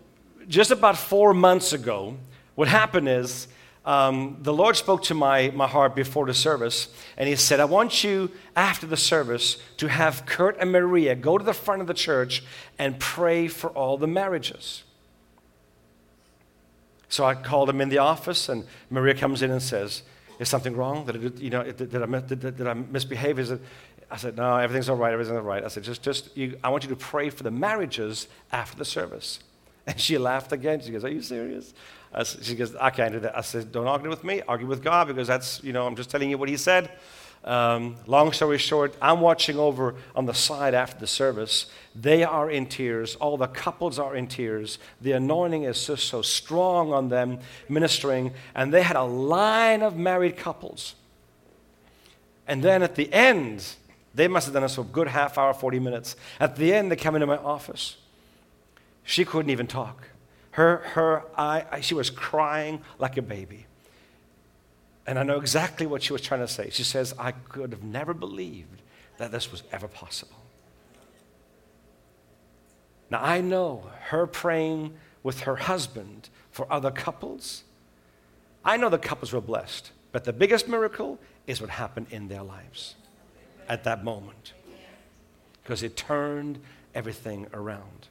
just 0.47 0.71
about 0.71 0.97
four 0.97 1.33
months 1.33 1.73
ago, 1.73 2.17
what 2.55 2.67
happened 2.67 3.09
is 3.09 3.47
um, 3.85 4.37
the 4.41 4.53
Lord 4.53 4.75
spoke 4.75 5.03
to 5.03 5.13
my, 5.13 5.51
my 5.53 5.67
heart 5.67 5.95
before 5.95 6.25
the 6.25 6.33
service, 6.33 6.87
and 7.17 7.29
He 7.29 7.35
said, 7.35 7.59
I 7.59 7.65
want 7.65 8.03
you, 8.03 8.31
after 8.55 8.87
the 8.87 8.97
service, 8.97 9.57
to 9.77 9.87
have 9.87 10.25
Kurt 10.25 10.57
and 10.59 10.71
Maria 10.71 11.15
go 11.15 11.37
to 11.37 11.43
the 11.43 11.53
front 11.53 11.81
of 11.81 11.87
the 11.87 11.93
church 11.93 12.43
and 12.79 12.99
pray 12.99 13.47
for 13.47 13.69
all 13.69 13.97
the 13.97 14.07
marriages. 14.07 14.83
So 17.09 17.25
I 17.25 17.35
called 17.35 17.69
him 17.69 17.79
in 17.79 17.89
the 17.89 17.99
office, 17.99 18.49
and 18.49 18.65
Maria 18.89 19.13
comes 19.13 19.43
in 19.43 19.51
and 19.51 19.61
says, 19.61 20.01
Is 20.39 20.49
something 20.49 20.75
wrong? 20.75 21.05
Did, 21.05 21.15
I, 21.17 21.39
you 21.39 21.49
know, 21.51 21.63
did, 21.63 21.91
did, 21.91 22.01
I, 22.01 22.19
did, 22.21 22.39
did 22.39 22.67
I 22.67 22.73
misbehave? 22.73 23.37
Is 23.37 23.51
it, 23.51 23.61
I 24.09 24.17
said, 24.17 24.35
No, 24.35 24.57
everything's 24.57 24.89
all 24.89 24.95
right, 24.95 25.13
everything's 25.13 25.37
all 25.37 25.43
right. 25.43 25.63
I 25.63 25.67
said, 25.67 25.83
Just, 25.83 26.01
just 26.01 26.35
you, 26.35 26.57
I 26.63 26.69
want 26.69 26.83
you 26.83 26.89
to 26.89 26.95
pray 26.95 27.29
for 27.29 27.43
the 27.43 27.51
marriages 27.51 28.27
after 28.51 28.75
the 28.75 28.85
service. 28.85 29.39
And 29.88 29.99
she 29.99 30.17
laughed 30.17 30.51
again. 30.51 30.81
She 30.81 30.91
goes, 30.91 31.03
Are 31.03 31.09
you 31.09 31.21
serious? 31.21 31.73
she 32.41 32.55
goes, 32.55 32.75
I 32.75 32.89
can't 32.89 33.13
do 33.13 33.19
that. 33.19 33.38
I 33.38 33.41
said, 33.41 33.71
Don't 33.71 33.88
argue 33.88 34.09
with 34.09 34.23
me. 34.23 34.41
Argue 34.47 34.67
with 34.67 34.83
God 34.83 35.07
because 35.07 35.27
that's, 35.27 35.63
you 35.63 35.73
know, 35.73 35.86
I'm 35.86 35.95
just 35.95 36.09
telling 36.09 36.29
you 36.29 36.38
what 36.38 36.49
He 36.49 36.57
said. 36.57 36.89
Um, 37.43 37.97
long 38.07 38.31
story 38.33 38.57
short, 38.57 38.95
I'm 38.99 39.21
watching 39.21 39.59
over 39.59 39.93
on 40.15 40.25
the 40.25 40.33
side 40.33 40.73
after 40.73 40.99
the 40.99 41.05
service. 41.05 41.67
They 41.93 42.23
are 42.23 42.49
in 42.49 42.65
tears. 42.65 43.15
All 43.17 43.38
the 43.38 43.47
couples 43.47 43.99
are 43.99 44.15
in 44.15 44.25
tears. 44.25 44.79
The 44.99 45.11
anointing 45.11 45.63
is 45.63 45.86
just 45.86 46.07
so 46.07 46.23
strong 46.23 46.91
on 46.91 47.09
them 47.09 47.38
ministering. 47.69 48.33
And 48.55 48.73
they 48.73 48.81
had 48.81 48.95
a 48.95 49.03
line 49.03 49.83
of 49.83 49.95
married 49.95 50.38
couples. 50.38 50.95
And 52.47 52.63
then 52.63 52.81
at 52.81 52.95
the 52.95 53.13
end, 53.13 53.63
they 54.15 54.27
must 54.27 54.47
have 54.47 54.53
done 54.53 54.63
this 54.63 54.75
for 54.75 54.81
a 54.81 54.86
good 54.86 55.07
half 55.07 55.38
hour, 55.38 55.53
40 55.53 55.79
minutes. 55.79 56.15
At 56.39 56.55
the 56.55 56.73
end, 56.73 56.91
they 56.91 56.95
come 56.95 57.13
into 57.13 57.27
my 57.27 57.38
office. 57.38 57.97
She 59.05 59.23
couldn't 59.23 59.51
even 59.51 59.67
talk. 59.67 60.09
Her, 60.51 60.77
her 60.77 61.23
eye, 61.37 61.79
she 61.81 61.93
was 61.93 62.09
crying 62.09 62.81
like 62.97 63.17
a 63.17 63.21
baby. 63.21 63.67
And 65.07 65.19
I 65.19 65.23
know 65.23 65.37
exactly 65.37 65.85
what 65.85 66.01
she 66.01 66.11
was 66.11 66.21
trying 66.21 66.41
to 66.41 66.47
say. 66.47 66.69
She 66.71 66.83
says, 66.83 67.13
I 67.19 67.31
could 67.31 67.71
have 67.71 67.83
never 67.83 68.13
believed 68.13 68.81
that 69.17 69.31
this 69.31 69.51
was 69.51 69.63
ever 69.71 69.87
possible. 69.87 70.35
Now, 73.11 73.21
I 73.21 73.41
know 73.41 73.91
her 74.05 74.25
praying 74.25 74.95
with 75.21 75.41
her 75.41 75.55
husband 75.55 76.29
for 76.49 76.71
other 76.73 76.89
couples. 76.89 77.63
I 78.63 78.77
know 78.77 78.89
the 78.89 78.97
couples 78.97 79.31
were 79.31 79.41
blessed, 79.41 79.91
but 80.11 80.23
the 80.23 80.33
biggest 80.33 80.67
miracle 80.67 81.19
is 81.45 81.61
what 81.61 81.69
happened 81.69 82.07
in 82.09 82.27
their 82.27 82.41
lives 82.41 82.95
at 83.69 83.83
that 83.83 84.03
moment 84.03 84.53
because 85.61 85.83
it 85.83 85.95
turned 85.95 86.59
everything 86.95 87.47
around. 87.53 88.07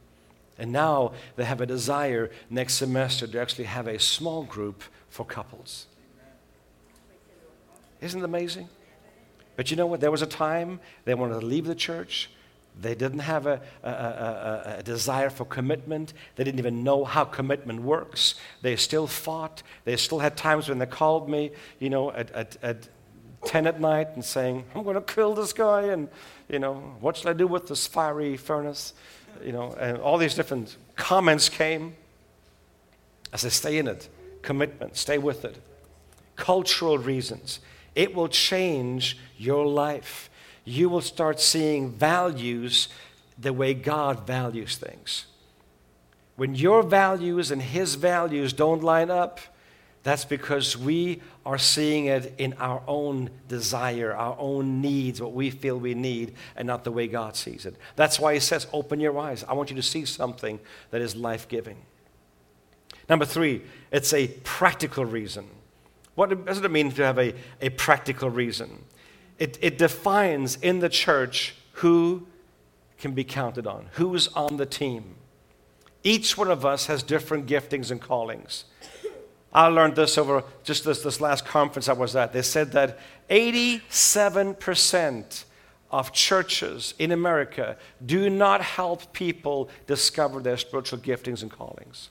And 0.58 0.72
now 0.72 1.12
they 1.36 1.44
have 1.44 1.60
a 1.60 1.66
desire 1.66 2.30
next 2.48 2.74
semester 2.74 3.26
to 3.26 3.40
actually 3.40 3.64
have 3.64 3.86
a 3.86 3.98
small 3.98 4.44
group 4.44 4.82
for 5.08 5.24
couples. 5.24 5.86
Isn't 8.00 8.20
it 8.20 8.24
amazing? 8.24 8.68
But 9.56 9.70
you 9.70 9.76
know 9.76 9.86
what? 9.86 10.00
There 10.00 10.10
was 10.10 10.22
a 10.22 10.26
time 10.26 10.80
they 11.04 11.14
wanted 11.14 11.40
to 11.40 11.46
leave 11.46 11.66
the 11.66 11.74
church. 11.74 12.30
They 12.80 12.94
didn't 12.94 13.20
have 13.20 13.46
a, 13.46 13.60
a, 13.84 13.88
a, 13.88 14.74
a, 14.78 14.82
desire 14.82 15.30
for 15.30 15.44
commitment. 15.44 16.12
They 16.34 16.42
didn't 16.42 16.58
even 16.58 16.82
know 16.82 17.04
how 17.04 17.24
commitment 17.24 17.82
works. 17.82 18.34
They 18.62 18.74
still 18.74 19.06
fought. 19.06 19.62
They 19.84 19.96
still 19.96 20.18
had 20.18 20.36
times 20.36 20.68
when 20.68 20.78
they 20.78 20.86
called 20.86 21.28
me, 21.28 21.52
you 21.78 21.88
know, 21.88 22.10
at, 22.10 22.32
at, 22.32 22.56
at 22.62 22.88
10 23.46 23.66
at 23.66 23.80
night 23.80 24.08
and 24.14 24.24
saying, 24.24 24.64
I'm 24.74 24.82
going 24.82 24.96
to 24.96 25.00
kill 25.02 25.34
this 25.34 25.52
guy. 25.52 25.82
And, 25.84 26.08
you 26.48 26.58
know, 26.58 26.74
what 27.00 27.16
shall 27.16 27.30
I 27.30 27.34
do 27.34 27.46
with 27.46 27.68
this 27.68 27.86
fiery 27.86 28.36
furnace? 28.36 28.94
you 29.42 29.52
know, 29.52 29.72
and 29.78 29.98
all 29.98 30.18
these 30.18 30.34
different 30.34 30.76
comments 30.96 31.48
came. 31.48 31.94
I 33.32 33.36
said, 33.36 33.52
stay 33.52 33.78
in 33.78 33.88
it. 33.88 34.08
Commitment, 34.42 34.96
stay 34.96 35.18
with 35.18 35.44
it. 35.44 35.56
Cultural 36.36 36.98
reasons. 36.98 37.60
It 37.94 38.14
will 38.14 38.28
change 38.28 39.18
your 39.38 39.66
life. 39.66 40.30
You 40.64 40.88
will 40.88 41.00
start 41.00 41.40
seeing 41.40 41.92
values 41.92 42.88
the 43.38 43.52
way 43.52 43.74
God 43.74 44.26
values 44.26 44.76
things. 44.76 45.26
When 46.36 46.54
your 46.54 46.82
values 46.82 47.50
and 47.50 47.62
His 47.62 47.94
values 47.94 48.52
don't 48.52 48.82
line 48.82 49.10
up, 49.10 49.40
that's 50.04 50.26
because 50.26 50.76
we 50.76 51.22
are 51.46 51.56
seeing 51.56 52.06
it 52.06 52.34
in 52.36 52.52
our 52.58 52.82
own 52.86 53.30
desire, 53.48 54.14
our 54.14 54.36
own 54.38 54.82
needs, 54.82 55.20
what 55.20 55.32
we 55.32 55.50
feel 55.50 55.78
we 55.78 55.94
need, 55.94 56.34
and 56.56 56.66
not 56.66 56.84
the 56.84 56.92
way 56.92 57.08
God 57.08 57.36
sees 57.36 57.64
it. 57.64 57.74
That's 57.96 58.20
why 58.20 58.34
He 58.34 58.40
says, 58.40 58.66
Open 58.72 59.00
your 59.00 59.18
eyes. 59.18 59.44
I 59.48 59.54
want 59.54 59.70
you 59.70 59.76
to 59.76 59.82
see 59.82 60.04
something 60.04 60.60
that 60.90 61.00
is 61.00 61.16
life 61.16 61.48
giving. 61.48 61.78
Number 63.08 63.24
three, 63.24 63.62
it's 63.90 64.12
a 64.12 64.28
practical 64.44 65.06
reason. 65.06 65.48
What 66.14 66.44
does 66.44 66.60
it 66.60 66.70
mean 66.70 66.92
to 66.92 67.04
have 67.04 67.18
a, 67.18 67.34
a 67.62 67.70
practical 67.70 68.28
reason? 68.28 68.84
It, 69.38 69.58
it 69.60 69.78
defines 69.78 70.56
in 70.56 70.80
the 70.80 70.88
church 70.90 71.56
who 71.72 72.26
can 72.98 73.12
be 73.12 73.24
counted 73.24 73.66
on, 73.66 73.86
who's 73.92 74.28
on 74.28 74.58
the 74.58 74.66
team. 74.66 75.16
Each 76.02 76.36
one 76.36 76.50
of 76.50 76.64
us 76.66 76.86
has 76.86 77.02
different 77.02 77.46
giftings 77.46 77.90
and 77.90 78.00
callings. 78.00 78.64
I 79.54 79.68
learned 79.68 79.94
this 79.94 80.18
over 80.18 80.42
just 80.64 80.84
this, 80.84 81.02
this 81.02 81.20
last 81.20 81.46
conference 81.46 81.88
I 81.88 81.92
was 81.92 82.16
at. 82.16 82.32
They 82.32 82.42
said 82.42 82.72
that 82.72 82.98
87% 83.30 85.44
of 85.90 86.12
churches 86.12 86.94
in 86.98 87.12
America 87.12 87.76
do 88.04 88.28
not 88.28 88.60
help 88.60 89.12
people 89.12 89.70
discover 89.86 90.40
their 90.40 90.56
spiritual 90.56 90.98
giftings 90.98 91.42
and 91.42 91.52
callings. 91.52 92.10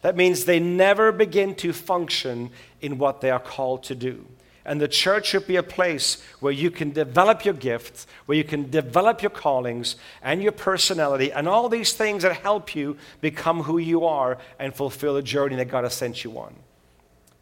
That 0.00 0.16
means 0.16 0.46
they 0.46 0.58
never 0.58 1.12
begin 1.12 1.54
to 1.56 1.74
function 1.74 2.50
in 2.80 2.96
what 2.96 3.20
they 3.20 3.30
are 3.30 3.38
called 3.38 3.82
to 3.84 3.94
do. 3.94 4.24
And 4.64 4.80
the 4.80 4.88
church 4.88 5.26
should 5.26 5.46
be 5.46 5.56
a 5.56 5.62
place 5.62 6.22
where 6.40 6.52
you 6.52 6.70
can 6.70 6.90
develop 6.90 7.44
your 7.44 7.54
gifts, 7.54 8.06
where 8.26 8.36
you 8.36 8.44
can 8.44 8.70
develop 8.70 9.22
your 9.22 9.30
callings 9.30 9.96
and 10.22 10.42
your 10.42 10.52
personality, 10.52 11.32
and 11.32 11.48
all 11.48 11.68
these 11.68 11.92
things 11.92 12.22
that 12.22 12.36
help 12.36 12.74
you 12.74 12.96
become 13.20 13.62
who 13.62 13.78
you 13.78 14.04
are 14.04 14.38
and 14.58 14.74
fulfill 14.74 15.14
the 15.14 15.22
journey 15.22 15.56
that 15.56 15.68
God 15.68 15.84
has 15.84 15.94
sent 15.94 16.24
you 16.24 16.38
on. 16.38 16.54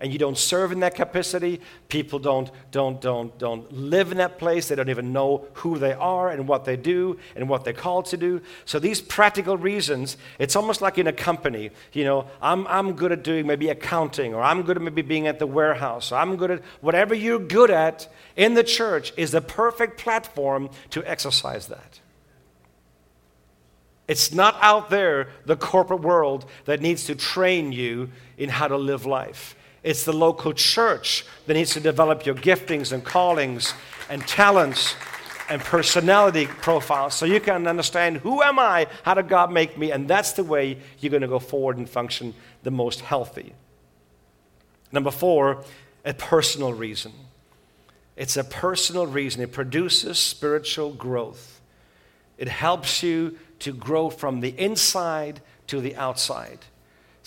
And 0.01 0.13
you 0.13 0.19
don't 0.19 0.39
serve 0.39 0.71
in 0.71 0.81
that 0.81 0.95
capacity, 0.95 1.61
people 1.89 2.21
don't, 2.21 2.51
don't, 2.71 3.01
don't, 3.01 3.37
don't 3.37 3.73
live 3.73 4.13
in 4.13 4.19
that 4.19 4.39
place. 4.39 4.69
They 4.69 4.77
don't 4.77 4.91
even 4.91 5.13
know 5.13 5.47
who 5.55 5.77
they 5.79 5.93
are 5.93 6.31
and 6.31 6.47
what 6.47 6.65
they 6.65 6.77
do 6.77 7.19
and 7.35 7.49
what 7.49 7.65
they're 7.65 7.73
called 7.73 8.07
to 8.07 8.17
do. 8.17 8.41
So, 8.65 8.79
these 8.79 9.01
practical 9.01 9.57
reasons, 9.57 10.17
it's 10.39 10.55
almost 10.55 10.81
like 10.81 10.99
in 10.99 11.09
a 11.09 11.13
company. 11.13 11.71
You 11.93 12.05
know, 12.05 12.27
I'm, 12.41 12.67
I'm 12.69 12.93
good 12.93 13.11
at 13.11 13.25
doing 13.25 13.47
maybe 13.47 13.71
accounting, 13.71 14.35
or 14.35 14.43
I'm 14.43 14.63
good 14.63 14.77
at 14.77 14.83
maybe 14.83 15.03
being 15.03 15.27
at 15.27 15.41
the 15.41 15.47
warehouse, 15.47 16.13
or 16.13 16.17
I'm 16.17 16.37
good 16.37 16.53
at 16.53 16.63
whatever 16.81 17.15
you're 17.15 17.41
good 17.41 17.71
at 17.71 18.07
in 18.37 18.55
the 18.55 18.65
church 18.65 19.13
is 19.17 19.33
the 19.33 19.41
perfect 19.41 19.99
platform 19.99 20.71
to 20.91 21.05
exercise 21.05 21.67
that. 21.67 22.01
It's 24.07 24.33
not 24.33 24.57
out 24.63 24.89
there, 24.89 25.29
the 25.45 25.57
corporate 25.57 26.01
world, 26.01 26.47
that 26.65 26.81
needs 26.81 27.05
to 27.05 27.15
train 27.15 27.73
you 27.73 28.11
in 28.39 28.49
how 28.49 28.69
to 28.69 28.77
live 28.77 29.05
life. 29.05 29.55
It's 29.83 30.05
the 30.05 30.13
local 30.13 30.53
church 30.53 31.25
that 31.47 31.55
needs 31.55 31.73
to 31.75 31.81
develop 31.81 32.27
your 32.27 32.35
giftings 32.35 32.93
and 32.93 33.05
callings 33.05 33.75
and 34.11 34.27
talents 34.27 34.95
and 35.49 35.63
personality 35.63 36.47
profiles 36.47 37.15
so 37.15 37.25
you 37.25 37.41
can 37.41 37.67
understand 37.67 38.19
who 38.19 38.43
am 38.43 38.59
I, 38.59 38.87
how 39.03 39.15
did 39.15 39.29
God 39.29 39.51
make 39.51 39.79
me, 39.79 39.93
and 39.93 40.07
that's 40.07 40.33
the 40.33 40.45
way 40.45 40.79
you're 40.99 41.11
going 41.11 41.23
to 41.23 41.29
go 41.29 41.39
forward 41.39 41.79
and 41.79 41.89
function 41.89 42.35
the 42.63 42.71
most 42.71 43.01
healthy. 43.01 43.55
Number 44.93 45.11
four, 45.11 45.65
a 46.05 46.15
personal 46.15 46.73
reason. 46.73 47.13
It's 48.17 48.37
a 48.37 48.45
personal 48.45 49.07
reason. 49.07 49.43
It 49.43 49.53
produces 49.53 50.19
spiritual 50.19 50.93
growth. 50.93 51.61
It 52.37 52.49
helps 52.49 53.03
you 53.03 53.39
to 53.61 53.73
grow 53.73 54.11
from 54.11 54.41
the 54.41 54.51
inside 54.59 55.41
to 55.69 55.81
the 55.81 55.95
outside. 55.97 56.59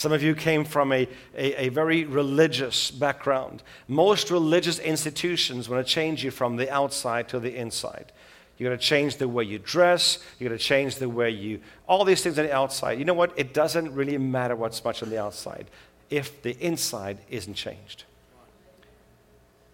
Some 0.02 0.14
of 0.14 0.24
you 0.24 0.34
came 0.34 0.66
from 0.66 0.92
a, 0.92 1.08
a, 1.36 1.66
a, 1.66 1.70
very 1.70 2.06
religious 2.06 2.90
background. 2.90 3.62
Most 3.88 4.32
religious 4.32 4.80
institutions 4.80 5.70
want 5.70 5.86
to 5.86 5.94
change 5.94 6.24
you 6.24 6.32
from 6.32 6.56
the 6.56 6.72
outside 6.72 7.30
to 7.30 7.40
the 7.40 7.56
inside. 7.56 8.12
You're 8.58 8.72
going 8.72 8.80
to 8.80 8.84
change 8.84 9.18
the 9.18 9.28
way 9.28 9.44
you 9.44 9.60
dress. 9.60 10.18
You're 10.40 10.50
going 10.50 10.58
to 10.58 10.66
change 10.66 10.96
the 10.96 11.08
way 11.08 11.30
you, 11.30 11.60
all 11.86 12.04
these 12.04 12.24
things 12.24 12.40
on 12.40 12.48
the 12.48 12.52
outside. 12.52 12.98
You 12.98 13.06
know 13.06 13.14
what? 13.14 13.32
It 13.38 13.54
doesn't 13.54 13.94
really 13.94 14.18
matter 14.18 14.56
what's 14.56 14.84
much 14.84 15.04
on 15.04 15.12
the 15.12 15.22
outside 15.22 15.68
if 16.10 16.42
the 16.42 16.58
inside 16.60 17.20
isn't 17.30 17.54
changed. 17.54 18.06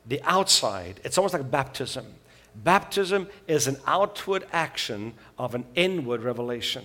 The 0.07 0.21
outside, 0.23 0.99
it's 1.05 1.17
almost 1.17 1.36
like 1.36 1.49
baptism. 1.49 2.05
Baptism 2.53 3.30
is 3.47 3.65
an 3.67 3.78
outward 3.88 4.45
action 4.51 5.13
of 5.38 5.55
an 5.55 5.63
inward 5.73 6.21
revelation. 6.21 6.84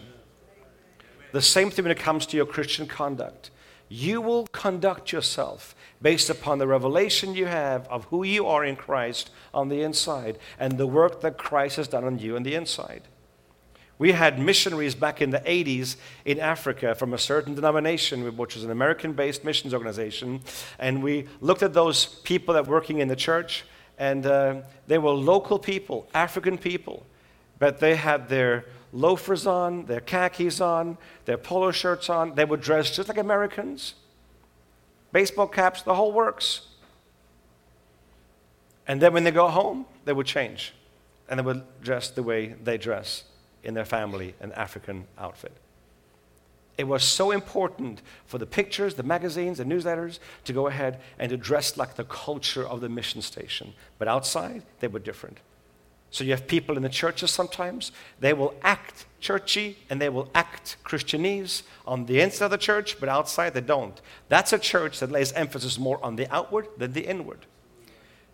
The 1.32 1.42
same 1.42 1.70
thing 1.70 1.84
when 1.84 1.92
it 1.92 1.98
comes 1.98 2.26
to 2.26 2.36
your 2.36 2.46
Christian 2.46 2.86
conduct. 2.86 3.50
You 3.88 4.22
will 4.22 4.46
conduct 4.46 5.12
yourself 5.12 5.74
based 6.00 6.30
upon 6.30 6.58
the 6.58 6.66
revelation 6.66 7.34
you 7.34 7.46
have 7.46 7.86
of 7.88 8.04
who 8.06 8.24
you 8.24 8.46
are 8.46 8.64
in 8.64 8.76
Christ 8.76 9.30
on 9.52 9.68
the 9.68 9.82
inside 9.82 10.38
and 10.58 10.78
the 10.78 10.86
work 10.86 11.20
that 11.20 11.36
Christ 11.36 11.76
has 11.76 11.88
done 11.88 12.04
on 12.04 12.18
you 12.18 12.36
on 12.36 12.42
the 12.42 12.54
inside. 12.54 13.02
We 13.98 14.12
had 14.12 14.38
missionaries 14.38 14.94
back 14.94 15.22
in 15.22 15.30
the 15.30 15.40
80s 15.40 15.96
in 16.24 16.40
Africa 16.40 16.94
from 16.94 17.14
a 17.14 17.18
certain 17.18 17.54
denomination, 17.54 18.36
which 18.36 18.54
was 18.54 18.64
an 18.64 18.70
American 18.70 19.12
based 19.12 19.44
missions 19.44 19.72
organization. 19.72 20.40
And 20.78 21.02
we 21.02 21.28
looked 21.40 21.62
at 21.62 21.72
those 21.72 22.06
people 22.06 22.54
that 22.54 22.66
were 22.66 22.74
working 22.74 22.98
in 22.98 23.08
the 23.08 23.16
church, 23.16 23.64
and 23.98 24.26
uh, 24.26 24.62
they 24.88 24.98
were 24.98 25.10
local 25.10 25.58
people, 25.58 26.08
African 26.14 26.58
people, 26.58 27.06
but 27.58 27.78
they 27.78 27.94
had 27.94 28.28
their 28.28 28.64
loafers 28.92 29.46
on, 29.46 29.86
their 29.86 30.00
khakis 30.00 30.60
on, 30.60 30.98
their 31.24 31.38
polo 31.38 31.70
shirts 31.70 32.10
on. 32.10 32.34
They 32.34 32.44
would 32.44 32.60
dress 32.60 32.94
just 32.94 33.08
like 33.08 33.18
Americans, 33.18 33.94
baseball 35.12 35.46
caps, 35.46 35.82
the 35.82 35.94
whole 35.94 36.12
works. 36.12 36.66
And 38.86 39.00
then 39.00 39.12
when 39.12 39.24
they 39.24 39.30
go 39.30 39.48
home, 39.48 39.86
they 40.04 40.12
would 40.12 40.26
change 40.26 40.74
and 41.28 41.38
they 41.38 41.44
would 41.44 41.62
dress 41.82 42.10
the 42.10 42.22
way 42.22 42.54
they 42.62 42.76
dress 42.76 43.24
in 43.62 43.74
their 43.74 43.84
family, 43.84 44.34
an 44.40 44.52
African 44.52 45.06
outfit. 45.18 45.52
It 46.76 46.84
was 46.84 47.04
so 47.04 47.30
important 47.30 48.02
for 48.26 48.38
the 48.38 48.46
pictures, 48.46 48.94
the 48.94 49.02
magazines, 49.02 49.58
the 49.58 49.64
newsletters 49.64 50.18
to 50.44 50.52
go 50.52 50.66
ahead 50.66 51.00
and 51.18 51.30
to 51.30 51.36
dress 51.36 51.76
like 51.76 51.96
the 51.96 52.04
culture 52.04 52.66
of 52.66 52.80
the 52.80 52.88
mission 52.88 53.22
station. 53.22 53.74
But 53.98 54.08
outside, 54.08 54.62
they 54.80 54.88
were 54.88 54.98
different. 54.98 55.38
So 56.12 56.24
you 56.24 56.30
have 56.30 56.46
people 56.46 56.76
in 56.76 56.82
the 56.82 56.90
churches 56.90 57.30
sometimes, 57.30 57.90
they 58.20 58.34
will 58.34 58.54
act 58.62 59.06
churchy 59.18 59.78
and 59.88 60.00
they 60.00 60.10
will 60.10 60.30
act 60.34 60.76
Christianese 60.84 61.62
on 61.86 62.04
the 62.04 62.20
inside 62.20 62.44
of 62.44 62.50
the 62.50 62.58
church, 62.58 63.00
but 63.00 63.08
outside 63.08 63.54
they 63.54 63.62
don't. 63.62 63.98
That's 64.28 64.52
a 64.52 64.58
church 64.58 65.00
that 65.00 65.10
lays 65.10 65.32
emphasis 65.32 65.78
more 65.78 65.98
on 66.04 66.16
the 66.16 66.32
outward 66.32 66.68
than 66.76 66.92
the 66.92 67.06
inward. 67.06 67.46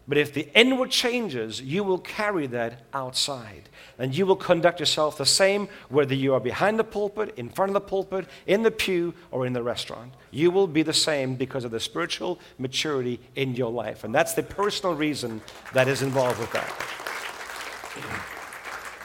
But 0.08 0.18
if 0.18 0.34
the 0.34 0.48
inward 0.58 0.90
changes, 0.90 1.60
you 1.60 1.84
will 1.84 1.98
carry 1.98 2.48
that 2.48 2.82
outside. 2.92 3.68
And 3.98 4.16
you 4.16 4.26
will 4.26 4.36
conduct 4.36 4.80
yourself 4.80 5.18
the 5.18 5.26
same 5.26 5.68
whether 5.88 6.14
you 6.14 6.34
are 6.34 6.40
behind 6.40 6.78
the 6.78 6.84
pulpit, 6.84 7.34
in 7.36 7.50
front 7.50 7.70
of 7.70 7.74
the 7.74 7.80
pulpit, 7.80 8.26
in 8.46 8.62
the 8.62 8.70
pew, 8.70 9.14
or 9.30 9.46
in 9.46 9.52
the 9.52 9.62
restaurant. 9.62 10.14
You 10.30 10.50
will 10.50 10.66
be 10.66 10.82
the 10.82 10.94
same 10.94 11.36
because 11.36 11.64
of 11.64 11.70
the 11.70 11.78
spiritual 11.78 12.40
maturity 12.58 13.20
in 13.36 13.54
your 13.54 13.70
life. 13.70 14.02
And 14.02 14.14
that's 14.14 14.32
the 14.32 14.42
personal 14.42 14.96
reason 14.96 15.42
that 15.74 15.86
is 15.86 16.00
involved 16.02 16.40
with 16.40 16.52
that. 16.52 17.07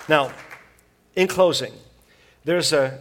Now, 0.08 0.32
in 1.16 1.28
closing, 1.28 1.74
there's 2.44 2.74
a 2.74 3.00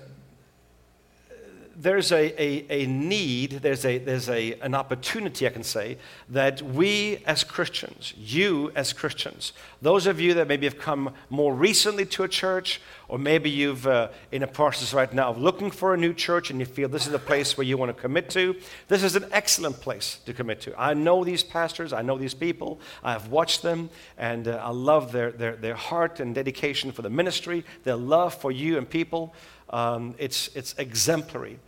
there's 1.77 2.13
a, 2.13 2.43
a, 2.43 2.67
a, 2.83 2.87
need, 2.87 3.53
there's, 3.63 3.85
a, 3.85 3.99
there's 3.99 4.29
a, 4.29 4.55
an 4.61 4.75
opportunity, 4.75 5.47
I 5.47 5.51
can 5.51 5.63
say, 5.63 5.99
that 6.29 6.63
we 6.63 7.23
as 7.27 7.45
Christians, 7.45 8.15
you 8.17 8.73
as 8.75 8.93
Christians, 8.93 9.53
those 9.81 10.07
of 10.07 10.21
you 10.21 10.35
that 10.35 10.49
maybe 10.49 10.67
have 10.67 10.79
come 10.79 11.15
more 11.31 11.55
recently 11.55 12.05
to 12.07 12.25
a 12.25 12.29
church, 12.29 12.81
or 13.09 13.19
maybe 13.19 13.51
you've 13.51 13.87
uh, 13.87 14.09
in 14.31 14.43
a 14.43 14.47
process 14.47 14.95
right 14.95 15.13
now 15.13 15.29
of 15.29 15.39
looking 15.39 15.71
for 15.71 15.95
a 15.95 15.97
new 15.97 16.15
church 16.15 16.51
and 16.51 16.61
you 16.61 16.67
feel 16.67 16.89
this 16.89 17.07
is 17.07 17.15
a 17.15 17.19
place 17.19 17.57
where 17.57 17.67
you 17.67 17.77
want 17.77 17.95
to 17.95 18.01
commit 18.01 18.31
to, 18.31 18.57
this 18.89 19.03
is 19.03 19.17
an 19.17 19.27
excellent 19.33 19.81
place 19.81 20.19
to 20.27 20.33
commit 20.33 20.61
to. 20.63 20.81
I 20.81 20.95
know 20.95 21.25
these 21.25 21.43
pastors, 21.43 21.93
I 21.93 22.03
know 22.03 22.19
these 22.19 22.35
people, 22.35 22.81
I've 23.03 23.29
watched 23.29 23.63
them, 23.63 23.91
and 24.19 24.49
uh, 24.49 24.61
I 24.63 24.71
love 24.71 25.13
their, 25.13 25.31
their, 25.31 25.57
their 25.57 25.75
heart 25.75 26.21
and 26.21 26.35
dedication 26.35 26.93
for 26.93 27.03
the 27.03 27.11
ministry, 27.11 27.65
their 27.85 27.97
love 27.97 28.35
for 28.35 28.51
you 28.51 28.79
and 28.79 28.89
people. 28.89 29.35
Um, 29.73 30.15
it's, 30.19 30.49
it's 30.55 30.75
exemplary. 30.79 31.59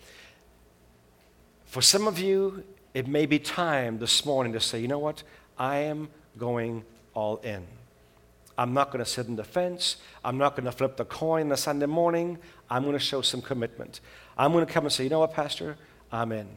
For 1.65 1.81
some 1.81 2.07
of 2.07 2.19
you, 2.19 2.65
it 2.93 3.09
may 3.09 3.27
be 3.27 3.39
time 3.39 3.99
this 3.99 4.25
morning 4.25 4.53
to 4.53 4.61
say, 4.61 4.79
you 4.81 4.89
know 4.89 4.99
what? 4.99 5.23
I 5.59 5.79
am 5.79 6.09
going 6.39 6.85
all 7.15 7.39
in. 7.39 7.67
I'm 8.57 8.73
not 8.73 8.93
going 8.93 9.05
to 9.05 9.11
sit 9.11 9.27
in 9.27 9.37
the 9.37 9.45
fence. 9.45 9.97
I'm 10.25 10.39
not 10.39 10.55
going 10.55 10.67
to 10.67 10.73
flip 10.73 10.97
the 10.97 11.05
coin 11.05 11.47
on 11.47 11.53
a 11.53 11.57
Sunday 11.57 11.87
morning. 11.87 12.39
I'm 12.71 12.83
going 12.83 12.95
to 12.95 13.01
show 13.01 13.21
some 13.21 13.43
commitment. 13.43 14.01
I'm 14.39 14.53
going 14.53 14.65
to 14.65 14.73
come 14.73 14.85
and 14.85 14.93
say, 14.93 15.05
you 15.05 15.11
know 15.11 15.21
what, 15.21 15.33
Pastor? 15.33 15.77
I'm 16.13 16.31
in. 16.31 16.49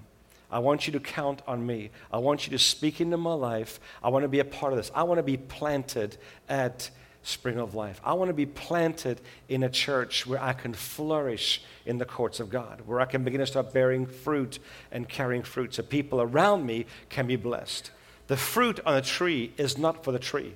I 0.52 0.60
want 0.60 0.88
you 0.88 0.94
to 0.94 1.00
count 1.00 1.42
on 1.48 1.66
me. 1.66 1.90
I 2.12 2.20
want 2.20 2.46
you 2.46 2.52
to 2.52 2.60
speak 2.60 3.02
into 3.02 3.18
my 3.18 3.34
life. 3.34 3.80
I 4.04 4.10
want 4.10 4.24
to 4.24 4.30
be 4.30 4.40
a 4.40 4.46
part 4.46 4.72
of 4.72 4.78
this. 4.78 4.92
I 4.96 5.04
want 5.04 5.18
to 5.18 5.24
be 5.24 5.38
planted 5.38 6.18
at 6.48 6.90
spring 7.28 7.60
of 7.60 7.76
life. 7.76 8.00
I 8.06 8.14
want 8.14 8.30
to 8.30 8.34
be 8.34 8.46
planted 8.46 9.20
in 9.50 9.64
a 9.64 9.70
church 9.70 10.26
where 10.26 10.42
I 10.42 10.54
can 10.54 10.74
flourish 10.74 11.62
in 11.86 11.98
the 11.98 12.06
courts 12.06 12.40
of 12.40 12.50
God, 12.50 12.82
where 12.86 13.02
I 13.02 13.06
can 13.06 13.24
begin 13.24 13.42
to 13.42 13.46
start 13.46 13.74
bearing 13.74 14.06
fruit 14.06 14.60
and 14.92 15.10
carrying 15.10 15.44
fruit 15.44 15.74
so 15.74 15.84
people 15.84 16.22
around 16.22 16.66
me 16.66 16.86
can 17.10 17.28
be 17.28 17.36
blessed. 17.36 17.92
The 18.28 18.38
fruit 18.38 18.80
on 18.86 18.96
a 18.96 19.02
tree 19.02 19.52
is 19.58 19.78
not 19.78 20.04
for 20.06 20.12
the 20.12 20.20
tree. 20.20 20.54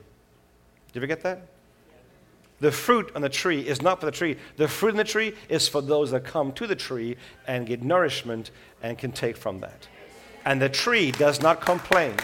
Did 0.88 0.96
you 0.96 1.00
ever 1.00 1.08
get 1.08 1.24
that? 1.24 1.48
The 2.62 2.72
fruit 2.72 3.12
on 3.16 3.22
the 3.22 3.30
tree 3.30 3.68
is 3.68 3.82
not 3.82 4.00
for 4.00 4.06
the 4.06 4.12
tree. 4.12 4.38
The 4.56 4.68
fruit 4.68 4.92
on 4.92 4.98
the 4.98 5.04
tree 5.04 5.34
is 5.50 5.68
for 5.68 5.82
those 5.82 6.12
that 6.12 6.24
come 6.24 6.54
to 6.54 6.68
the 6.68 6.76
tree 6.76 7.18
and 7.48 7.66
get 7.66 7.84
nourishment 7.84 8.52
and 8.82 8.98
can 8.98 9.12
take 9.12 9.36
from 9.36 9.60
that. 9.62 9.88
And 10.46 10.62
the 10.62 10.70
tree 10.70 11.12
does 11.12 11.42
not 11.42 11.60
complain. 11.60 12.16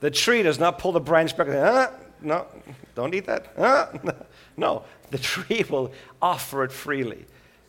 The 0.00 0.10
tree 0.10 0.42
does 0.42 0.58
not 0.58 0.78
pull 0.78 0.92
the 0.92 1.00
branch 1.00 1.36
back 1.36 1.48
ah, 1.50 1.90
no, 2.22 2.46
don't 2.94 3.14
eat 3.14 3.26
that. 3.26 3.52
No, 4.58 4.84
the 5.10 5.18
tree 5.18 5.64
will 5.68 5.92
offer 6.22 6.64
it 6.64 6.72
freely. 6.72 7.26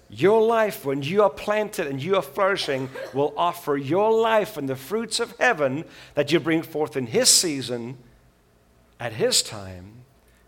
Your 0.10 0.41
life, 0.41 0.86
when 0.86 1.04
you 1.04 1.24
are 1.24 1.30
planted 1.30 1.88
and 1.88 2.02
you 2.02 2.16
are 2.16 2.22
flourishing, 2.22 2.89
will 3.14 3.34
offer 3.36 3.76
your 3.76 4.12
life 4.12 4.56
and 4.56 4.70
the 4.70 4.76
fruits 4.76 5.20
of 5.20 5.38
heaven 5.38 5.84
that 6.14 6.32
you 6.32 6.39
bring 6.39 6.62
forth 6.62 6.95
in 6.95 7.08
His 7.08 7.30
season, 7.30 7.98
at 9.02 9.14
His 9.14 9.43
time, 9.43 10.06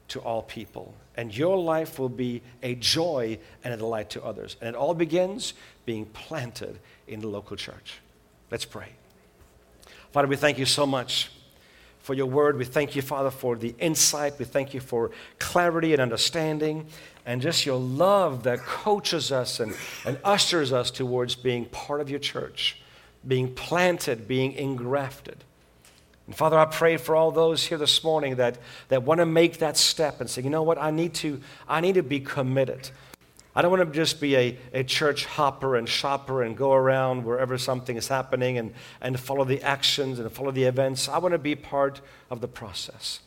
to 0.08 0.20
all 0.22 0.42
people. 0.44 0.94
And 1.18 1.36
your 1.36 1.58
life 1.58 2.00
will 2.00 2.08
be 2.10 2.42
a 2.64 2.76
joy 2.76 3.38
and 3.66 3.74
a 3.74 3.78
delight 3.78 4.10
to 4.12 4.24
others. 4.24 4.56
And 4.62 4.70
it 4.70 4.76
all 4.76 4.94
begins 4.94 5.54
being 5.86 6.06
planted 6.06 6.80
in 7.06 7.20
the 7.20 7.28
local 7.28 7.58
church. 7.58 8.00
Let's 8.50 8.64
pray. 8.64 8.94
Father, 10.14 10.30
we 10.30 10.38
thank 10.38 10.58
you 10.58 10.66
so 10.66 10.86
much 10.86 11.32
for 12.10 12.16
your 12.16 12.26
word. 12.26 12.58
We 12.58 12.66
thank 12.66 12.96
you, 12.96 13.04
Father, 13.04 13.30
for 13.30 13.56
the 13.56 13.76
insight. 13.78 14.40
We 14.40 14.46
thank 14.46 14.74
you 14.74 14.80
for 14.80 15.12
clarity 15.38 15.94
and 15.94 16.02
understanding 16.02 16.88
and 17.24 17.40
just 17.40 17.68
your 17.68 17.78
love 17.78 18.46
that 18.46 18.58
coaches 18.62 19.32
us 19.32 19.60
and, 19.60 19.76
and 20.08 20.18
ushers 20.24 20.74
us 20.74 20.90
towards 20.90 21.36
being 21.36 21.66
part 21.66 22.02
of 22.02 22.10
your 22.10 22.18
church, 22.18 22.82
being 23.28 23.54
planted, 23.54 24.28
being 24.28 24.54
engrafted. 24.54 25.44
And 26.26 26.36
Father, 26.36 26.58
I 26.58 26.66
pray 26.66 26.98
for 26.98 27.16
all 27.16 27.30
those 27.30 27.64
here 27.64 27.78
this 27.78 28.04
morning 28.04 28.38
that, 28.38 28.58
that 28.88 29.04
want 29.04 29.20
to 29.20 29.28
make 29.28 29.60
that 29.60 29.78
step 29.78 30.20
and 30.20 30.28
say, 30.28 30.42
you 30.42 30.50
know 30.50 30.64
what, 30.64 30.80
I 30.80 30.90
need 30.90 31.14
to, 31.16 31.40
I 31.68 31.80
need 31.80 31.94
to 31.94 32.02
be 32.02 32.22
committed. 32.22 32.90
I 33.56 33.62
don't 33.62 33.72
want 33.72 33.88
to 33.88 33.94
just 33.94 34.22
be 34.22 34.36
a, 34.36 34.58
a 34.74 34.84
church 34.84 35.26
hopper 35.26 35.76
and 35.76 35.90
shopper 35.90 36.44
and 36.44 36.56
go 36.56 36.74
around 36.74 37.26
wherever 37.26 37.58
something 37.58 37.98
is 37.98 38.08
happening 38.08 38.58
and, 38.58 38.74
and 39.02 39.20
follow 39.20 39.44
the 39.44 39.62
actions 39.64 40.20
and 40.20 40.32
follow 40.32 40.52
the 40.52 40.66
events. 40.66 41.10
I 41.10 41.18
want 41.18 41.34
to 41.34 41.40
be 41.40 41.56
part 41.56 42.02
of 42.30 42.42
the 42.42 42.48
process. 42.48 43.20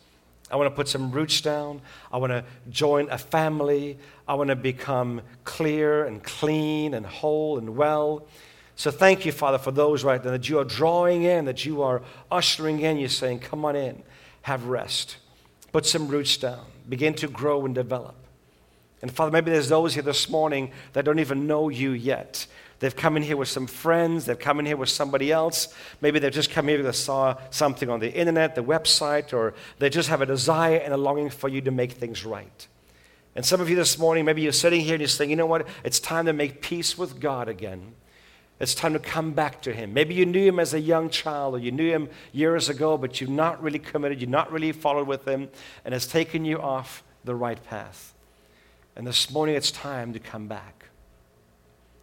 I 0.51 0.57
want 0.57 0.71
to 0.71 0.77
put 0.77 0.87
some 0.87 1.11
roots 1.11 1.41
down. 1.41 1.81
I 2.13 2.19
want 2.19 2.31
to 2.31 2.45
join 2.71 3.11
a 3.11 3.19
family. 3.19 3.99
I 4.29 4.35
want 4.35 4.49
to 4.49 4.57
become 4.57 5.23
clear 5.45 6.05
and 6.05 6.23
clean 6.23 6.95
and 6.95 7.05
whole 7.05 7.59
and 7.59 7.75
well. 7.75 8.27
So 8.77 8.91
thank 8.91 9.27
you, 9.27 9.33
Father, 9.33 9.59
for 9.59 9.71
those 9.71 10.05
right 10.05 10.23
now 10.23 10.31
that 10.31 10.49
you 10.49 10.59
are 10.59 10.65
drawing 10.65 11.25
in, 11.25 11.47
that 11.47 11.65
you 11.65 11.83
are 11.83 12.03
ushering 12.31 12.81
in. 12.81 12.99
You're 12.99 13.09
saying, 13.09 13.41
come 13.41 13.65
on 13.65 13.77
in, 13.77 14.03
have 14.43 14.67
rest, 14.67 15.17
put 15.73 15.85
some 15.85 16.09
roots 16.09 16.37
down, 16.37 16.65
begin 16.89 17.15
to 17.15 17.29
grow 17.29 17.65
and 17.65 17.75
develop. 17.75 18.15
And 19.03 19.11
Father, 19.11 19.33
maybe 19.33 19.51
there's 19.51 19.69
those 19.69 19.95
here 19.95 20.03
this 20.03 20.31
morning 20.31 20.71
that 20.93 21.05
don't 21.05 21.19
even 21.19 21.47
know 21.47 21.69
you 21.69 21.91
yet. 21.91 22.47
They've 22.79 22.95
come 22.95 23.17
in 23.17 23.23
here 23.23 23.37
with 23.37 23.49
some 23.49 23.67
friends, 23.67 24.25
they've 24.25 24.39
come 24.39 24.59
in 24.59 24.67
here 24.67 24.77
with 24.77 24.89
somebody 24.89 25.31
else. 25.31 25.69
Maybe 26.01 26.19
they've 26.19 26.33
just 26.33 26.51
come 26.51 26.67
here 26.67 26.79
because 26.79 26.97
they 26.97 27.05
saw 27.05 27.37
something 27.51 27.89
on 27.89 28.01
the 28.01 28.13
internet, 28.13 28.55
the 28.55 28.65
website, 28.65 29.33
or 29.33 29.55
they 29.79 29.91
just 29.91 30.09
have 30.09 30.21
a 30.21 30.27
desire 30.27 30.79
and 30.79 30.93
a 30.93 30.97
longing 30.97 31.31
for 31.31 31.49
you 31.49 31.61
to 31.61 31.71
make 31.71 31.93
things 31.93 32.25
right. 32.25 32.67
And 33.35 33.45
some 33.47 33.61
of 33.61 33.71
you 33.71 33.77
this 33.77 33.99
morning, 33.99 34.25
maybe 34.25 34.43
you're 34.43 34.53
sitting 34.53 34.81
here 34.81 34.95
and 34.95 35.01
you're 35.01 35.09
saying, 35.09 35.31
you 35.31 35.37
know 35.37 35.47
what? 35.47 35.67
It's 35.85 36.01
time 36.01 36.27
to 36.27 36.33
make 36.33 36.61
peace 36.61 36.99
with 36.99 37.21
God 37.21 37.49
again. 37.49 37.95
It's 38.61 38.75
time 38.75 38.93
to 38.93 38.99
come 38.99 39.33
back 39.33 39.63
to 39.63 39.73
Him. 39.73 39.95
Maybe 39.95 40.15
you 40.15 40.27
knew 40.27 40.47
Him 40.47 40.61
as 40.61 40.75
a 40.75 40.81
young 40.81 41.09
child 41.09 41.55
or 41.55 41.59
you 41.59 41.73
knew 41.73 41.91
Him 41.91 42.09
years 42.33 42.69
ago, 42.69 42.99
but 42.99 43.21
you've 43.21 43.31
not 43.31 43.63
really 43.63 43.79
committed, 43.79 44.21
you've 44.21 44.31
not 44.31 44.53
really 44.53 44.71
followed 44.73 45.09
with 45.09 45.27
Him, 45.27 45.49
and 45.85 45.95
it's 45.95 46.07
taken 46.07 46.45
you 46.45 46.61
off 46.61 47.03
the 47.25 47.35
right 47.35 47.63
path. 47.65 48.12
And 48.97 49.07
this 49.07 49.31
morning 49.31 49.55
it's 49.55 49.71
time 49.71 50.13
to 50.13 50.19
come 50.19 50.49
back. 50.49 50.87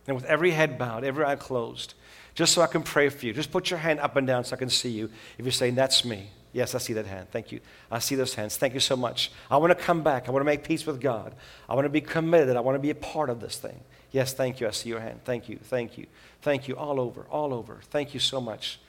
And 0.07 0.15
with 0.15 0.25
every 0.25 0.51
head 0.51 0.77
bowed, 0.77 1.03
every 1.03 1.23
eye 1.23 1.35
closed, 1.35 1.93
just 2.33 2.53
so 2.53 2.61
I 2.61 2.67
can 2.67 2.83
pray 2.83 3.09
for 3.09 3.25
you, 3.25 3.33
just 3.33 3.51
put 3.51 3.69
your 3.69 3.79
hand 3.79 3.99
up 3.99 4.15
and 4.15 4.25
down 4.25 4.43
so 4.43 4.55
I 4.55 4.59
can 4.59 4.69
see 4.69 4.89
you. 4.89 5.09
If 5.37 5.45
you're 5.45 5.51
saying, 5.51 5.75
That's 5.75 6.03
me. 6.03 6.29
Yes, 6.51 6.73
I 6.73 6.79
see 6.79 6.93
that 6.93 7.05
hand. 7.05 7.27
Thank 7.29 7.51
you. 7.51 7.59
I 7.91 7.99
see 7.99 8.15
those 8.15 8.33
hands. 8.33 8.57
Thank 8.57 8.73
you 8.73 8.79
so 8.79 8.95
much. 8.95 9.31
I 9.51 9.57
want 9.57 9.77
to 9.77 9.83
come 9.83 10.01
back. 10.01 10.27
I 10.27 10.31
want 10.31 10.41
to 10.41 10.45
make 10.45 10.63
peace 10.63 10.85
with 10.85 10.99
God. 10.99 11.35
I 11.67 11.75
want 11.75 11.85
to 11.85 11.89
be 11.89 12.01
committed. 12.01 12.57
I 12.57 12.61
want 12.61 12.75
to 12.75 12.79
be 12.79 12.89
a 12.89 12.95
part 12.95 13.29
of 13.29 13.39
this 13.39 13.57
thing. 13.57 13.79
Yes, 14.11 14.33
thank 14.33 14.59
you. 14.59 14.67
I 14.67 14.71
see 14.71 14.89
your 14.89 14.99
hand. 14.99 15.19
Thank 15.23 15.47
you. 15.47 15.59
Thank 15.61 15.97
you. 15.97 16.07
Thank 16.41 16.67
you. 16.67 16.75
All 16.75 16.99
over. 16.99 17.27
All 17.29 17.53
over. 17.53 17.81
Thank 17.91 18.15
you 18.15 18.19
so 18.19 18.41
much. 18.41 18.79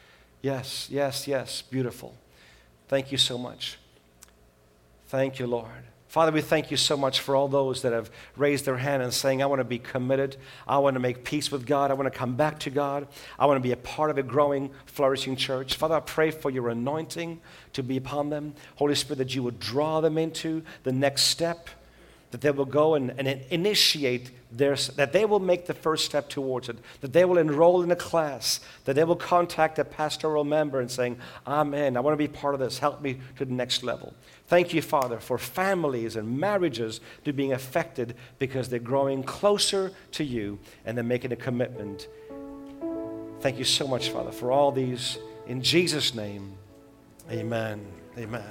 Yes, 0.40 0.88
yes, 0.90 1.28
yes. 1.28 1.60
Beautiful. 1.60 2.14
Thank 2.88 3.12
you 3.12 3.18
so 3.18 3.36
much. 3.36 3.78
Thank 5.08 5.38
you, 5.38 5.46
Lord. 5.46 5.89
Father, 6.10 6.32
we 6.32 6.40
thank 6.40 6.72
you 6.72 6.76
so 6.76 6.96
much 6.96 7.20
for 7.20 7.36
all 7.36 7.46
those 7.46 7.82
that 7.82 7.92
have 7.92 8.10
raised 8.36 8.64
their 8.64 8.78
hand 8.78 9.00
and 9.00 9.14
saying, 9.14 9.44
I 9.44 9.46
want 9.46 9.60
to 9.60 9.64
be 9.64 9.78
committed. 9.78 10.36
I 10.66 10.78
want 10.78 10.94
to 10.94 11.00
make 11.00 11.22
peace 11.22 11.52
with 11.52 11.66
God. 11.66 11.92
I 11.92 11.94
want 11.94 12.12
to 12.12 12.18
come 12.18 12.34
back 12.34 12.58
to 12.60 12.70
God. 12.70 13.06
I 13.38 13.46
want 13.46 13.58
to 13.58 13.62
be 13.62 13.70
a 13.70 13.76
part 13.76 14.10
of 14.10 14.18
a 14.18 14.24
growing, 14.24 14.70
flourishing 14.86 15.36
church. 15.36 15.76
Father, 15.76 15.94
I 15.94 16.00
pray 16.00 16.32
for 16.32 16.50
your 16.50 16.68
anointing 16.68 17.40
to 17.74 17.84
be 17.84 17.96
upon 17.96 18.28
them. 18.28 18.54
Holy 18.74 18.96
Spirit, 18.96 19.18
that 19.18 19.36
you 19.36 19.44
would 19.44 19.60
draw 19.60 20.00
them 20.00 20.18
into 20.18 20.64
the 20.82 20.90
next 20.90 21.26
step 21.26 21.70
that 22.30 22.40
they 22.40 22.50
will 22.50 22.64
go 22.64 22.94
and, 22.94 23.12
and 23.18 23.28
initiate 23.50 24.30
their, 24.52 24.76
that 24.96 25.12
they 25.12 25.24
will 25.24 25.40
make 25.40 25.66
the 25.66 25.74
first 25.74 26.04
step 26.04 26.28
towards 26.28 26.68
it, 26.68 26.76
that 27.00 27.12
they 27.12 27.24
will 27.24 27.38
enroll 27.38 27.82
in 27.82 27.90
a 27.90 27.96
class, 27.96 28.60
that 28.84 28.94
they 28.94 29.04
will 29.04 29.16
contact 29.16 29.78
a 29.78 29.84
pastoral 29.84 30.44
member 30.44 30.80
and 30.80 30.90
saying, 30.90 31.18
Amen, 31.46 31.96
I 31.96 32.00
want 32.00 32.12
to 32.14 32.18
be 32.18 32.28
part 32.28 32.54
of 32.54 32.60
this, 32.60 32.78
help 32.78 33.00
me 33.00 33.20
to 33.36 33.44
the 33.44 33.52
next 33.52 33.82
level. 33.82 34.14
Thank 34.50 34.74
you, 34.74 34.82
Father, 34.82 35.20
for 35.20 35.38
families 35.38 36.16
and 36.16 36.40
marriages 36.40 37.00
to 37.24 37.32
being 37.32 37.52
affected 37.52 38.16
because 38.40 38.68
they're 38.68 38.80
growing 38.80 39.22
closer 39.22 39.92
to 40.10 40.24
you 40.24 40.58
and 40.84 40.96
they're 40.96 41.04
making 41.04 41.30
a 41.30 41.36
commitment. 41.36 42.08
Thank 43.38 43.58
you 43.58 43.64
so 43.64 43.86
much, 43.86 44.10
Father, 44.10 44.32
for 44.32 44.50
all 44.50 44.72
these. 44.72 45.18
In 45.46 45.62
Jesus' 45.62 46.16
name, 46.16 46.54
amen. 47.30 47.86
Amen. 48.18 48.42